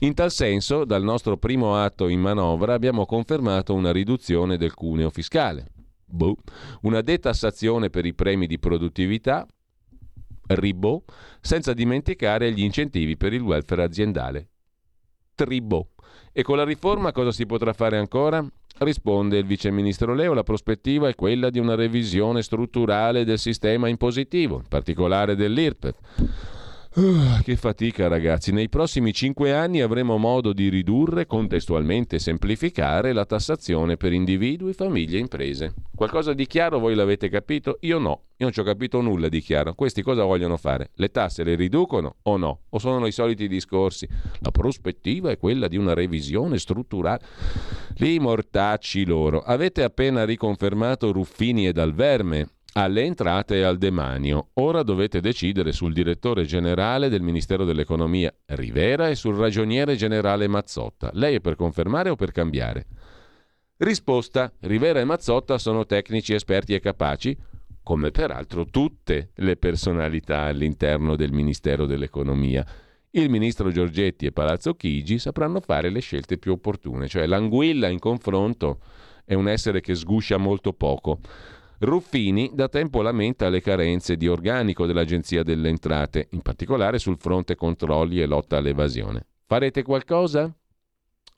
[0.00, 5.10] In tal senso, dal nostro primo atto in manovra abbiamo confermato una riduzione del cuneo
[5.10, 5.72] fiscale.
[6.06, 6.36] Boh.
[6.82, 9.44] Una detassazione per i premi di produttività,
[10.48, 14.48] Ribot, senza dimenticare gli incentivi per il welfare aziendale.
[15.34, 15.88] Tribot.
[16.32, 18.44] E con la riforma cosa si potrà fare ancora?
[18.78, 24.56] Risponde il viceministro Leo, la prospettiva è quella di una revisione strutturale del sistema impositivo,
[24.56, 25.96] in particolare dell'IRPEF.
[26.98, 33.12] Uh, che fatica ragazzi, nei prossimi cinque anni avremo modo di ridurre, contestualmente e semplificare
[33.12, 35.74] la tassazione per individui, famiglie e imprese.
[35.94, 37.78] Qualcosa di chiaro voi l'avete capito?
[37.82, 39.74] Io no, io non ci ho capito nulla di chiaro.
[39.74, 40.90] Questi cosa vogliono fare?
[40.94, 42.62] Le tasse le riducono o no?
[42.70, 44.08] O sono i soliti discorsi?
[44.40, 47.24] La prospettiva è quella di una revisione strutturale.
[47.98, 49.38] Lì mortacci loro.
[49.38, 54.50] Avete appena riconfermato Ruffini e Dalverme alle entrate e al demanio.
[54.54, 61.10] Ora dovete decidere sul direttore generale del Ministero dell'Economia Rivera e sul ragioniere generale Mazzotta.
[61.14, 62.86] Lei è per confermare o per cambiare?
[63.78, 67.36] Risposta: Rivera e Mazzotta sono tecnici esperti e capaci,
[67.82, 72.64] come peraltro tutte le personalità all'interno del Ministero dell'Economia.
[73.10, 77.98] Il ministro Giorgetti e Palazzo Chigi sapranno fare le scelte più opportune, cioè l'anguilla in
[77.98, 78.80] confronto
[79.24, 81.18] è un essere che sguscia molto poco.
[81.80, 87.54] Ruffini da tempo lamenta le carenze di organico dell'Agenzia delle Entrate, in particolare sul fronte
[87.54, 89.26] controlli e lotta all'evasione.
[89.46, 90.52] Farete qualcosa?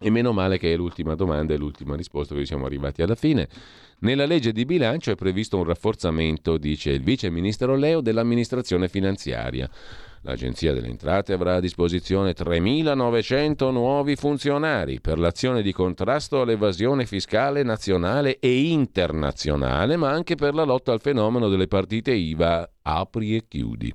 [0.03, 3.49] E meno male che è l'ultima domanda e l'ultima risposta, perché siamo arrivati alla fine.
[3.99, 9.69] Nella legge di bilancio è previsto un rafforzamento, dice il vice ministro Leo, dell'amministrazione finanziaria.
[10.23, 17.63] L'Agenzia delle Entrate avrà a disposizione 3.900 nuovi funzionari per l'azione di contrasto all'evasione fiscale
[17.63, 23.49] nazionale e internazionale, ma anche per la lotta al fenomeno delle partite IVA apri e
[23.49, 23.95] chiudi.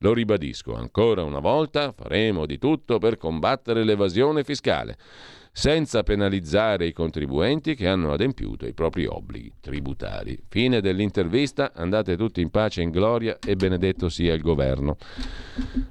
[0.00, 4.98] Lo ribadisco, ancora una volta faremo di tutto per combattere l'evasione fiscale
[5.52, 10.38] senza penalizzare i contribuenti che hanno adempiuto i propri obblighi tributari.
[10.48, 14.96] Fine dell'intervista, andate tutti in pace in gloria e benedetto sia il governo.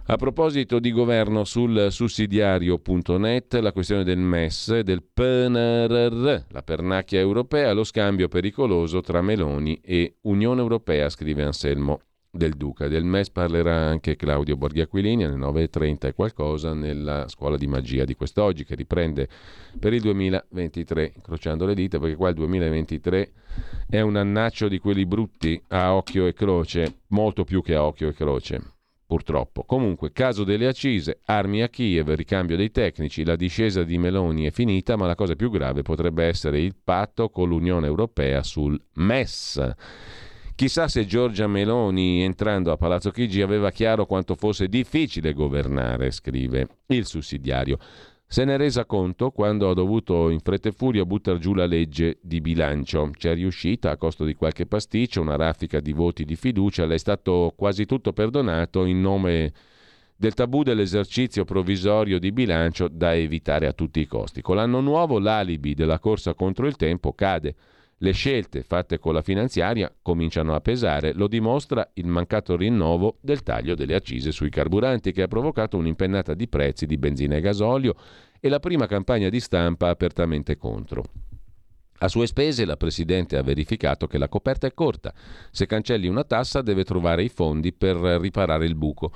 [0.08, 7.72] A proposito di governo sul sussidiario.net, la questione del MES, del PNRR, la pernacchia europea,
[7.74, 12.00] lo scambio pericoloso tra Meloni e Unione Europea, scrive Anselmo
[12.32, 12.88] del Duca.
[12.88, 18.16] Del MES parlerà anche Claudio Borghiaquilini alle 9.30 e qualcosa nella scuola di magia di
[18.16, 19.28] quest'oggi che riprende
[19.78, 23.32] per il 2023, incrociando le dita perché qua il 2023
[23.90, 28.08] è un annaccio di quelli brutti a occhio e croce, molto più che a occhio
[28.08, 28.62] e croce.
[29.06, 29.64] Purtroppo.
[29.64, 34.52] Comunque, caso delle accise, armi a Kiev, ricambio dei tecnici, la discesa di Meloni è
[34.52, 39.76] finita, ma la cosa più grave potrebbe essere il patto con l'Unione Europea sul MES
[40.62, 46.68] Chissà se Giorgia Meloni, entrando a Palazzo Chigi, aveva chiaro quanto fosse difficile governare, scrive
[46.90, 47.80] il sussidiario.
[48.28, 51.66] Se ne è resa conto quando ha dovuto in fretta e furia buttare giù la
[51.66, 53.10] legge di bilancio.
[53.18, 57.00] C'è riuscita a costo di qualche pasticcio, una raffica di voti di fiducia, le è
[57.00, 59.54] stato quasi tutto perdonato in nome
[60.16, 64.44] del tabù dell'esercizio provvisorio di bilancio da evitare a tutti i costi.
[64.44, 67.56] Con l'anno nuovo l'alibi della corsa contro il tempo cade.
[68.04, 73.44] Le scelte fatte con la finanziaria cominciano a pesare, lo dimostra il mancato rinnovo del
[73.44, 77.94] taglio delle accise sui carburanti che ha provocato un'impennata di prezzi di benzina e gasolio
[78.40, 81.04] e la prima campagna di stampa apertamente contro.
[82.04, 85.14] A sue spese la Presidente ha verificato che la coperta è corta.
[85.52, 89.12] Se cancelli una tassa deve trovare i fondi per riparare il buco.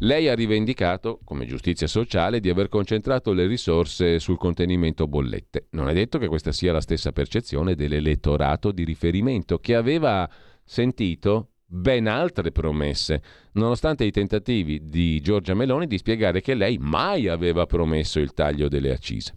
[0.00, 5.68] Lei ha rivendicato, come giustizia sociale, di aver concentrato le risorse sul contenimento bollette.
[5.70, 10.28] Non è detto che questa sia la stessa percezione dell'elettorato di riferimento che aveva
[10.62, 13.22] sentito ben altre promesse,
[13.52, 18.68] nonostante i tentativi di Giorgia Meloni di spiegare che lei mai aveva promesso il taglio
[18.68, 19.34] delle accise.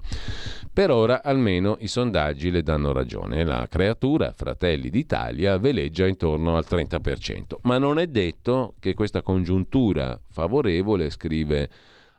[0.72, 3.44] Per ora almeno i sondaggi le danno ragione.
[3.44, 7.58] La creatura Fratelli d'Italia veleggia intorno al 30%.
[7.64, 11.70] Ma non è detto che questa congiuntura favorevole, scrive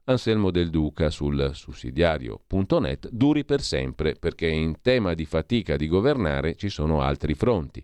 [0.04, 6.56] Anselmo Del Duca sul sussidiario.net, duri per sempre, perché in tema di fatica di governare
[6.56, 7.82] ci sono altri fronti.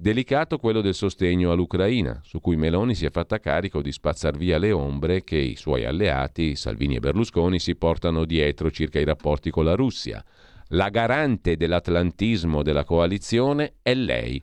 [0.00, 4.56] Delicato quello del sostegno all'Ucraina, su cui Meloni si è fatta carico di spazzar via
[4.56, 9.50] le ombre che i suoi alleati, Salvini e Berlusconi, si portano dietro circa i rapporti
[9.50, 10.24] con la Russia.
[10.68, 14.42] La garante dell'atlantismo della coalizione è lei.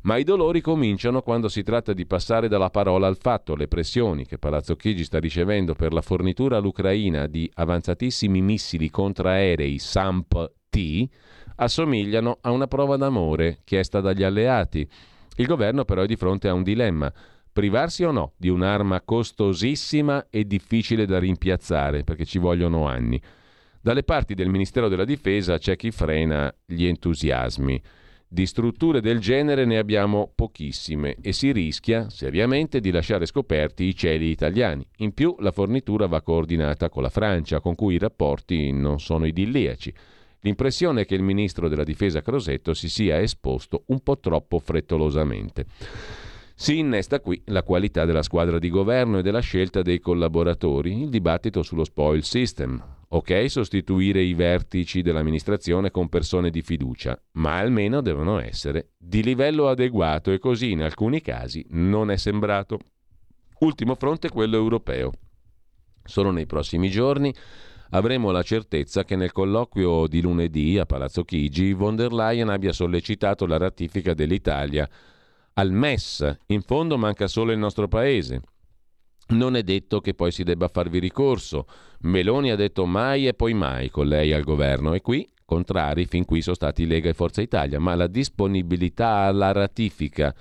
[0.00, 3.54] Ma i dolori cominciano quando si tratta di passare dalla parola al fatto.
[3.54, 9.78] Le pressioni che Palazzo Chigi sta ricevendo per la fornitura all'Ucraina di avanzatissimi missili contraerei
[9.78, 11.08] SAMP-T
[11.56, 14.88] assomigliano a una prova d'amore chiesta dagli alleati.
[15.36, 17.12] Il governo però è di fronte a un dilemma.
[17.52, 23.20] Privarsi o no di un'arma costosissima e difficile da rimpiazzare, perché ci vogliono anni.
[23.80, 27.80] Dalle parti del Ministero della Difesa c'è chi frena gli entusiasmi.
[28.28, 33.94] Di strutture del genere ne abbiamo pochissime e si rischia seriamente di lasciare scoperti i
[33.94, 34.84] cieli italiani.
[34.96, 39.26] In più la fornitura va coordinata con la Francia, con cui i rapporti non sono
[39.26, 39.94] idilliaci.
[40.46, 45.66] L'impressione è che il ministro della difesa Crosetto si sia esposto un po' troppo frettolosamente.
[46.54, 51.08] Si innesta qui la qualità della squadra di governo e della scelta dei collaboratori, il
[51.08, 52.80] dibattito sullo spoil system.
[53.08, 59.66] Ok sostituire i vertici dell'amministrazione con persone di fiducia, ma almeno devono essere di livello
[59.66, 62.78] adeguato e così in alcuni casi non è sembrato.
[63.58, 65.10] Ultimo fronte quello europeo.
[66.04, 67.34] Solo nei prossimi giorni
[67.90, 72.72] avremo la certezza che nel colloquio di lunedì a Palazzo Chigi von der Leyen abbia
[72.72, 74.88] sollecitato la ratifica dell'Italia
[75.54, 76.38] al MES.
[76.46, 78.40] In fondo manca solo il nostro paese.
[79.28, 81.66] Non è detto che poi si debba farvi ricorso.
[82.00, 86.24] Meloni ha detto mai e poi mai con lei al governo e qui, contrari, fin
[86.24, 90.34] qui sono stati Lega e Forza Italia, ma la disponibilità alla ratifica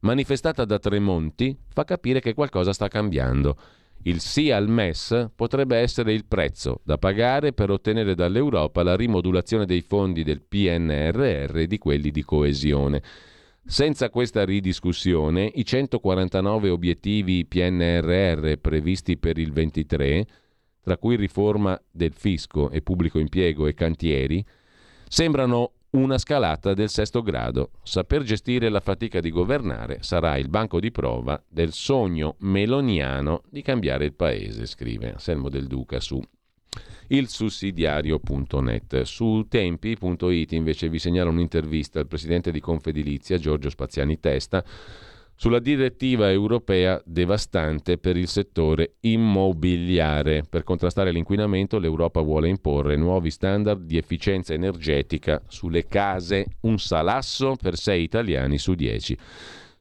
[0.00, 3.56] manifestata da Tremonti fa capire che qualcosa sta cambiando
[4.06, 9.64] il sì al MES potrebbe essere il prezzo da pagare per ottenere dall'Europa la rimodulazione
[9.64, 13.02] dei fondi del PNRR e di quelli di coesione.
[13.64, 20.26] Senza questa ridiscussione, i 149 obiettivi PNRR previsti per il 23,
[20.82, 24.44] tra cui riforma del fisco e pubblico impiego e cantieri,
[25.08, 27.70] sembrano una scalata del sesto grado.
[27.82, 33.62] Saper gestire la fatica di governare sarà il banco di prova del sogno meloniano di
[33.62, 36.20] cambiare il paese, scrive Anselmo Del Duca su
[37.08, 39.02] il sussidiario.net.
[39.02, 44.64] Su tempi.it invece vi segnalo un'intervista al presidente di Confedilizia Giorgio Spaziani Testa
[45.36, 50.44] sulla direttiva europea devastante per il settore immobiliare.
[50.48, 57.56] Per contrastare l'inquinamento l'Europa vuole imporre nuovi standard di efficienza energetica sulle case, un salasso
[57.60, 59.18] per 6 italiani su 10.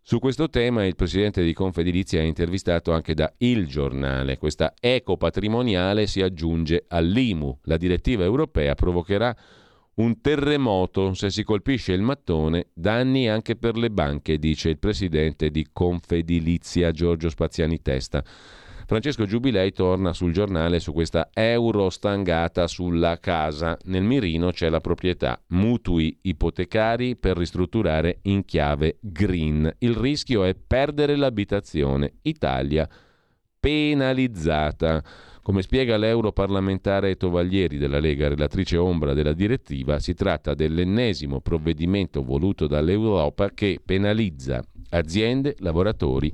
[0.06, 4.38] Su questo tema il presidente di Confedilizia è intervistato anche da Il Giornale.
[4.38, 7.60] Questa eco patrimoniale si aggiunge all'IMU.
[7.64, 9.34] La direttiva europea provocherà
[9.96, 15.52] un terremoto se si colpisce il mattone, danni anche per le banche, dice il presidente
[15.52, 18.24] di Confedilizia Giorgio Spaziani Testa.
[18.86, 23.78] Francesco Giubilei torna sul giornale su questa euro stangata sulla casa.
[23.86, 29.74] Nel mirino c'è la proprietà, mutui ipotecari per ristrutturare in chiave green.
[29.80, 32.16] Il rischio è perdere l'abitazione.
[32.24, 32.90] Italia
[33.64, 35.02] penalizzata.
[35.44, 42.66] Come spiega l'europarlamentare Tovaglieri della Lega, relatrice ombra della direttiva, si tratta dell'ennesimo provvedimento voluto
[42.66, 46.32] dall'Europa che penalizza aziende, lavoratori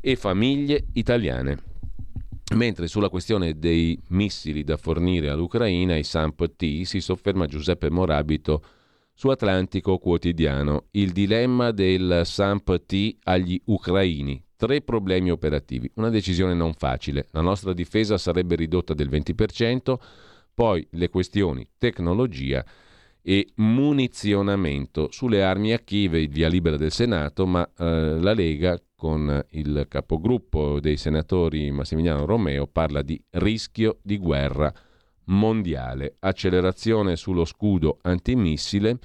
[0.00, 1.58] e famiglie italiane.
[2.54, 8.62] Mentre sulla questione dei missili da fornire all'Ucraina, i SAMP-T, si sofferma Giuseppe Morabito
[9.12, 10.84] su Atlantico Quotidiano.
[10.92, 14.45] Il dilemma del SAMP-T agli ucraini.
[14.56, 15.90] Tre problemi operativi.
[15.96, 17.26] Una decisione non facile.
[17.32, 19.94] La nostra difesa sarebbe ridotta del 20%,
[20.54, 22.64] poi le questioni tecnologia
[23.20, 28.80] e munizionamento sulle armi a Kiev, il via libera del Senato, ma eh, la Lega
[28.94, 34.72] con il capogruppo dei senatori Massimiliano Romeo parla di rischio di guerra
[35.24, 38.98] mondiale, accelerazione sullo scudo antimissile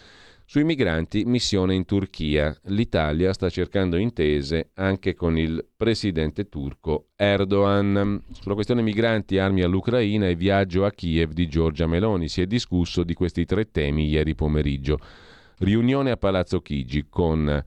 [0.52, 2.54] sui migranti, missione in Turchia.
[2.64, 8.22] L'Italia sta cercando intese anche con il presidente turco Erdogan.
[8.34, 12.28] Sulla questione migranti, armi all'Ucraina e viaggio a Kiev di Giorgia Meloni.
[12.28, 15.00] Si è discusso di questi tre temi ieri pomeriggio.
[15.60, 17.64] Riunione a Palazzo Chigi con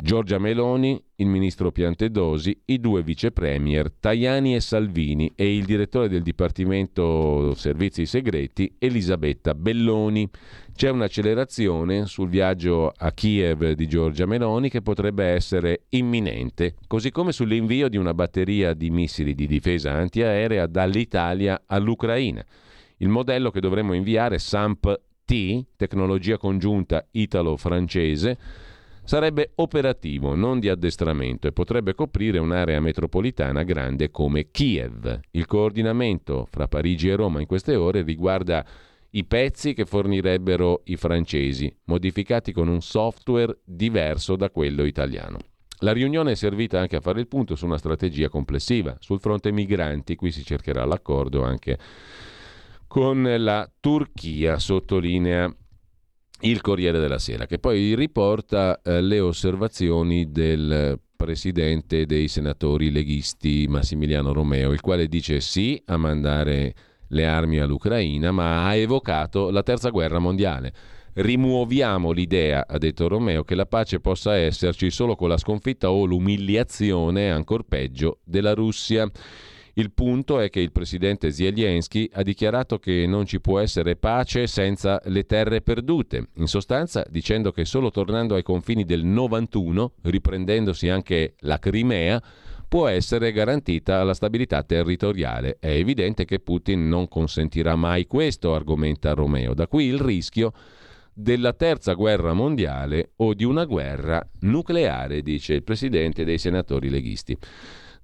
[0.00, 6.08] Giorgia Meloni, il ministro Piantedosi, i due vice premier Tajani e Salvini e il direttore
[6.08, 10.30] del Dipartimento Servizi Segreti Elisabetta Belloni.
[10.72, 17.32] C'è un'accelerazione sul viaggio a Kiev di Giorgia Meloni che potrebbe essere imminente, così come
[17.32, 22.46] sull'invio di una batteria di missili di difesa antiaerea dall'Italia all'Ucraina.
[22.98, 28.38] Il modello che dovremmo inviare SAMP-T, tecnologia congiunta italo-francese,
[29.08, 35.20] sarebbe operativo, non di addestramento e potrebbe coprire un'area metropolitana grande come Kiev.
[35.30, 38.62] Il coordinamento fra Parigi e Roma in queste ore riguarda
[39.12, 45.38] i pezzi che fornirebbero i francesi, modificati con un software diverso da quello italiano.
[45.78, 48.94] La riunione è servita anche a fare il punto su una strategia complessiva.
[49.00, 51.78] Sul fronte migranti, qui si cercherà l'accordo anche
[52.86, 55.50] con la Turchia, sottolinea
[56.40, 63.66] il Corriere della Sera, che poi riporta eh, le osservazioni del presidente dei senatori leghisti
[63.68, 66.74] Massimiliano Romeo, il quale dice sì a mandare
[67.08, 70.72] le armi all'Ucraina, ma ha evocato la terza guerra mondiale.
[71.14, 76.04] Rimuoviamo l'idea, ha detto Romeo, che la pace possa esserci solo con la sconfitta o
[76.04, 79.10] l'umiliazione, ancor peggio, della Russia.
[79.78, 84.48] Il punto è che il presidente Zelensky ha dichiarato che non ci può essere pace
[84.48, 90.88] senza le terre perdute, in sostanza dicendo che solo tornando ai confini del 91, riprendendosi
[90.88, 92.20] anche la Crimea,
[92.66, 95.58] può essere garantita la stabilità territoriale.
[95.60, 99.54] È evidente che Putin non consentirà mai questo, argomenta Romeo.
[99.54, 100.54] Da qui il rischio
[101.14, 107.38] della terza guerra mondiale o di una guerra nucleare, dice il presidente dei senatori leghisti.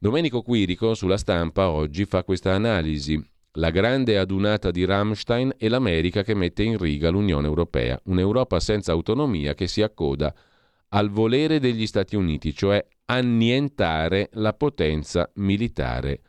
[0.04, 3.18] Domenico Quirico sulla stampa oggi fa questa analisi.
[3.52, 8.92] La grande adunata di Rammstein e l'America che mette in riga l'Unione Europea, un'Europa senza
[8.92, 10.34] autonomia che si accoda
[10.90, 16.20] al volere degli Stati Uniti, cioè annientare la potenza militare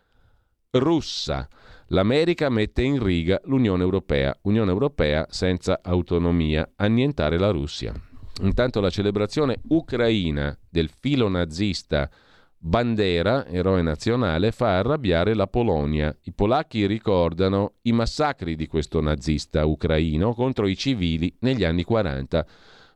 [0.72, 1.46] russa.
[1.88, 7.94] L'America mette in riga l'Unione Europea, Unione Europea senza autonomia, annientare la Russia.
[8.42, 12.10] Intanto la celebrazione ucraina del filo nazista
[12.68, 16.18] Bandera, eroe nazionale, fa arrabbiare la Polonia.
[16.24, 22.44] I polacchi ricordano i massacri di questo nazista ucraino contro i civili negli anni 40,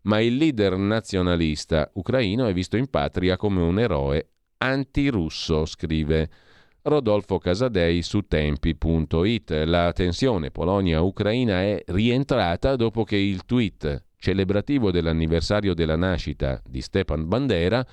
[0.01, 6.31] ma il leader nazionalista ucraino è visto in patria come un eroe antirusso, scrive
[6.81, 9.51] Rodolfo Casadei su tempi.it.
[9.67, 17.27] La tensione Polonia-Ucraina è rientrata dopo che il tweet celebrativo dell'anniversario della nascita di Stepan
[17.27, 17.85] Bandera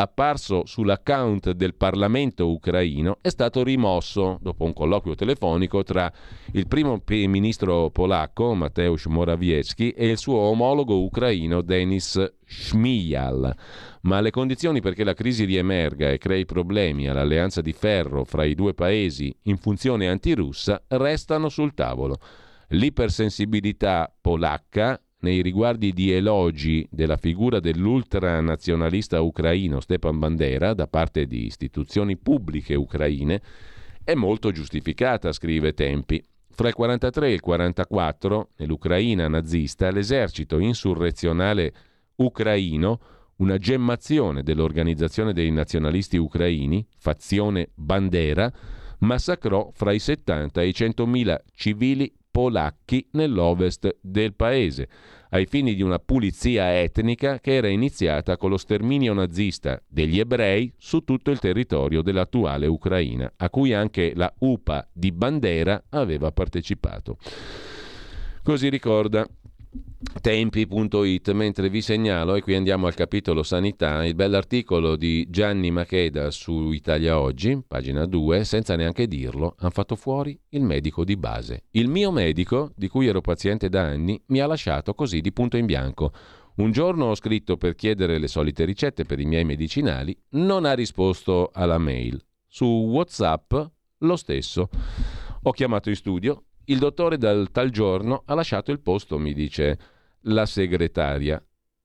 [0.00, 6.10] apparso sull'account del Parlamento ucraino, è stato rimosso dopo un colloquio telefonico tra
[6.52, 13.54] il primo ministro polacco Mateusz Morawiecki e il suo omologo ucraino Denis Shmiyal.
[14.02, 18.54] Ma le condizioni perché la crisi riemerga e crei problemi all'alleanza di ferro fra i
[18.54, 22.16] due paesi in funzione antirussa restano sul tavolo.
[22.68, 31.44] L'ipersensibilità polacca nei riguardi di elogi della figura dell'ultranazionalista ucraino Stepan Bandera da parte di
[31.44, 33.42] istituzioni pubbliche ucraine
[34.02, 36.22] è molto giustificata, scrive Tempi.
[36.50, 41.72] Fra il 43 e il 44, nell'Ucraina nazista, l'esercito insurrezionale
[42.16, 43.00] ucraino,
[43.36, 48.52] una gemmazione dell'Organizzazione dei Nazionalisti Ucraini, fazione Bandera,
[48.98, 54.88] massacrò fra i 70 e i 100.000 civili polacchi nell'ovest del paese,
[55.30, 60.72] ai fini di una pulizia etnica che era iniziata con lo sterminio nazista degli ebrei
[60.76, 67.18] su tutto il territorio dell'attuale Ucraina, a cui anche la UPA di Bandera aveva partecipato.
[68.42, 69.26] Così ricorda
[70.20, 76.30] tempi.it, mentre vi segnalo, e qui andiamo al capitolo sanità, il bell'articolo di Gianni Macheda
[76.30, 81.64] su Italia Oggi, pagina 2, senza neanche dirlo, hanno fatto fuori il medico di base.
[81.70, 85.56] Il mio medico, di cui ero paziente da anni, mi ha lasciato così di punto
[85.56, 86.12] in bianco.
[86.56, 90.74] Un giorno ho scritto per chiedere le solite ricette per i miei medicinali, non ha
[90.74, 92.22] risposto alla mail.
[92.46, 93.54] Su WhatsApp
[93.98, 94.68] lo stesso.
[95.42, 99.78] Ho chiamato in studio, il dottore dal tal giorno ha lasciato il posto, mi dice
[100.22, 101.42] la segretaria.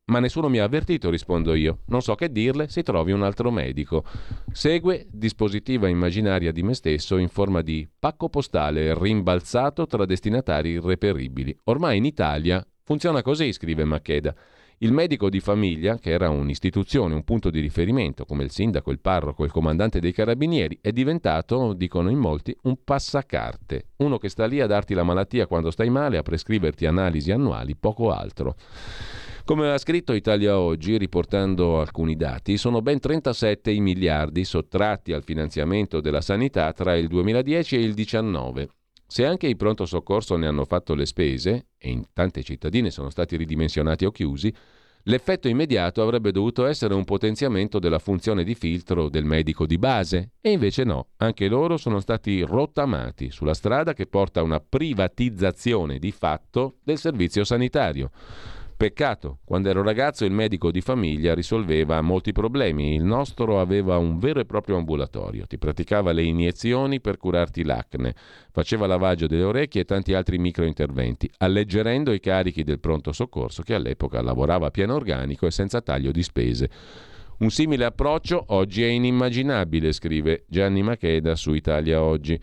[0.07, 1.79] Ma nessuno mi ha avvertito, rispondo io.
[1.87, 4.03] Non so che dirle, si trovi un altro medico.
[4.51, 11.57] Segue dispositiva immaginaria di me stesso in forma di pacco postale rimbalzato tra destinatari irreperibili.
[11.63, 14.35] Ormai in Italia funziona così, scrive Macheda.
[14.79, 18.99] Il medico di famiglia, che era un'istituzione, un punto di riferimento, come il sindaco, il
[18.99, 24.45] parroco, il comandante dei carabinieri, è diventato, dicono in molti, un passacarte, uno che sta
[24.45, 28.55] lì a darti la malattia quando stai male, a prescriverti analisi annuali, poco altro.
[29.45, 35.23] Come ha scritto Italia Oggi, riportando alcuni dati, sono ben 37 i miliardi sottratti al
[35.23, 38.69] finanziamento della sanità tra il 2010 e il 2019
[39.07, 43.09] se anche i pronto soccorso ne hanno fatto le spese, e in tante cittadine sono
[43.09, 44.53] stati ridimensionati o chiusi,
[45.03, 50.31] l'effetto immediato avrebbe dovuto essere un potenziamento della funzione di filtro del medico di base,
[50.41, 55.99] e invece no, anche loro sono stati rottamati sulla strada che porta a una privatizzazione
[55.99, 58.09] di fatto del servizio sanitario.
[58.77, 64.19] Peccato, quando ero ragazzo il medico di famiglia risolveva molti problemi, il nostro aveva un
[64.19, 68.13] vero e proprio ambulatorio, ti praticava le iniezioni per curarti l'acne,
[68.51, 73.75] faceva lavaggio delle orecchie e tanti altri microinterventi, alleggerendo i carichi del pronto soccorso che
[73.75, 76.69] all'epoca lavorava a pieno organico e senza taglio di spese.
[77.37, 82.37] Un simile approccio oggi è inimmaginabile, scrive Gianni Macheda su Italia Oggi.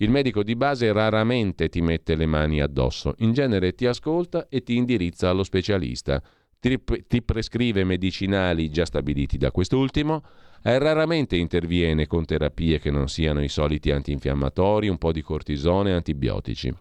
[0.00, 4.62] Il medico di base raramente ti mette le mani addosso, in genere ti ascolta e
[4.62, 6.22] ti indirizza allo specialista.
[6.60, 10.22] Ti, ti prescrive medicinali già stabiliti da quest'ultimo
[10.62, 15.90] e raramente interviene con terapie che non siano i soliti antinfiammatori, un po' di cortisone
[15.90, 16.72] e antibiotici.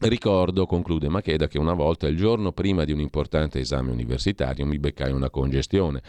[0.00, 4.78] Ricordo, conclude Macheda, che una volta il giorno prima di un importante esame universitario mi
[4.78, 6.02] beccai una congestione.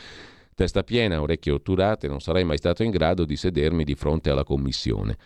[0.53, 4.43] Testa piena, orecchie otturate, non sarei mai stato in grado di sedermi di fronte alla
[4.43, 5.17] commissione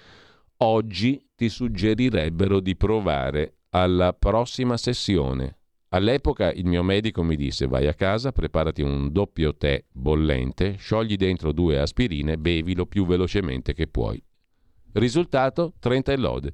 [0.64, 5.58] oggi ti suggerirebbero di provare alla prossima sessione.
[5.90, 11.16] All'epoca il mio medico mi disse vai a casa, preparati un doppio tè bollente, sciogli
[11.16, 14.22] dentro due aspirine, bevilo più velocemente che puoi.
[14.94, 16.52] Risultato 30 e lode.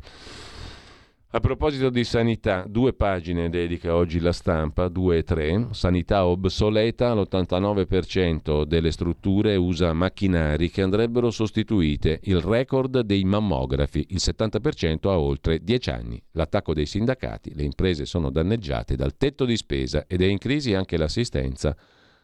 [1.32, 5.68] A proposito di sanità, due pagine dedica oggi la stampa, due e tre.
[5.74, 12.20] Sanità obsoleta, l'89% delle strutture usa macchinari che andrebbero sostituite.
[12.24, 16.20] Il record dei mammografi, il 70% ha oltre 10 anni.
[16.32, 20.74] L'attacco dei sindacati, le imprese sono danneggiate dal tetto di spesa ed è in crisi
[20.74, 21.78] anche l'assistenza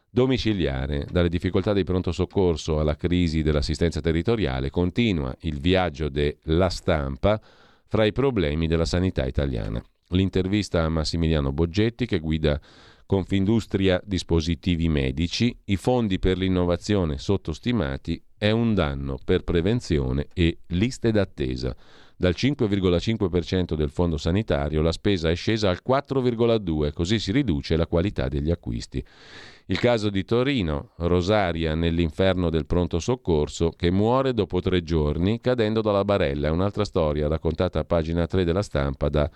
[0.10, 1.06] domiciliare.
[1.12, 7.40] Dalle difficoltà dei pronto soccorso alla crisi dell'assistenza territoriale continua il viaggio della stampa
[7.88, 9.84] fra i problemi della sanità italiana.
[10.10, 12.60] L'intervista a Massimiliano Boggetti che guida
[13.06, 21.12] Confindustria Dispositivi Medici, i fondi per l'innovazione sottostimati è un danno per prevenzione e liste
[21.12, 21.76] d'attesa.
[22.18, 27.88] Dal 5,5% del fondo sanitario la spesa è scesa al 4,2%, così si riduce la
[27.88, 29.04] qualità degli acquisti.
[29.68, 35.82] Il caso di Torino, Rosaria nell'inferno del pronto soccorso che muore dopo tre giorni cadendo
[35.82, 36.50] dalla barella.
[36.50, 39.28] È un'altra storia raccontata a pagina 3 della stampa da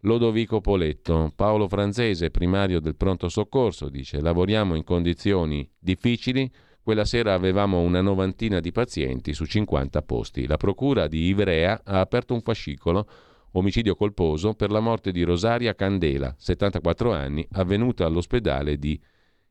[0.00, 1.30] Lodovico Poletto.
[1.36, 6.50] Paolo Franzese, primario del pronto soccorso, dice lavoriamo in condizioni difficili.
[6.82, 10.48] Quella sera avevamo una novantina di pazienti su 50 posti.
[10.48, 13.06] La procura di Ivrea ha aperto un fascicolo
[13.52, 19.00] omicidio colposo per la morte di Rosaria Candela, 74 anni, avvenuta all'ospedale di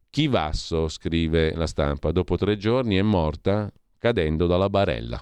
[0.10, 5.20] Chivasso, scrive la stampa, dopo tre giorni è morta cadendo dalla barella.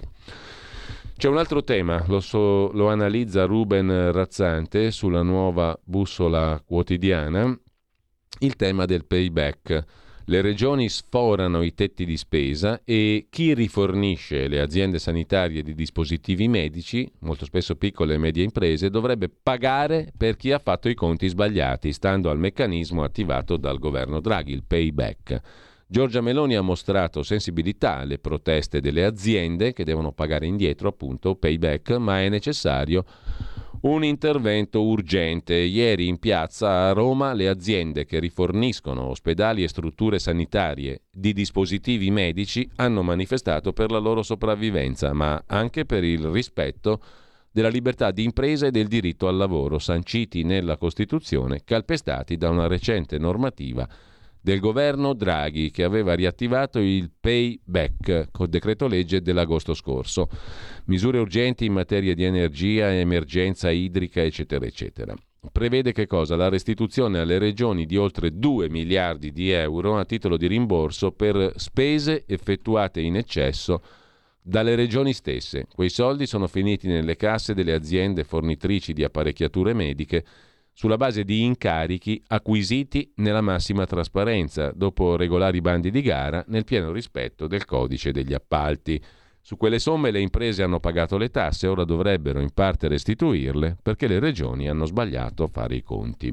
[1.16, 7.58] C'è un altro tema, lo, so, lo analizza Ruben Razzante sulla nuova bussola quotidiana,
[8.38, 9.84] il tema del payback.
[10.30, 16.48] Le regioni sforano i tetti di spesa e chi rifornisce le aziende sanitarie di dispositivi
[16.48, 21.28] medici, molto spesso piccole e medie imprese, dovrebbe pagare per chi ha fatto i conti
[21.28, 25.40] sbagliati, stando al meccanismo attivato dal governo Draghi, il payback.
[25.86, 31.92] Giorgia Meloni ha mostrato sensibilità alle proteste delle aziende che devono pagare indietro appunto payback,
[31.92, 33.06] ma è necessario
[33.82, 35.54] un intervento urgente.
[35.54, 42.10] Ieri in piazza a Roma le aziende che riforniscono ospedali e strutture sanitarie di dispositivi
[42.10, 47.00] medici hanno manifestato per la loro sopravvivenza, ma anche per il rispetto
[47.50, 52.66] della libertà di impresa e del diritto al lavoro, sanciti nella Costituzione, calpestati da una
[52.66, 53.88] recente normativa
[54.40, 60.28] del governo Draghi che aveva riattivato il payback col decreto legge dell'agosto scorso,
[60.86, 65.14] misure urgenti in materia di energia, emergenza idrica, eccetera, eccetera.
[65.52, 66.36] Prevede che cosa?
[66.36, 71.52] La restituzione alle regioni di oltre 2 miliardi di euro a titolo di rimborso per
[71.56, 73.80] spese effettuate in eccesso
[74.42, 75.66] dalle regioni stesse.
[75.72, 80.24] Quei soldi sono finiti nelle casse delle aziende fornitrici di apparecchiature mediche
[80.78, 86.92] sulla base di incarichi acquisiti nella massima trasparenza, dopo regolari bandi di gara, nel pieno
[86.92, 89.02] rispetto del codice degli appalti.
[89.40, 94.06] Su quelle somme le imprese hanno pagato le tasse, ora dovrebbero in parte restituirle perché
[94.06, 96.32] le regioni hanno sbagliato a fare i conti.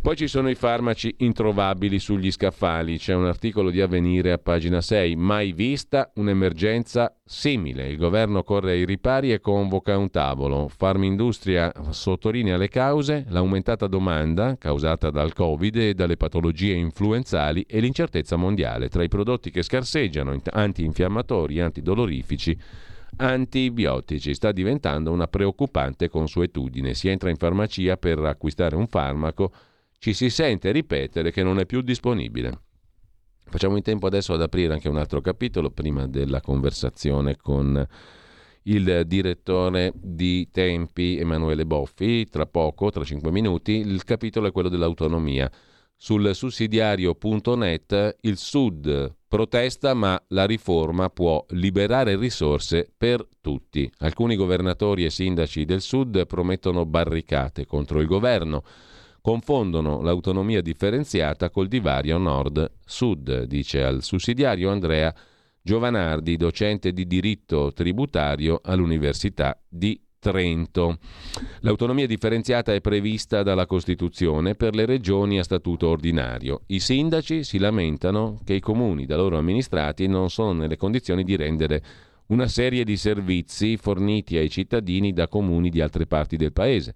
[0.00, 2.96] Poi ci sono i farmaci introvabili sugli scaffali.
[2.96, 5.16] C'è un articolo di Avvenire a pagina 6.
[5.16, 7.88] Mai vista un'emergenza simile.
[7.88, 10.68] Il governo corre ai ripari e convoca un tavolo.
[10.68, 18.36] Farmindustria sottolinea le cause, l'aumentata domanda causata dal Covid e dalle patologie influenzali e l'incertezza
[18.36, 22.56] mondiale tra i prodotti che scarseggiano, antinfiammatori, antidolorifici
[23.16, 24.34] antibiotici.
[24.34, 26.94] Sta diventando una preoccupante consuetudine.
[26.94, 29.52] Si entra in farmacia per acquistare un farmaco
[30.06, 32.60] ci si sente ripetere che non è più disponibile.
[33.42, 37.84] Facciamo in tempo adesso ad aprire anche un altro capitolo prima della conversazione con
[38.62, 42.24] il direttore di Tempi Emanuele Boffi.
[42.26, 45.50] Tra poco, tra cinque minuti, il capitolo è quello dell'autonomia.
[45.96, 53.90] Sul sussidiario.net il Sud protesta ma la riforma può liberare risorse per tutti.
[53.98, 58.62] Alcuni governatori e sindaci del Sud promettono barricate contro il governo
[59.26, 65.12] confondono l'autonomia differenziata col divario nord-sud, dice al sussidiario Andrea
[65.60, 70.98] Giovanardi, docente di diritto tributario all'Università di Trento.
[71.62, 76.60] L'autonomia differenziata è prevista dalla Costituzione per le regioni a statuto ordinario.
[76.66, 81.34] I sindaci si lamentano che i comuni da loro amministrati non sono nelle condizioni di
[81.34, 81.82] rendere
[82.26, 86.94] una serie di servizi forniti ai cittadini da comuni di altre parti del paese.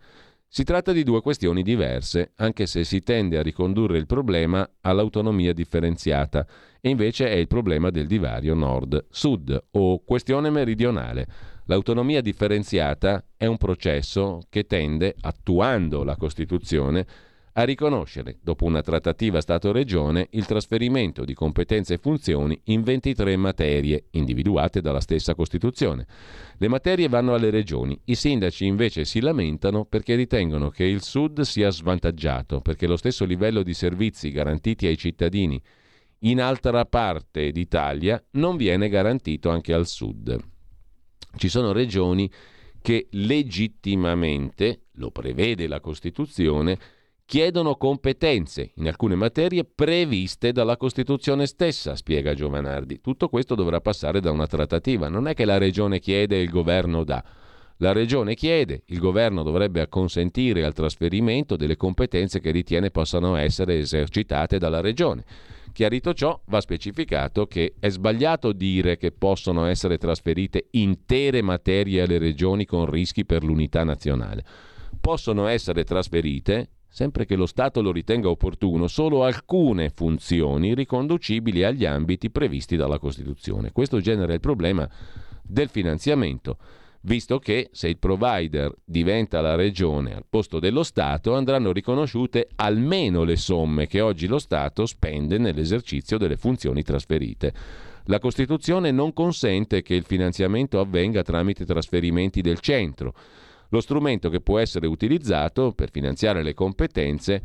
[0.53, 5.53] Si tratta di due questioni diverse, anche se si tende a ricondurre il problema all'autonomia
[5.53, 6.45] differenziata,
[6.81, 11.29] e invece è il problema del divario nord-sud o questione meridionale.
[11.67, 17.07] L'autonomia differenziata è un processo che tende, attuando la Costituzione,
[17.61, 24.07] a riconoscere, dopo una trattativa Stato-Regione, il trasferimento di competenze e funzioni in 23 materie
[24.13, 26.07] individuate dalla stessa Costituzione.
[26.57, 31.41] Le materie vanno alle regioni, i sindaci invece si lamentano perché ritengono che il Sud
[31.43, 35.61] sia svantaggiato, perché lo stesso livello di servizi garantiti ai cittadini
[36.21, 40.39] in altra parte d'Italia non viene garantito anche al Sud.
[41.37, 42.31] Ci sono regioni
[42.83, 46.79] che legittimamente, lo prevede la Costituzione,
[47.31, 53.01] chiedono competenze in alcune materie previste dalla Costituzione stessa, spiega Giovanardi.
[53.01, 55.09] Tutto questo dovrà passare da una trattativa.
[55.09, 57.23] Non è che la Regione chiede e il governo dà.
[57.77, 63.79] La Regione chiede, il governo dovrebbe acconsentire al trasferimento delle competenze che ritiene possano essere
[63.79, 65.25] esercitate dalla Regione.
[65.73, 72.19] Chiarito ciò, va specificato che è sbagliato dire che possono essere trasferite intere materie alle
[72.19, 74.45] regioni con rischi per l'unità nazionale.
[75.01, 81.87] Possono essere trasferite sempre che lo Stato lo ritenga opportuno, solo alcune funzioni riconducibili agli
[81.87, 83.71] ambiti previsti dalla Costituzione.
[83.71, 84.89] Questo genera il problema
[85.43, 86.59] del finanziamento,
[87.03, 93.23] visto che se il provider diventa la regione al posto dello Stato andranno riconosciute almeno
[93.23, 97.55] le somme che oggi lo Stato spende nell'esercizio delle funzioni trasferite.
[98.05, 103.15] La Costituzione non consente che il finanziamento avvenga tramite trasferimenti del centro,
[103.71, 107.43] lo strumento che può essere utilizzato per finanziare le competenze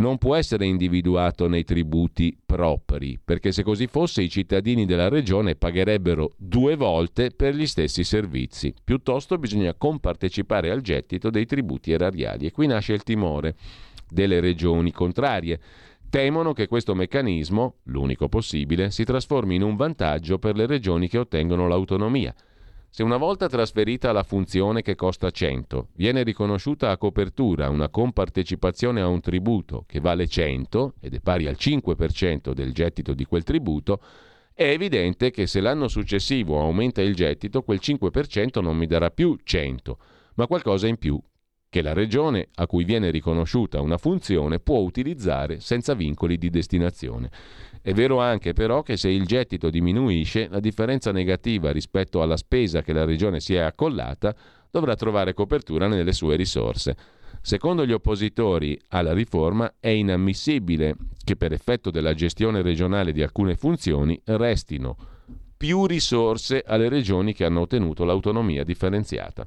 [0.00, 5.56] non può essere individuato nei tributi propri, perché se così fosse i cittadini della regione
[5.56, 8.72] pagherebbero due volte per gli stessi servizi.
[8.82, 13.56] Piuttosto bisogna compartecipare al gettito dei tributi erariali e qui nasce il timore
[14.08, 15.60] delle regioni contrarie.
[16.08, 21.18] Temono che questo meccanismo, l'unico possibile, si trasformi in un vantaggio per le regioni che
[21.18, 22.34] ottengono l'autonomia
[22.92, 29.00] se una volta trasferita la funzione che costa 100, viene riconosciuta a copertura una compartecipazione
[29.00, 33.44] a un tributo che vale 100 ed è pari al 5% del gettito di quel
[33.44, 34.02] tributo,
[34.52, 39.36] è evidente che se l'anno successivo aumenta il gettito, quel 5% non mi darà più
[39.40, 39.98] 100,
[40.34, 41.18] ma qualcosa in più
[41.70, 47.30] che la regione a cui viene riconosciuta una funzione può utilizzare senza vincoli di destinazione.
[47.82, 52.82] È vero anche però che se il gettito diminuisce, la differenza negativa rispetto alla spesa
[52.82, 54.34] che la regione si è accollata
[54.70, 56.96] dovrà trovare copertura nelle sue risorse.
[57.40, 60.94] Secondo gli oppositori alla riforma è inammissibile
[61.24, 64.96] che per effetto della gestione regionale di alcune funzioni restino
[65.56, 69.46] più risorse alle regioni che hanno ottenuto l'autonomia differenziata.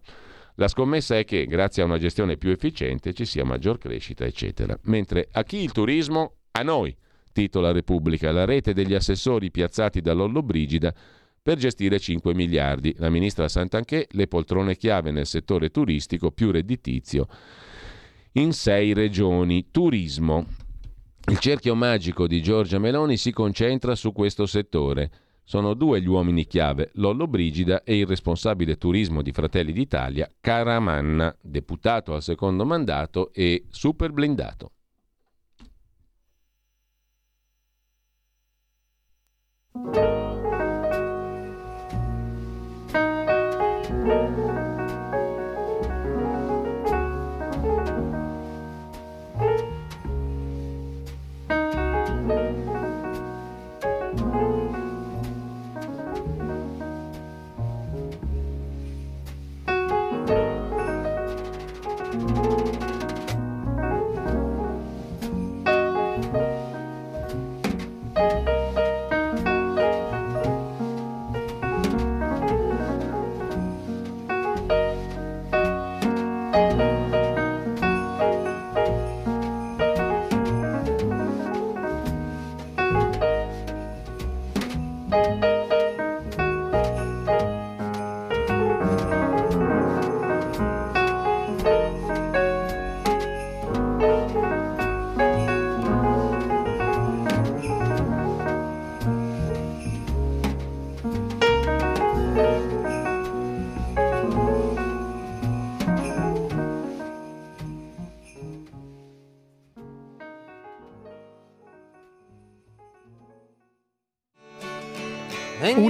[0.55, 4.77] La scommessa è che, grazie a una gestione più efficiente, ci sia maggior crescita, eccetera.
[4.83, 6.35] Mentre a chi il turismo?
[6.51, 6.95] A noi,
[7.33, 10.93] titola Repubblica, la rete degli assessori piazzati da Lollo Brigida
[11.41, 12.95] per gestire 5 miliardi.
[12.99, 17.27] La ministra Santanché, le poltrone chiave nel settore turistico più redditizio
[18.33, 19.67] in sei regioni.
[19.69, 20.45] Turismo.
[21.29, 25.11] Il cerchio magico di Giorgia Meloni si concentra su questo settore.
[25.45, 31.35] Sono due gli uomini chiave, Lollo Brigida e il responsabile turismo di Fratelli d'Italia, Caramanna,
[31.41, 34.71] deputato al secondo mandato e super blindato.
[39.73, 39.95] thank
[44.37, 44.52] you.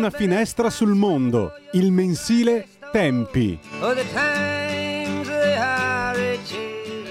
[0.03, 3.57] Una finestra sul mondo, il mensile Tempi.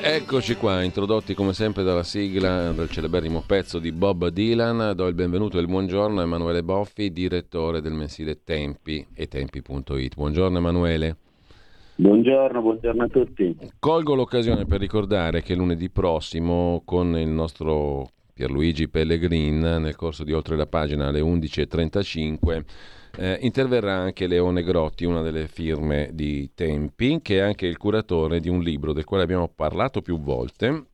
[0.02, 4.92] Eccoci qua, introdotti come sempre dalla sigla del celeberrimo pezzo di Bob Dylan.
[4.94, 10.14] Do il benvenuto e il buongiorno a Emanuele Boffi, direttore del mensile Tempi e tempi.it.
[10.14, 11.16] Buongiorno Emanuele.
[11.94, 13.56] Buongiorno, buongiorno a tutti.
[13.78, 20.32] Colgo l'occasione per ricordare che lunedì prossimo con il nostro Pierluigi Pellegrin nel corso di
[20.32, 22.64] Oltre la pagina alle 11.35
[23.16, 28.40] eh, interverrà anche Leone Grotti, una delle firme di Tempi, che è anche il curatore
[28.40, 30.86] di un libro del quale abbiamo parlato più volte,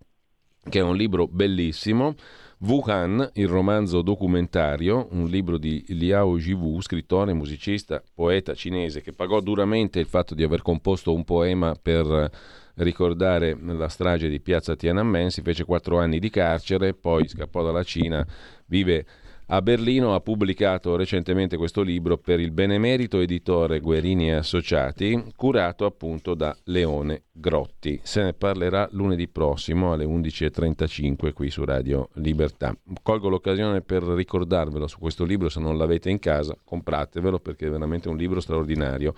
[0.68, 2.14] che è un libro bellissimo,
[2.60, 9.40] Wuhan, il romanzo documentario, un libro di Liao Jivu, scrittore, musicista, poeta cinese, che pagò
[9.40, 12.30] duramente il fatto di aver composto un poema per
[12.78, 17.82] ricordare la strage di piazza Tiananmen, si fece quattro anni di carcere, poi scappò dalla
[17.82, 18.26] Cina,
[18.66, 19.06] vive
[19.50, 25.86] a Berlino, ha pubblicato recentemente questo libro per il benemerito editore Guerini e Associati, curato
[25.86, 27.98] appunto da Leone Grotti.
[28.02, 32.76] Se ne parlerà lunedì prossimo alle 11.35 qui su Radio Libertà.
[33.02, 37.70] Colgo l'occasione per ricordarvelo su questo libro, se non l'avete in casa, compratevelo perché è
[37.70, 39.14] veramente un libro straordinario.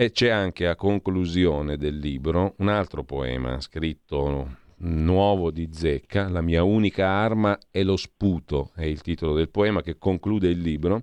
[0.00, 6.40] E c'è anche a conclusione del libro un altro poema scritto nuovo di Zecca, La
[6.40, 11.02] mia unica arma è lo sputo, è il titolo del poema che conclude il libro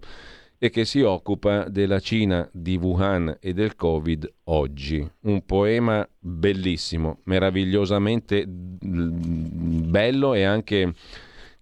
[0.58, 5.06] e che si occupa della Cina di Wuhan e del Covid oggi.
[5.24, 10.94] Un poema bellissimo, meravigliosamente bello e anche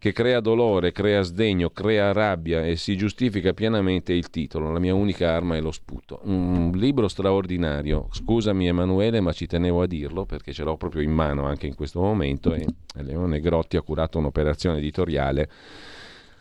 [0.03, 4.93] che crea dolore, crea sdegno, crea rabbia e si giustifica pienamente il titolo, La mia
[4.93, 6.19] unica arma è lo sputo.
[6.23, 11.11] Un libro straordinario, scusami Emanuele ma ci tenevo a dirlo perché ce l'ho proprio in
[11.11, 12.65] mano anche in questo momento e
[12.95, 15.49] Leone Grotti ha curato un'operazione editoriale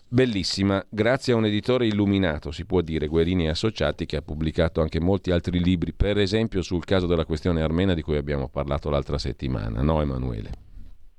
[0.08, 4.80] bellissima, grazie a un editore illuminato, si può dire, Guerini e Associati, che ha pubblicato
[4.80, 8.90] anche molti altri libri, per esempio sul caso della questione armena di cui abbiamo parlato
[8.90, 10.50] l'altra settimana, no Emanuele?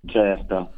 [0.06, 0.72] Certo,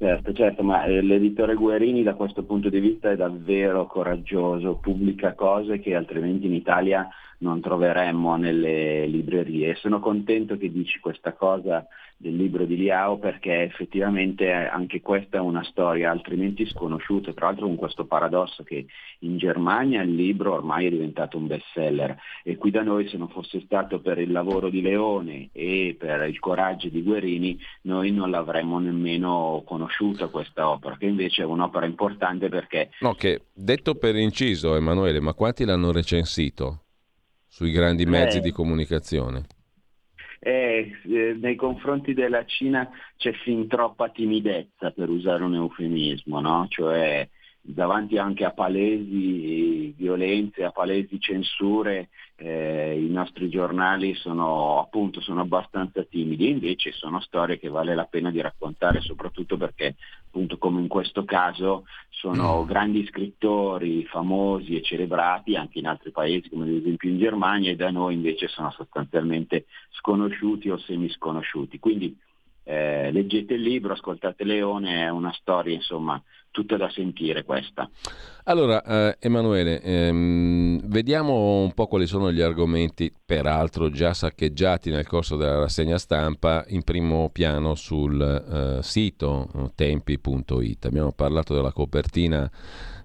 [0.00, 5.34] Certo, certo, ma eh, l'editore Guerini da questo punto di vista è davvero coraggioso, pubblica
[5.34, 7.08] cose che altrimenti in Italia
[7.38, 9.74] non troveremmo nelle librerie.
[9.74, 11.84] Sono contento che dici questa cosa
[12.20, 17.66] del libro di Liao perché effettivamente anche questa è una storia altrimenti sconosciuta, tra l'altro
[17.66, 18.86] con questo paradosso che
[19.20, 23.28] in Germania il libro ormai è diventato un bestseller e qui da noi se non
[23.28, 28.30] fosse stato per il lavoro di Leone e per il coraggio di Guerini noi non
[28.30, 32.90] l'avremmo nemmeno conosciuta questa opera, che invece è un'opera importante perché...
[33.00, 36.82] No, che detto per inciso Emanuele, ma quanti l'hanno recensito?
[37.58, 38.40] sui grandi mezzi eh.
[38.40, 39.46] di comunicazione?
[40.40, 46.66] Eh, eh, nei confronti della Cina c'è fin troppa timidezza, per usare un eufemismo, no?
[46.68, 47.28] Cioè,
[47.70, 55.42] davanti anche a palesi violenze, a palesi censure, eh, i nostri giornali sono appunto sono
[55.42, 59.96] abbastanza timidi, invece sono storie che vale la pena di raccontare, soprattutto perché
[60.26, 62.66] appunto come in questo caso sono mm.
[62.66, 67.76] grandi scrittori famosi e celebrati anche in altri paesi, come ad esempio in Germania, e
[67.76, 71.78] da noi invece sono sostanzialmente sconosciuti o semisconosciuti.
[71.78, 72.16] Quindi
[72.64, 76.22] eh, leggete il libro, ascoltate Leone, è una storia insomma
[76.58, 77.88] tutta da sentire questa.
[78.44, 85.06] Allora, eh, Emanuele, ehm, vediamo un po' quali sono gli argomenti, peraltro già saccheggiati nel
[85.06, 90.86] corso della rassegna stampa, in primo piano sul eh, sito eh, tempi.it.
[90.86, 92.50] Abbiamo parlato della copertina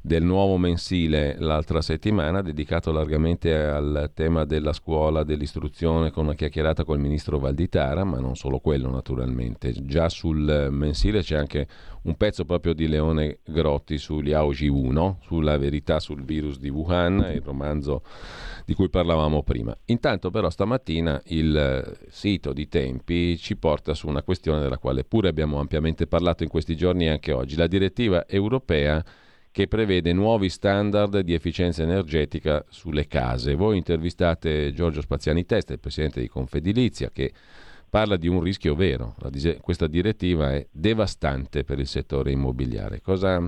[0.06, 6.84] del nuovo mensile l'altra settimana, dedicato largamente al tema della scuola, dell'istruzione, con una chiacchierata
[6.84, 9.72] col ministro Valditara, ma non solo quello naturalmente.
[9.86, 11.68] Già sul mensile c'è anche
[12.02, 15.20] un pezzo proprio di Leone Grotti su Liao Jiwu, no?
[15.22, 18.02] sulla verità sul virus di Wuhan, il romanzo
[18.66, 19.74] di cui parlavamo prima.
[19.86, 25.30] Intanto però stamattina il sito di Tempi ci porta su una questione della quale pure
[25.30, 29.02] abbiamo ampiamente parlato in questi giorni e anche oggi, la direttiva europea
[29.54, 33.54] che prevede nuovi standard di efficienza energetica sulle case.
[33.54, 37.32] Voi intervistate Giorgio Spaziani Testa, il presidente di Confedilizia, che
[37.88, 39.16] parla di un rischio vero.
[39.62, 43.00] questa direttiva è devastante per il settore immobiliare.
[43.00, 43.48] Cosa,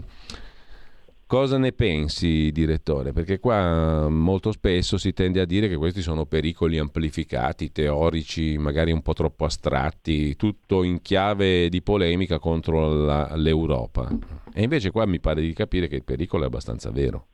[1.28, 3.12] Cosa ne pensi, direttore?
[3.12, 8.92] Perché qua molto spesso si tende a dire che questi sono pericoli amplificati, teorici, magari
[8.92, 14.08] un po' troppo astratti, tutto in chiave di polemica contro la, l'Europa.
[14.54, 17.26] E invece qua mi pare di capire che il pericolo è abbastanza vero.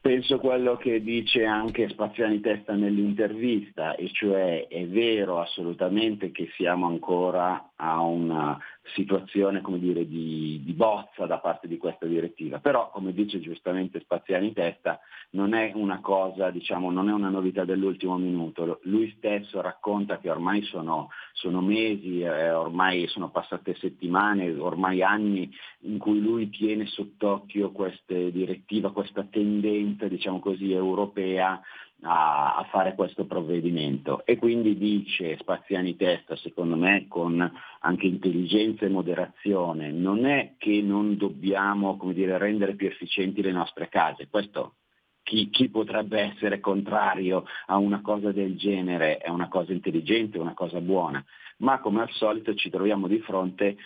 [0.00, 6.86] Penso quello che dice anche Spaziani Testa nell'intervista, e cioè è vero assolutamente che siamo
[6.86, 8.58] ancora a una
[8.94, 14.00] situazione come dire, di, di, bozza da parte di questa direttiva, però come dice giustamente
[14.00, 15.00] Spaziani Testa
[15.30, 20.30] non è una cosa, diciamo, non è una novità dell'ultimo minuto, lui stesso racconta che
[20.30, 25.50] ormai sono, sono mesi, eh, ormai sono passate settimane, ormai anni
[25.82, 31.60] in cui lui tiene sott'occhio questa direttiva, questa tendenza diciamo così, europea
[32.02, 34.24] a, a, fare questo provvedimento.
[34.24, 37.40] E quindi dice Spaziani Testa, secondo me con
[37.80, 43.88] anche intelligenza e moderazione, non è che non dobbiamo dire, rendere più efficienti le nostre
[43.88, 44.74] case, questo
[45.22, 50.54] chi, chi, potrebbe essere contrario a una cosa del genere è una cosa intelligente, una
[50.54, 51.24] cosa buona,
[51.58, 53.76] ma come al solito ci troviamo di fronte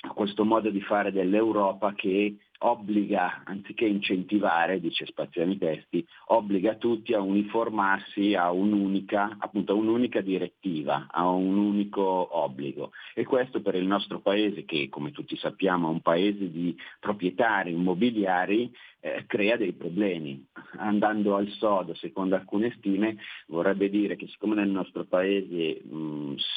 [0.00, 7.14] a questo modo di fare dell'Europa che obbliga, anziché incentivare, dice Spaziani Testi, obbliga tutti
[7.14, 12.92] a uniformarsi a un'unica, appunto, a un'unica direttiva, a un unico obbligo.
[13.14, 17.72] E questo per il nostro paese, che come tutti sappiamo è un paese di proprietari
[17.72, 18.70] immobiliari,
[19.00, 20.44] eh, crea dei problemi.
[20.78, 23.16] Andando al sodo, secondo alcune stime,
[23.46, 25.82] vorrebbe dire che siccome nel nostro paese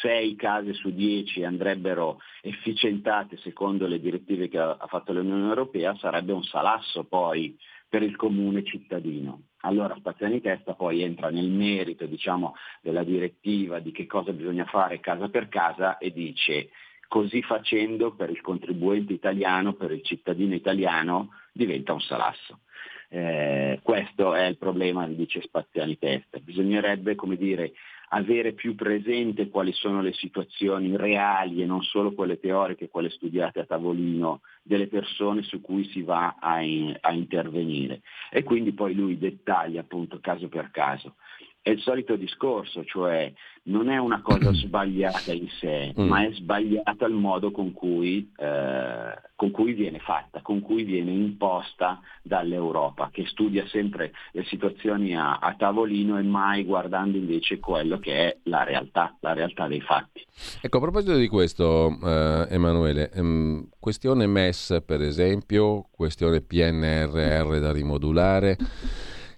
[0.02, 5.91] 6 case su 10 andrebbero efficientate secondo le direttive che ha, ha fatto l'Unione Europea,
[5.96, 7.58] sarebbe un salasso poi
[7.88, 9.48] per il comune cittadino.
[9.62, 15.00] Allora Spaziani Testa poi entra nel merito diciamo, della direttiva di che cosa bisogna fare
[15.00, 16.70] casa per casa e dice
[17.08, 22.62] così facendo per il contribuente italiano, per il cittadino italiano, diventa un salasso.
[23.10, 26.40] Eh, questo è il problema, dice Spaziani Testa.
[26.40, 27.74] Bisognerebbe, come dire,
[28.14, 33.62] avere più presente quali sono le situazioni reali e non solo quelle teoriche, quelle studiate
[33.62, 38.02] a tavolino delle persone su cui si va a, in, a intervenire.
[38.30, 41.16] E quindi poi lui dettaglia appunto caso per caso
[41.64, 43.32] è il solito discorso, cioè
[43.64, 46.08] non è una cosa sbagliata in sé, mm.
[46.08, 51.12] ma è sbagliata il modo con cui, eh, con cui, viene fatta, con cui viene
[51.12, 58.00] imposta dall'Europa, che studia sempre le situazioni a, a, tavolino e mai guardando invece quello
[58.00, 60.26] che è la realtà, la realtà dei fatti.
[60.62, 67.72] Ecco, a proposito di questo, eh, Emanuele, ehm, questione MES per esempio, questione PNRR da
[67.72, 68.58] rimodulare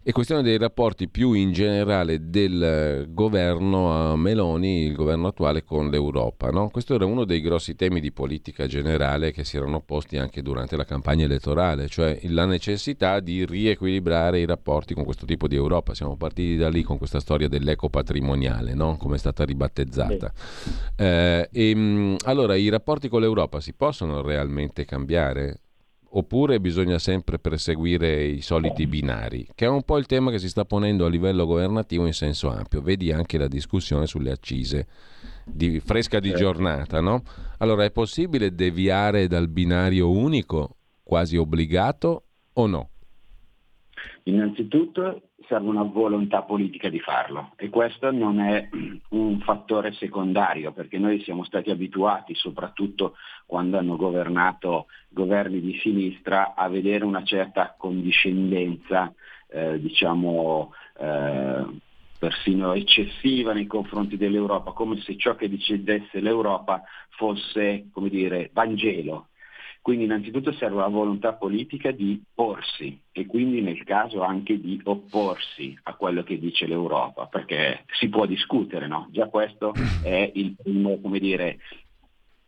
[0.05, 6.49] e questione dei rapporti più in generale del governo Meloni, il governo attuale, con l'Europa.
[6.49, 6.69] No?
[6.69, 10.75] Questo era uno dei grossi temi di politica generale che si erano posti anche durante
[10.75, 15.93] la campagna elettorale, cioè la necessità di riequilibrare i rapporti con questo tipo di Europa.
[15.93, 18.97] Siamo partiti da lì con questa storia dell'eco patrimoniale, no?
[18.97, 20.33] come è stata ribattezzata.
[20.97, 25.62] Eh, e, allora, i rapporti con l'Europa si possono realmente cambiare?
[26.15, 30.49] Oppure bisogna sempre perseguire i soliti binari, che è un po' il tema che si
[30.49, 32.81] sta ponendo a livello governativo in senso ampio.
[32.81, 34.87] Vedi anche la discussione sulle accise
[35.45, 37.23] di, fresca di giornata, no?
[37.59, 42.23] Allora è possibile deviare dal binario unico, quasi obbligato,
[42.53, 42.89] o no?
[44.23, 48.69] Innanzitutto serve una volontà politica di farlo e questo non è
[49.09, 53.15] un fattore secondario perché noi siamo stati abituati, soprattutto
[53.45, 59.13] quando hanno governato governi di sinistra, a vedere una certa condiscendenza,
[59.49, 61.65] eh, diciamo, eh,
[62.17, 69.27] persino eccessiva nei confronti dell'Europa, come se ciò che decidesse l'Europa fosse, come dire, Vangelo.
[69.83, 75.77] Quindi innanzitutto serve una volontà politica di porsi e quindi nel caso anche di opporsi
[75.83, 79.09] a quello che dice l'Europa, perché si può discutere, no?
[79.11, 81.59] Già questo è il primo, come dire,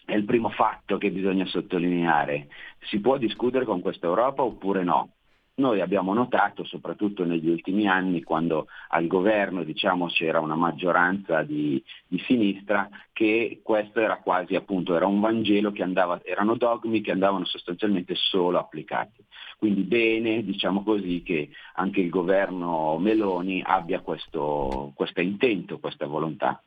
[0.05, 2.47] è il primo fatto che bisogna sottolineare.
[2.87, 5.14] Si può discutere con questa Europa oppure no?
[5.57, 11.81] Noi abbiamo notato, soprattutto negli ultimi anni, quando al governo diciamo, c'era una maggioranza di,
[12.05, 17.11] di, sinistra, che questo era quasi appunto, era un Vangelo che andava, erano dogmi che
[17.11, 19.23] andavano sostanzialmente solo applicati.
[19.57, 26.61] Quindi bene, diciamo così, che anche il governo Meloni abbia questo, questo intento, questa volontà.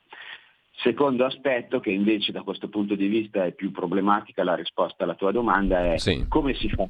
[0.77, 5.15] Secondo aspetto che invece da questo punto di vista è più problematica la risposta alla
[5.15, 6.25] tua domanda è sì.
[6.27, 6.87] come si fa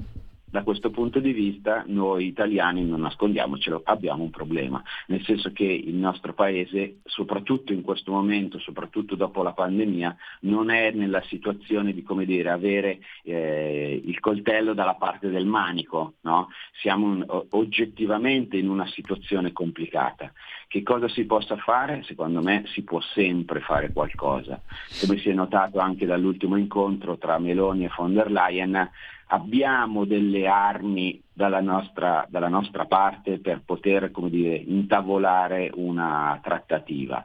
[0.50, 5.64] da questo punto di vista noi italiani, non nascondiamocelo, abbiamo un problema, nel senso che
[5.64, 11.92] il nostro paese, soprattutto in questo momento, soprattutto dopo la pandemia, non è nella situazione
[11.92, 16.48] di dire, avere eh, il coltello dalla parte del manico, no?
[16.80, 20.32] siamo un, oggettivamente in una situazione complicata.
[20.66, 22.02] Che cosa si possa fare?
[22.04, 24.60] Secondo me si può sempre fare qualcosa.
[25.00, 28.90] Come si è notato anche dall'ultimo incontro tra Meloni e von der Leyen,
[29.28, 37.24] abbiamo delle armi dalla nostra, dalla nostra parte per poter dire, intavolare una trattativa.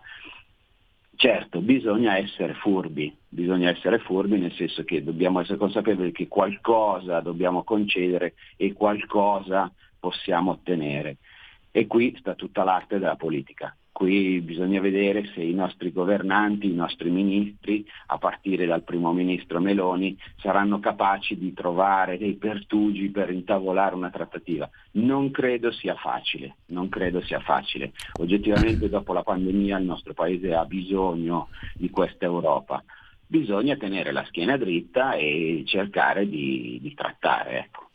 [1.15, 7.21] Certo, bisogna essere furbi, bisogna essere furbi nel senso che dobbiamo essere consapevoli che qualcosa
[7.21, 11.17] dobbiamo concedere e qualcosa possiamo ottenere.
[11.71, 13.75] E qui sta tutta l'arte della politica.
[13.93, 19.59] Qui bisogna vedere se i nostri governanti, i nostri ministri, a partire dal primo ministro
[19.59, 24.67] Meloni, saranno capaci di trovare dei pertugi per intavolare una trattativa.
[24.93, 27.91] Non credo sia facile, non credo sia facile.
[28.19, 32.83] Oggettivamente dopo la pandemia il nostro Paese ha bisogno di questa Europa.
[33.27, 37.59] Bisogna tenere la schiena dritta e cercare di, di trattare.
[37.59, 37.89] Ecco.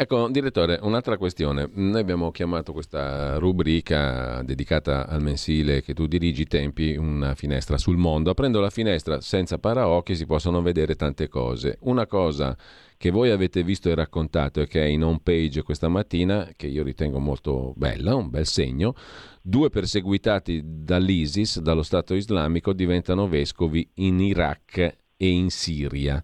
[0.00, 1.68] Ecco, direttore, un'altra questione.
[1.72, 7.96] Noi abbiamo chiamato questa rubrica dedicata al mensile che tu dirigi, Tempi, una finestra sul
[7.96, 8.30] mondo.
[8.30, 11.78] Aprendo la finestra senza paraocchi si possono vedere tante cose.
[11.80, 12.56] Una cosa
[12.96, 16.68] che voi avete visto e raccontato e che è in home page questa mattina, che
[16.68, 18.94] io ritengo molto bella, un bel segno,
[19.42, 24.78] due perseguitati dall'ISIS, dallo Stato islamico, diventano vescovi in Iraq
[25.16, 26.22] e in Siria.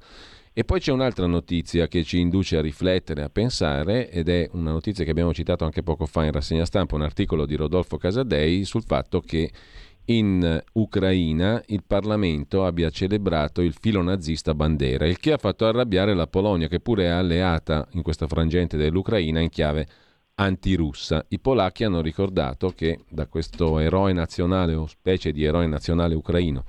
[0.57, 4.71] E poi c'è un'altra notizia che ci induce a riflettere, a pensare, ed è una
[4.71, 8.65] notizia che abbiamo citato anche poco fa in rassegna stampa, un articolo di Rodolfo Casadei
[8.65, 9.51] sul fatto che
[10.05, 16.15] in Ucraina il Parlamento abbia celebrato il filo nazista Bandera, il che ha fatto arrabbiare
[16.15, 19.89] la Polonia, che pure è alleata in questa frangente dell'Ucraina in chiave
[20.37, 21.25] antirussa.
[21.31, 26.65] I polacchi hanno ricordato che da questo eroe nazionale o specie di eroe nazionale ucraino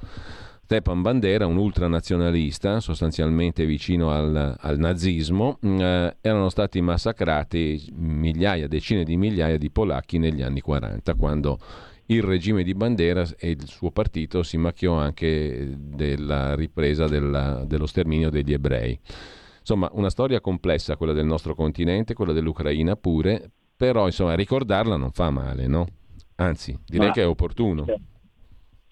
[0.65, 8.67] Stepan Bandera, un ultranazionalista sostanzialmente vicino al, al nazismo, mm, eh, erano stati massacrati migliaia,
[8.67, 11.59] decine di migliaia di polacchi negli anni 40, quando
[12.07, 17.85] il regime di Bandera e il suo partito si macchiò anche della ripresa della, dello
[17.85, 18.99] sterminio degli ebrei.
[19.59, 25.11] Insomma, una storia complessa quella del nostro continente, quella dell'Ucraina pure, però insomma, ricordarla non
[25.11, 25.85] fa male, no?
[26.37, 27.13] Anzi, direi Ma...
[27.13, 27.85] che è opportuno.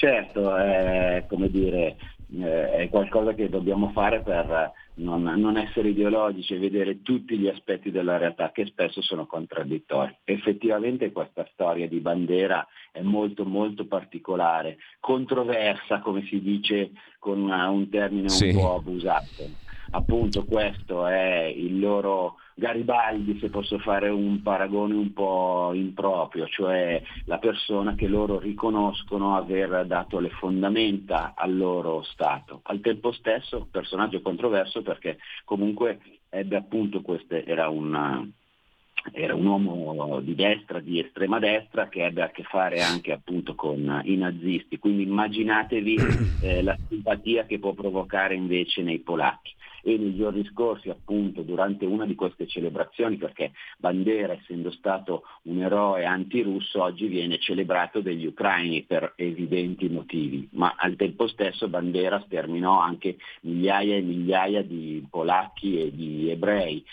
[0.04, 1.96] Certo, è, dire,
[2.38, 7.48] eh, è qualcosa che dobbiamo fare per non, non, essere ideologici e vedere tutti gli
[7.48, 10.14] aspetti della realtà che spesso sono contraddittori.
[10.26, 17.88] Effettivamente questa storia di bandera è molto molto particolare, controversa come si dice con un
[17.88, 18.50] termine sì.
[18.50, 19.50] un po' abusato.
[19.92, 27.02] Appunto questo è il loro Garibaldi, se posso fare un paragone un po' improprio, cioè
[27.26, 32.62] la persona che loro riconoscono aver dato le fondamenta al loro Stato.
[32.64, 36.00] Al tempo stesso, personaggio controverso perché comunque
[36.30, 38.24] ebbe appunto queste, era una,
[39.12, 43.56] era un uomo di destra, di estrema destra, che ebbe a che fare anche appunto
[43.56, 44.78] con i nazisti.
[44.78, 45.98] Quindi immaginatevi
[46.42, 49.54] eh, la simpatia che può provocare invece nei polacchi.
[49.84, 55.62] E nei giorni scorsi appunto durante una di queste celebrazioni, perché Bandera essendo stato un
[55.62, 62.24] eroe antirusso oggi viene celebrato dagli ucraini per evidenti motivi, ma al tempo stesso Bandera
[62.26, 66.84] sterminò anche migliaia e migliaia di polacchi e di ebrei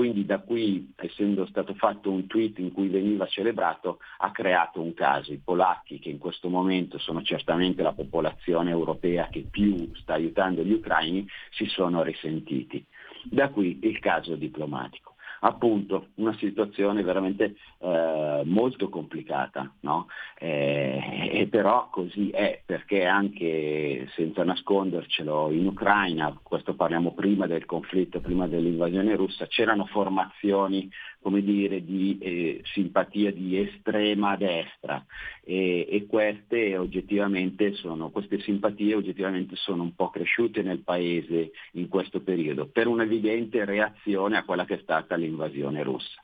[0.00, 4.94] quindi da qui, essendo stato fatto un tweet in cui veniva celebrato, ha creato un
[4.94, 5.30] caso.
[5.30, 10.62] I polacchi, che in questo momento sono certamente la popolazione europea che più sta aiutando
[10.62, 12.82] gli ucraini, si sono risentiti.
[13.24, 20.08] Da qui il caso diplomatico appunto una situazione veramente eh, molto complicata, no?
[20.38, 27.66] eh, e però così è, perché anche senza nascondercelo in Ucraina, questo parliamo prima del
[27.66, 35.04] conflitto, prima dell'invasione russa, c'erano formazioni come dire, di eh, simpatia di estrema destra
[35.44, 41.88] e, e queste, oggettivamente sono, queste simpatie oggettivamente sono un po' cresciute nel paese in
[41.88, 46.22] questo periodo per un'evidente reazione a quella che è stata l'invasione russa.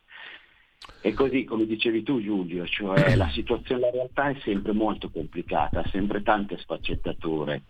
[1.01, 5.81] E così, come dicevi tu Giulio, cioè la situazione, la realtà è sempre molto complicata,
[5.81, 7.63] ha sempre tante sfaccettature.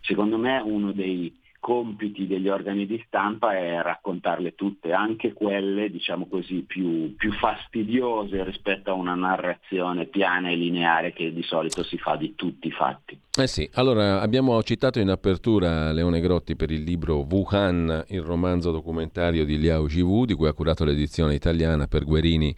[0.00, 1.32] Secondo me uno dei,
[1.62, 8.42] compiti degli organi di stampa è raccontarle tutte, anche quelle diciamo così più, più, fastidiose
[8.42, 12.72] rispetto a una narrazione piana e lineare che di solito si fa di tutti i
[12.72, 13.16] fatti.
[13.38, 18.72] Eh sì, allora abbiamo citato in apertura Leone Grotti per il libro Wuhan, il romanzo
[18.72, 22.52] documentario di Liao Jiwu, di cui ha curato l'edizione italiana per Guerini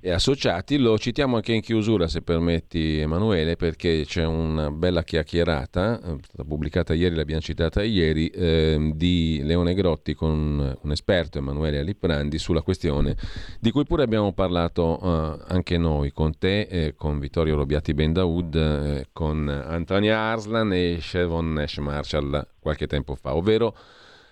[0.00, 0.78] e associati.
[0.78, 6.94] Lo citiamo anche in chiusura, se permetti Emanuele, perché c'è una bella chiacchierata, eh, pubblicata
[6.94, 13.16] ieri, l'abbiamo citata ieri, eh, di Leone Grotti con un esperto, Emanuele Aliprandi, sulla questione
[13.60, 18.54] di cui pure abbiamo parlato eh, anche noi, con te, eh, con Vittorio Robiati Bendaud,
[18.54, 23.74] eh, con Antonia Arslan e Shevon Nash Marshall qualche tempo fa, ovvero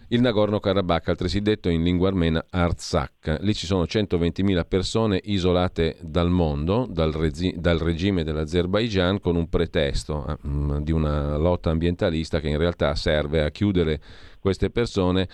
[0.09, 3.39] il Nagorno-Karabakh, altresì detto in lingua armena Artsakh.
[3.41, 9.49] Lì ci sono 120.000 persone isolate dal mondo, dal, regi- dal regime dell'Azerbaigian, con un
[9.49, 14.01] pretesto eh, di una lotta ambientalista che in realtà serve a chiudere
[14.41, 15.29] queste persone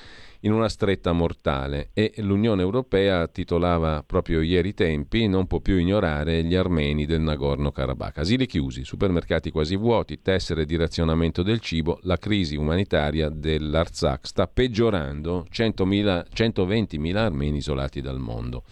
[0.45, 6.45] in una stretta mortale e l'Unione Europea titolava proprio ieri tempi non può più ignorare
[6.45, 8.19] gli armeni del Nagorno-Karabakh.
[8.19, 14.47] Asili chiusi, supermercati quasi vuoti, tessere di razionamento del cibo, la crisi umanitaria dell'Artsakh sta
[14.47, 18.65] peggiorando 100.000, 120.000 armeni isolati dal mondo.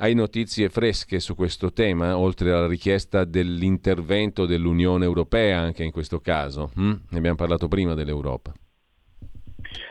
[0.00, 6.20] Hai notizie fresche su questo tema, oltre alla richiesta dell'intervento dell'Unione Europea anche in questo
[6.20, 6.70] caso?
[6.76, 6.92] Hm?
[7.08, 8.52] Ne abbiamo parlato prima dell'Europa.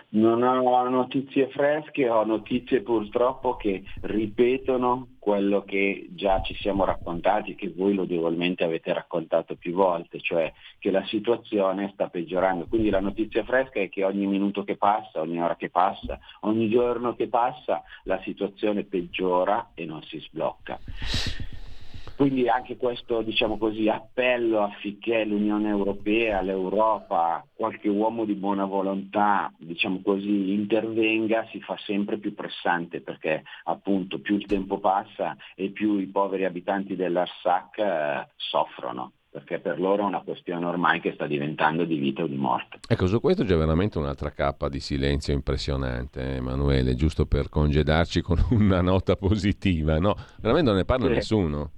[0.09, 7.55] Non ho notizie fresche, ho notizie purtroppo che ripetono quello che già ci siamo raccontati,
[7.55, 12.67] che voi lodevolmente avete raccontato più volte, cioè che la situazione sta peggiorando.
[12.67, 16.69] Quindi la notizia fresca è che ogni minuto che passa, ogni ora che passa, ogni
[16.69, 20.79] giorno che passa, la situazione peggiora e non si sblocca.
[22.17, 29.53] Quindi anche questo diciamo così, appello affinché l'Unione Europea, l'Europa, qualche uomo di buona volontà
[29.55, 35.69] diciamo così, intervenga si fa sempre più pressante perché appunto più il tempo passa e
[35.69, 41.11] più i poveri abitanti dell'Arsac eh, soffrono perché per loro è una questione ormai che
[41.13, 42.79] sta diventando di vita o di morte.
[42.87, 48.43] Ecco, su questo c'è veramente un'altra cappa di silenzio impressionante, Emanuele, giusto per congedarci con
[48.49, 50.15] una nota positiva, no?
[50.39, 51.13] Veramente non ne parla sì.
[51.13, 51.71] nessuno.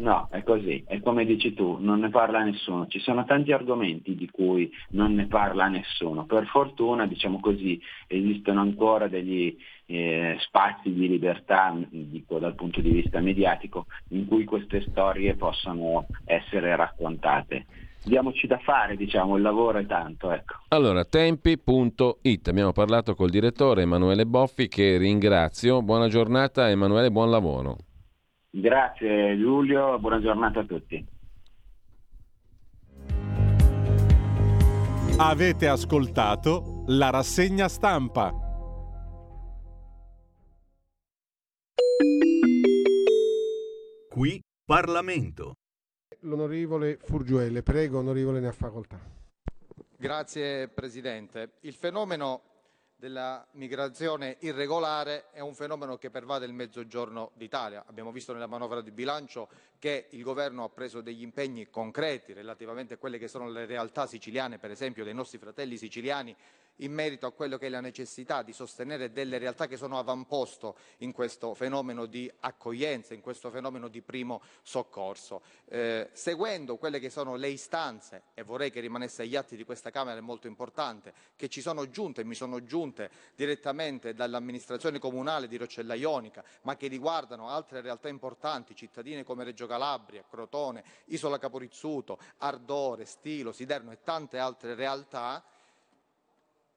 [0.00, 2.86] No, è così, è come dici tu, non ne parla nessuno.
[2.86, 6.24] Ci sono tanti argomenti di cui non ne parla nessuno.
[6.24, 9.54] Per fortuna, diciamo così, esistono ancora degli
[9.84, 16.06] eh, spazi di libertà, dico dal punto di vista mediatico, in cui queste storie possono
[16.24, 17.66] essere raccontate.
[18.02, 20.30] Diamoci da fare, diciamo, il lavoro è tanto.
[20.30, 20.54] Ecco.
[20.68, 25.82] Allora, tempi.it, abbiamo parlato col direttore Emanuele Boffi che ringrazio.
[25.82, 27.76] Buona giornata Emanuele, buon lavoro.
[28.52, 31.06] Grazie Giulio, buona giornata a tutti.
[35.18, 38.32] Avete ascoltato la rassegna stampa.
[44.08, 45.54] Qui Parlamento.
[46.22, 48.98] L'onorevole Furgiuele, prego, onorevole ne ha facoltà.
[49.96, 51.52] Grazie Presidente.
[51.60, 52.42] Il fenomeno
[53.00, 57.84] della migrazione irregolare è un fenomeno che pervade il mezzogiorno d'Italia.
[57.86, 59.48] Abbiamo visto nella manovra di bilancio
[59.78, 64.06] che il governo ha preso degli impegni concreti relativamente a quelle che sono le realtà
[64.06, 66.36] siciliane, per esempio dei nostri fratelli siciliani
[66.80, 70.76] in merito a quello che è la necessità di sostenere delle realtà che sono avamposto
[70.98, 75.42] in questo fenomeno di accoglienza, in questo fenomeno di primo soccorso.
[75.66, 79.90] Eh, seguendo quelle che sono le istanze, e vorrei che rimanesse agli atti di questa
[79.90, 85.48] Camera, è molto importante, che ci sono giunte e mi sono giunte direttamente dall'amministrazione comunale
[85.48, 91.38] di Roccella Ionica, ma che riguardano altre realtà importanti, cittadine come Reggio Calabria, Crotone, Isola
[91.38, 95.42] Caporizzuto, Ardore, Stilo, Siderno e tante altre realtà,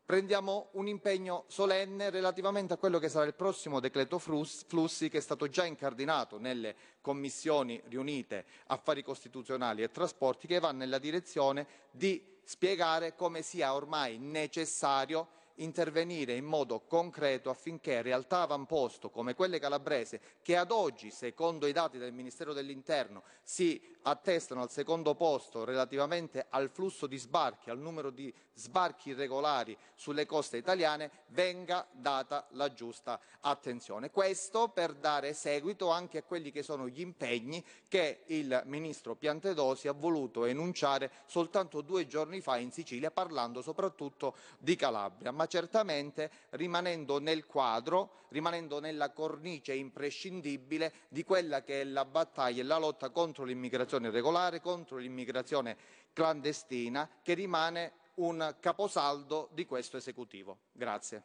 [0.06, 5.22] prendiamo un impegno solenne relativamente a quello che sarà il prossimo decreto flussi che è
[5.22, 12.22] stato già incardinato nelle commissioni riunite affari costituzionali e trasporti che va nella direzione di
[12.44, 20.20] spiegare come sia ormai necessario intervenire in modo concreto affinché realtà avamposto come quelle calabrese,
[20.42, 26.46] che ad oggi, secondo i dati del Ministero dell'Interno, si attestano al secondo posto relativamente
[26.50, 32.74] al flusso di sbarchi, al numero di sbarchi irregolari sulle coste italiane, venga data la
[32.74, 34.12] giusta attenzione.
[34.12, 39.88] Questo per dare seguito anche a quelli che sono gli impegni che il Ministro Piantedosi
[39.88, 46.30] ha voluto enunciare soltanto due giorni fa in Sicilia, parlando soprattutto di Calabria ma certamente
[46.52, 52.78] rimanendo nel quadro, rimanendo nella cornice imprescindibile di quella che è la battaglia e la
[52.78, 55.78] lotta contro l'immigrazione irregolare, contro l'immigrazione
[56.14, 60.60] clandestina, che rimane un caposaldo di questo esecutivo.
[60.72, 61.24] Grazie.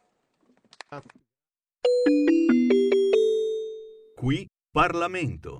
[4.15, 5.59] Qui Parlamento.